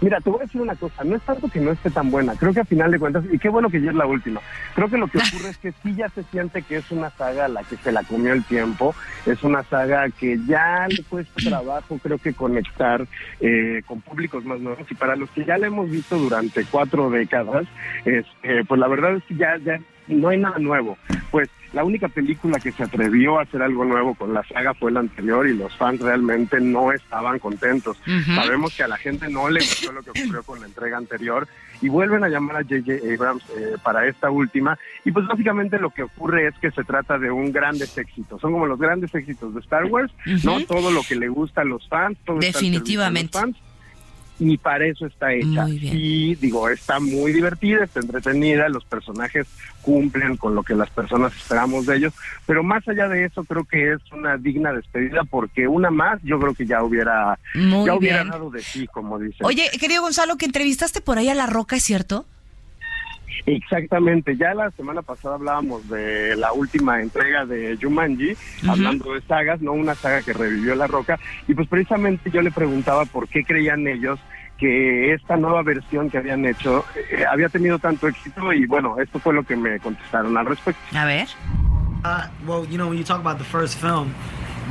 Mira, 0.00 0.20
te 0.20 0.30
voy 0.30 0.40
a 0.40 0.44
decir 0.44 0.60
una 0.60 0.76
cosa, 0.76 1.02
no 1.02 1.16
es 1.16 1.22
tanto 1.22 1.48
que 1.48 1.60
no 1.60 1.72
esté 1.72 1.90
tan 1.90 2.10
buena, 2.10 2.34
creo 2.36 2.52
que 2.52 2.60
a 2.60 2.64
final 2.64 2.90
de 2.92 3.00
cuentas, 3.00 3.24
y 3.32 3.38
qué 3.38 3.48
bueno 3.48 3.68
que 3.68 3.80
ya 3.80 3.90
es 3.90 3.96
la 3.96 4.06
última, 4.06 4.40
creo 4.74 4.88
que 4.88 4.96
lo 4.96 5.08
que 5.08 5.18
ocurre 5.18 5.50
es 5.50 5.58
que 5.58 5.72
sí 5.82 5.94
ya 5.96 6.08
se 6.10 6.22
siente 6.24 6.62
que 6.62 6.76
es 6.76 6.90
una 6.92 7.10
saga 7.10 7.46
a 7.46 7.48
la 7.48 7.64
que 7.64 7.76
se 7.76 7.90
la 7.90 8.04
comió 8.04 8.32
el 8.32 8.44
tiempo, 8.44 8.94
es 9.26 9.42
una 9.42 9.64
saga 9.64 10.08
que 10.10 10.38
ya 10.46 10.86
le 10.88 11.02
cuesta 11.02 11.34
trabajo, 11.42 11.98
creo 12.00 12.18
que 12.18 12.32
conectar 12.32 13.06
eh, 13.40 13.82
con 13.86 14.00
públicos 14.00 14.44
más 14.44 14.60
nuevos, 14.60 14.88
y 14.88 14.94
para 14.94 15.16
los 15.16 15.30
que 15.30 15.44
ya 15.44 15.58
la 15.58 15.66
hemos 15.66 15.90
visto 15.90 16.16
durante 16.16 16.64
cuatro 16.66 17.10
décadas, 17.10 17.66
este, 18.04 18.64
pues 18.66 18.78
la 18.78 18.86
verdad 18.86 19.16
es 19.16 19.24
que 19.24 19.34
ya, 19.34 19.56
ya 19.58 19.80
no 20.08 20.28
hay 20.28 20.38
nada 20.38 20.58
nuevo. 20.58 20.98
Pues 21.30 21.48
la 21.72 21.84
única 21.84 22.08
película 22.08 22.58
que 22.58 22.72
se 22.72 22.82
atrevió 22.82 23.38
a 23.38 23.42
hacer 23.42 23.62
algo 23.62 23.84
nuevo 23.84 24.14
con 24.14 24.32
la 24.32 24.42
saga 24.44 24.72
fue 24.74 24.90
la 24.90 25.00
anterior 25.00 25.46
y 25.46 25.54
los 25.54 25.74
fans 25.76 26.00
realmente 26.00 26.60
no 26.60 26.92
estaban 26.92 27.38
contentos. 27.38 27.98
Sabemos 28.34 28.74
que 28.74 28.84
a 28.84 28.88
la 28.88 28.96
gente 28.96 29.28
no 29.28 29.50
le 29.50 29.60
gustó 29.60 29.92
lo 29.92 30.02
que 30.02 30.10
ocurrió 30.10 30.42
con 30.42 30.60
la 30.60 30.66
entrega 30.66 30.96
anterior 30.96 31.46
y 31.82 31.88
vuelven 31.88 32.24
a 32.24 32.28
llamar 32.28 32.56
a 32.56 32.62
J.J. 32.62 32.92
Abrams 33.14 33.44
eh, 33.50 33.76
para 33.82 34.06
esta 34.06 34.30
última 34.30 34.78
y 35.04 35.12
pues 35.12 35.26
básicamente 35.26 35.78
lo 35.78 35.90
que 35.90 36.04
ocurre 36.04 36.48
es 36.48 36.54
que 36.58 36.70
se 36.70 36.84
trata 36.84 37.18
de 37.18 37.30
un 37.30 37.52
grandes 37.52 37.96
éxito. 37.98 38.38
Son 38.38 38.52
como 38.52 38.66
los 38.66 38.78
grandes 38.78 39.14
éxitos 39.14 39.54
de 39.54 39.60
Star 39.60 39.84
Wars, 39.84 40.12
¿no? 40.44 40.64
Todo 40.64 40.90
lo 40.90 41.02
que 41.02 41.16
le 41.16 41.28
gusta 41.28 41.60
a 41.60 41.64
los 41.64 41.86
fans, 41.88 42.18
todo 42.24 42.38
está 42.40 42.58
al 42.58 42.64
servicio 42.64 42.70
de 42.70 42.78
los 42.78 42.84
Definitivamente. 42.84 43.38
fans 43.38 43.67
y 44.38 44.56
para 44.56 44.86
eso 44.86 45.06
está 45.06 45.32
hecha. 45.32 45.66
Y 45.68 46.34
digo, 46.36 46.68
está 46.68 47.00
muy 47.00 47.32
divertida, 47.32 47.84
está 47.84 48.00
entretenida, 48.00 48.68
los 48.68 48.84
personajes 48.84 49.46
cumplen 49.82 50.36
con 50.36 50.54
lo 50.54 50.62
que 50.62 50.74
las 50.74 50.90
personas 50.90 51.34
esperamos 51.36 51.86
de 51.86 51.96
ellos, 51.96 52.14
pero 52.46 52.62
más 52.62 52.86
allá 52.88 53.08
de 53.08 53.24
eso 53.24 53.44
creo 53.44 53.64
que 53.64 53.92
es 53.94 54.00
una 54.12 54.36
digna 54.36 54.72
despedida 54.72 55.24
porque 55.24 55.66
una 55.66 55.90
más 55.90 56.20
yo 56.22 56.38
creo 56.38 56.54
que 56.54 56.66
ya 56.66 56.82
hubiera 56.82 57.38
Muy 57.54 57.86
ya 57.86 57.94
hubiera 57.94 58.18
bien. 58.22 58.30
dado 58.30 58.50
de 58.50 58.62
sí, 58.62 58.86
como 58.86 59.18
dicen. 59.18 59.46
Oye, 59.46 59.68
querido 59.80 60.02
Gonzalo, 60.02 60.36
que 60.36 60.46
entrevistaste 60.46 61.00
por 61.00 61.18
ahí 61.18 61.28
a 61.28 61.34
La 61.34 61.46
Roca, 61.46 61.76
¿es 61.76 61.82
cierto? 61.84 62.26
Exactamente, 63.46 64.36
ya 64.36 64.54
la 64.54 64.70
semana 64.72 65.02
pasada 65.02 65.36
hablábamos 65.36 65.88
de 65.88 66.36
la 66.36 66.52
última 66.52 67.00
entrega 67.00 67.46
de 67.46 67.78
Jumanji, 67.80 68.32
Ujú. 68.32 68.70
hablando 68.70 69.14
de 69.14 69.20
sagas, 69.22 69.60
no 69.60 69.72
una 69.72 69.94
saga 69.94 70.22
que 70.22 70.32
revivió 70.32 70.74
La 70.74 70.86
Roca, 70.86 71.18
y 71.46 71.54
pues 71.54 71.68
precisamente 71.68 72.30
yo 72.30 72.42
le 72.42 72.50
preguntaba 72.50 73.04
por 73.04 73.28
qué 73.28 73.44
creían 73.44 73.86
ellos 73.86 74.18
que 74.58 75.14
esta 75.14 75.36
nueva 75.36 75.62
versión 75.62 76.10
que 76.10 76.18
habían 76.18 76.44
hecho 76.44 76.84
eh, 76.96 77.24
había 77.30 77.48
tenido 77.48 77.78
tanto 77.78 78.08
éxito 78.08 78.52
y 78.52 78.66
bueno, 78.66 78.96
esto 79.00 79.20
fue 79.20 79.32
lo 79.32 79.44
que 79.44 79.56
me 79.56 79.78
contestaron 79.78 80.36
al 80.36 80.46
respecto. 80.46 80.80
A 80.96 81.04
ver. 81.04 81.28
Uh, 82.04 82.26
well, 82.46 82.64
you 82.68 82.76
know, 82.76 82.88
when 82.88 82.98
you 82.98 83.04
talk 83.04 83.20
about 83.20 83.38
the 83.38 83.44
first 83.44 83.76
film, 83.78 84.12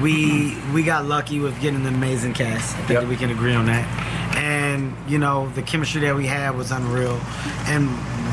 we 0.01 0.55
we 0.73 0.83
got 0.83 1.05
lucky 1.05 1.39
with 1.39 1.53
getting 1.61 1.85
an 1.85 1.87
amazing 1.87 2.33
cast. 2.33 2.75
I 2.77 2.81
think 2.83 2.99
that 2.99 3.07
we 3.07 3.15
can 3.15 3.31
agree 3.31 3.55
on 3.55 3.65
that. 3.65 3.85
And 4.37 4.95
you 5.09 5.17
know, 5.17 5.49
the 5.49 5.63
chemistry 5.63 6.01
that 6.01 6.15
we 6.15 6.27
had 6.27 6.55
was 6.55 6.71
unreal, 6.71 7.19
and 7.65 7.89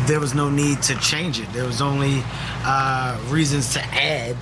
there 0.07 0.21
was 0.21 0.35
no 0.35 0.51
need 0.51 0.83
to 0.83 0.95
change 0.97 1.41
it. 1.41 1.51
There 1.55 1.65
was 1.65 1.81
only 1.81 2.23
uh, 2.65 3.19
reasons 3.31 3.73
to 3.73 3.81
add 3.81 4.37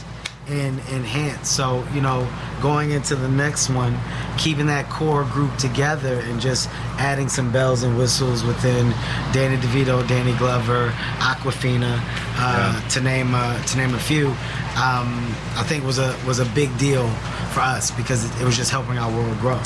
and 0.48 0.80
enhance. 0.90 1.48
So 1.48 1.86
you 1.94 2.00
know, 2.00 2.28
going 2.60 2.90
into 2.90 3.14
the 3.14 3.28
next 3.28 3.70
one, 3.70 3.96
keeping 4.38 4.66
that 4.66 4.90
core 4.90 5.24
group 5.24 5.56
together 5.56 6.20
and 6.24 6.40
just 6.40 6.68
adding 6.98 7.28
some 7.28 7.52
bells 7.52 7.84
and 7.84 7.96
whistles 7.96 8.42
within 8.42 8.90
Danny 9.32 9.56
DeVito, 9.56 10.06
Danny 10.08 10.36
Glover, 10.38 10.90
Aquafina, 11.18 12.00
uh, 12.38 12.88
to 12.88 13.00
name 13.00 13.34
uh, 13.34 13.62
to 13.62 13.76
name 13.76 13.94
a 13.94 14.00
few. 14.00 14.28
Um, 14.72 15.34
I 15.54 15.64
think 15.66 15.84
was 15.84 15.98
a 15.98 16.16
was 16.26 16.40
a 16.40 16.46
big 16.46 16.76
deal 16.76 17.08
for 17.52 17.60
us 17.60 17.90
because 17.92 18.24
it, 18.24 18.42
it 18.42 18.44
was 18.44 18.56
just 18.56 18.70
helping 18.70 18.98
our 18.98 19.10
world 19.12 19.38
grow. 19.38 19.60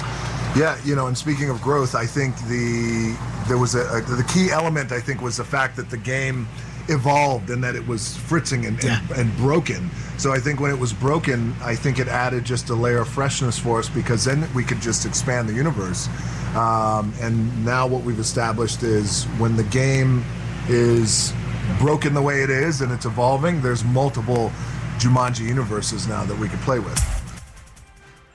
Yeah, 0.56 0.78
you 0.86 0.96
know, 0.96 1.06
and 1.06 1.16
speaking 1.16 1.50
of 1.50 1.60
growth, 1.60 1.94
I 1.94 2.06
think 2.06 2.34
the 2.48 3.14
there 3.46 3.58
was 3.58 3.74
a, 3.74 3.80
a 3.80 4.00
the 4.00 4.24
key 4.32 4.50
element. 4.50 4.90
I 4.90 5.00
think 5.00 5.20
was 5.20 5.36
the 5.36 5.44
fact 5.44 5.76
that 5.76 5.90
the 5.90 5.98
game 5.98 6.48
evolved 6.88 7.50
and 7.50 7.62
that 7.62 7.74
it 7.74 7.86
was 7.86 8.16
fritzing 8.16 8.64
and, 8.64 8.82
and, 8.84 9.10
and 9.10 9.36
broken. 9.36 9.90
So 10.18 10.32
I 10.32 10.38
think 10.38 10.60
when 10.60 10.70
it 10.70 10.78
was 10.78 10.92
broken, 10.92 11.54
I 11.60 11.74
think 11.74 11.98
it 11.98 12.08
added 12.08 12.44
just 12.44 12.70
a 12.70 12.74
layer 12.74 12.98
of 12.98 13.08
freshness 13.08 13.58
for 13.58 13.80
us 13.80 13.88
because 13.88 14.24
then 14.24 14.48
we 14.54 14.64
could 14.64 14.80
just 14.80 15.04
expand 15.04 15.48
the 15.48 15.52
universe. 15.52 16.08
Um, 16.54 17.12
and 17.20 17.64
now 17.64 17.86
what 17.86 18.02
we've 18.02 18.18
established 18.18 18.82
is 18.82 19.24
when 19.38 19.56
the 19.56 19.64
game 19.64 20.24
is 20.68 21.34
broken 21.78 22.14
the 22.14 22.22
way 22.22 22.42
it 22.42 22.50
is 22.50 22.80
and 22.80 22.90
it's 22.92 23.04
evolving, 23.04 23.60
there's 23.60 23.84
multiple 23.84 24.50
Jumanji 24.98 25.40
universes 25.40 26.08
now 26.08 26.24
that 26.24 26.38
we 26.38 26.48
can 26.48 26.58
play 26.60 26.78
with. 26.78 26.98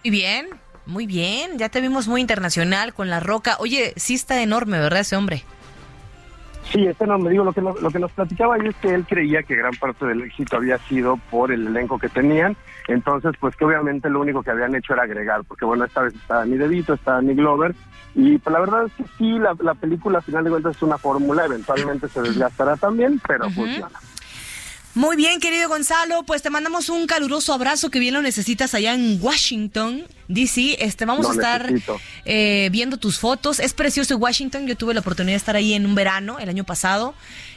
Muy 0.04 0.12
bien, 0.12 0.60
muy 0.92 1.08
bien. 1.08 1.58
Ya 1.58 1.70
te 1.70 1.82
vimos 1.82 2.08
muy 2.08 2.22
internacional 2.22 2.94
con 2.94 3.10
La 3.10 3.20
Roca. 3.20 3.56
Oye, 3.60 3.94
sí 3.96 4.14
está 4.14 4.42
enorme, 4.44 4.80
¿verdad, 4.80 5.00
ese 5.00 5.16
hombre? 5.16 5.44
Sí, 6.72 6.86
este 6.86 7.06
no 7.06 7.18
me 7.18 7.32
digo, 7.32 7.44
lo 7.44 7.52
que, 7.52 7.62
nos, 7.62 7.82
lo 7.82 7.90
que 7.90 8.00
nos 8.00 8.12
platicaba 8.12 8.56
ahí 8.56 8.68
es 8.68 8.76
que 8.78 8.94
él 8.94 9.06
creía 9.06 9.44
que 9.44 9.56
gran 9.56 9.74
parte 9.74 10.06
del 10.06 10.22
éxito 10.22 10.56
había 10.58 10.78
sido 10.78 11.18
por 11.30 11.52
el 11.52 11.68
elenco 11.68 12.00
que 12.00 12.08
tenían, 12.08 12.56
entonces 12.88 13.34
pues 13.42 13.58
que 13.58 13.66
obviamente 13.66 14.10
lo 14.10 14.22
único 14.22 14.42
que 14.42 14.52
habían 14.52 14.74
hecho 14.76 14.94
era 14.94 15.04
agregar, 15.04 15.44
porque 15.44 15.66
bueno, 15.66 15.84
esta 15.84 16.04
vez 16.04 16.14
estaba 16.14 16.46
ni 16.46 16.56
DeVito, 16.58 16.94
estaba 16.94 17.22
ni 17.22 17.34
Glover, 17.34 17.76
y 18.16 18.38
pues 18.38 18.54
la 18.54 18.60
verdad 18.62 18.86
es 18.86 18.94
que 18.94 19.04
sí, 19.18 19.38
la, 19.40 19.54
la 19.60 19.74
película 19.74 20.20
a 20.20 20.22
final 20.22 20.46
de 20.46 20.50
cuentas 20.52 20.78
es 20.78 20.82
una 20.84 20.98
fórmula, 20.98 21.44
eventualmente 21.46 22.08
se 22.08 22.22
desgastará 22.22 22.78
también, 22.78 23.20
pero 23.28 23.50
funciona. 23.50 23.90
Muy 24.94 25.16
bien, 25.16 25.40
querido 25.40 25.70
Gonzalo, 25.70 26.24
pues 26.24 26.42
te 26.42 26.50
mandamos 26.50 26.90
un 26.90 27.08
caluroso 27.08 27.54
abrazo 27.54 27.90
que 27.90 28.00
bien 28.00 28.14
lo 28.14 28.22
necesitas 28.22 28.74
allá 28.74 28.94
en 28.94 29.20
Washington, 29.22 30.04
D.C. 30.28 30.84
Este, 30.84 31.06
vamos 31.06 31.30
a 31.30 31.32
estar 31.32 31.72
eh, 32.26 32.68
viendo 32.74 32.98
tus 32.98 33.18
fotos. 33.18 33.60
Es 33.62 33.74
precioso 33.74 34.18
Washington. 34.18 34.68
Yo 34.68 34.76
tuve 34.76 34.94
la 34.94 35.00
oportunidad 35.00 35.34
de 35.34 35.38
estar 35.38 35.56
ahí 35.56 35.74
en 35.74 35.86
un 35.86 35.96
verano 35.96 36.40
el 36.40 36.50
año 36.50 36.66
pasado. 36.66 37.14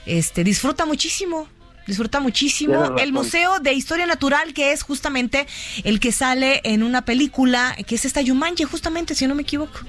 Este, 0.07 0.45
disfruta 0.45 0.87
muchísimo. 0.87 1.49
Disfruta 1.89 2.20
muchísimo. 2.20 2.97
El 2.99 3.12
Museo 3.12 3.59
de 3.59 3.72
Historia 3.72 4.07
Natural, 4.07 4.55
que 4.55 4.70
es 4.70 4.85
justamente 4.85 5.47
el 5.82 5.99
que 5.99 6.12
sale 6.12 6.61
en 6.62 6.85
una 6.85 7.05
película, 7.05 7.76
que 7.85 7.97
es 7.97 8.05
esta 8.05 8.20
Yumanji, 8.20 8.62
justamente, 8.64 9.16
si 9.16 9.26
no 9.26 9.35
me 9.35 9.43
equivoco. 9.43 9.80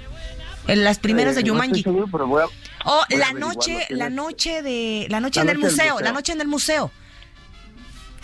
En 0.68 0.84
las 0.84 0.98
primeras 0.98 1.34
Eh, 1.34 1.38
de 1.38 1.42
no 1.44 1.48
Yumanji. 1.50 1.84
voy 1.84 2.42
a- 2.42 2.48
Oh, 2.86 3.04
la 3.10 3.34
noche, 3.34 3.86
la 3.92 4.10
noche 4.10 4.62
de, 4.64 5.06
la 5.10 5.20
noche 5.20 5.40
La 5.40 5.44
en 5.44 5.50
el 5.50 5.58
museo, 5.60 5.94
museo. 5.94 6.00
la 6.02 6.12
noche 6.12 6.34
en 6.34 6.42
el 6.42 6.48
museo. 6.48 6.92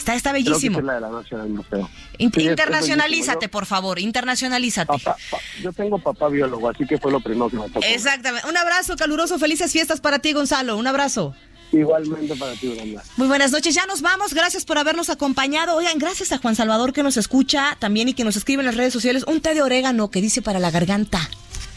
Está, 0.01 0.15
está 0.15 0.31
Creo 0.31 0.43
que 0.43 0.49
bellísimo. 0.49 0.79
es 0.79 0.85
la 0.85 0.93
de 0.95 1.01
la 1.01 1.09
noche 1.09 1.35
en 1.35 1.41
el 1.41 1.49
museo. 1.49 1.89
In- 2.17 2.31
Sí, 2.33 2.39
es- 2.41 2.45
es 2.45 2.49
internacionalízate, 2.51 3.49
por 3.49 3.65
favor, 3.67 3.99
internacionalízate. 3.99 4.91
Yo, 4.97 5.03
papá- 5.03 5.17
yo 5.61 5.73
tengo 5.73 5.99
papá 5.99 6.27
biólogo, 6.29 6.69
así 6.69 6.85
que 6.87 6.97
fue 6.97 7.11
lo 7.11 7.19
primero 7.19 7.49
que 7.49 7.57
me 7.57 7.69
tocó. 7.69 7.85
Exactamente. 7.85 8.47
Un 8.49 8.57
abrazo 8.57 8.95
caluroso, 8.95 9.37
felices 9.37 9.71
fiestas 9.71 10.01
para 10.01 10.17
ti, 10.19 10.33
Gonzalo. 10.33 10.75
Un 10.77 10.87
abrazo. 10.87 11.35
Igualmente 11.71 12.35
para 12.35 12.53
ti, 12.53 12.67
Brenda. 12.69 13.03
Muy 13.15 13.27
buenas 13.27 13.51
noches, 13.51 13.73
ya 13.75 13.85
nos 13.85 14.01
vamos. 14.01 14.33
Gracias 14.33 14.65
por 14.65 14.77
habernos 14.77 15.09
acompañado. 15.09 15.75
Oigan, 15.77 15.99
gracias 15.99 16.31
a 16.31 16.37
Juan 16.39 16.55
Salvador 16.55 16.91
que 16.93 17.03
nos 17.03 17.15
escucha 17.15 17.77
también 17.79 18.09
y 18.09 18.13
que 18.13 18.23
nos 18.23 18.35
escribe 18.35 18.61
en 18.61 18.65
las 18.65 18.75
redes 18.75 18.91
sociales 18.91 19.23
un 19.27 19.39
té 19.39 19.53
de 19.53 19.61
orégano 19.61 20.09
que 20.09 20.19
dice 20.19 20.41
para 20.41 20.59
la 20.59 20.71
garganta. 20.71 21.29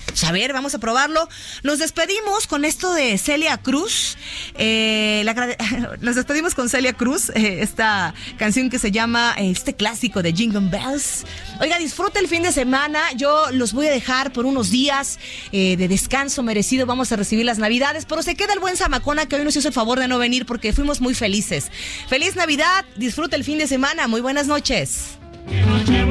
Pues, 0.07 0.25
A 0.25 0.33
ver, 0.33 0.53
vamos 0.53 0.75
a 0.75 0.79
probarlo. 0.79 1.29
Nos 1.63 1.79
despedimos 1.79 2.47
con 2.47 2.65
esto 2.65 2.93
de 2.95 3.19
Celia 3.19 3.59
Cruz. 3.59 4.17
Eh, 4.57 5.23
la 5.25 5.35
nos 6.01 6.17
despedimos 6.17 6.55
con 6.55 6.69
Celia 6.69 6.93
Cruz, 6.93 7.31
eh, 7.31 7.63
esta 7.63 8.15
canción 8.37 8.71
que 8.71 8.79
se 8.79 8.91
llama 8.91 9.35
eh, 9.37 9.51
este 9.51 9.75
clásico 9.75 10.23
de 10.23 10.33
Jingle 10.33 10.69
Bells. 10.71 11.25
Oiga, 11.61 11.79
disfruta 11.79 12.21
el 12.21 12.29
fin 12.29 12.43
de 12.43 12.53
semana. 12.53 13.01
Yo 13.17 13.51
los 13.53 13.73
voy 13.73 13.87
a 13.87 13.91
dejar 13.91 14.33
por 14.33 14.47
unos 14.47 14.71
días 14.71 15.19
de 15.53 15.89
descanso 15.89 16.43
merecido. 16.43 16.87
Vamos 16.87 17.13
a 17.13 17.17
recibir 17.17 17.45
las 17.45 17.59
Navidades, 17.59 18.07
pero 18.07 18.23
se 18.23 18.35
queda 18.35 18.53
el 18.53 18.61
buen 18.61 18.77
Zamacona 18.77 19.27
que 19.27 19.37
hoy 19.37 19.45
nos 19.45 19.57
hizo 19.57 19.69
el 19.69 19.75
favor 19.75 19.99
de 19.99 20.09
no 20.09 20.19
venir 20.19 20.47
porque 20.47 20.73
fuimos 20.73 21.01
muy 21.01 21.15
felices. 21.15 21.71
Feliz 22.09 22.37
Navidad, 22.37 22.85
disfruta 22.97 23.37
el 23.37 23.45
fin 23.45 23.59
de 23.59 23.67
semana. 23.67 24.09
Muy 24.09 24.21
buenas 24.21 24.47
noches. 24.47 25.19
Pedimos 25.47 25.85
dicha 25.85 26.05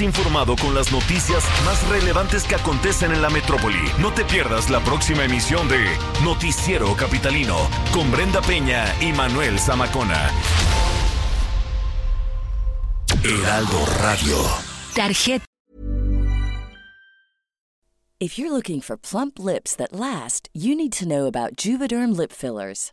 informado 0.00 0.56
con 0.56 0.74
las 0.74 0.92
noticias 0.92 1.44
más 1.64 1.86
relevantes 1.88 2.44
que 2.44 2.54
acontecen 2.54 3.12
en 3.12 3.22
la 3.22 3.30
metrópoli. 3.30 3.80
No 3.98 4.12
te 4.12 4.24
pierdas 4.24 4.70
la 4.70 4.80
próxima 4.80 5.24
emisión 5.24 5.68
de 5.68 5.84
Noticiero 6.22 6.94
Capitalino 6.96 7.56
con 7.92 8.10
Brenda 8.10 8.40
Peña 8.42 8.84
y 9.00 9.12
Manuel 9.12 9.58
Zamacona. 9.58 10.30
Heraldo 13.24 13.86
Radio. 14.00 14.36
Tarjeta. 14.94 15.44
If 18.20 18.36
you're 18.36 18.50
looking 18.50 18.80
for 18.80 18.96
plump 18.96 19.38
lips 19.38 19.76
that 19.76 19.92
last, 19.92 20.48
you 20.52 20.74
need 20.74 20.92
to 20.94 21.06
know 21.06 21.26
about 21.26 21.54
Juvederm 21.54 22.16
lip 22.16 22.32
fillers. 22.32 22.92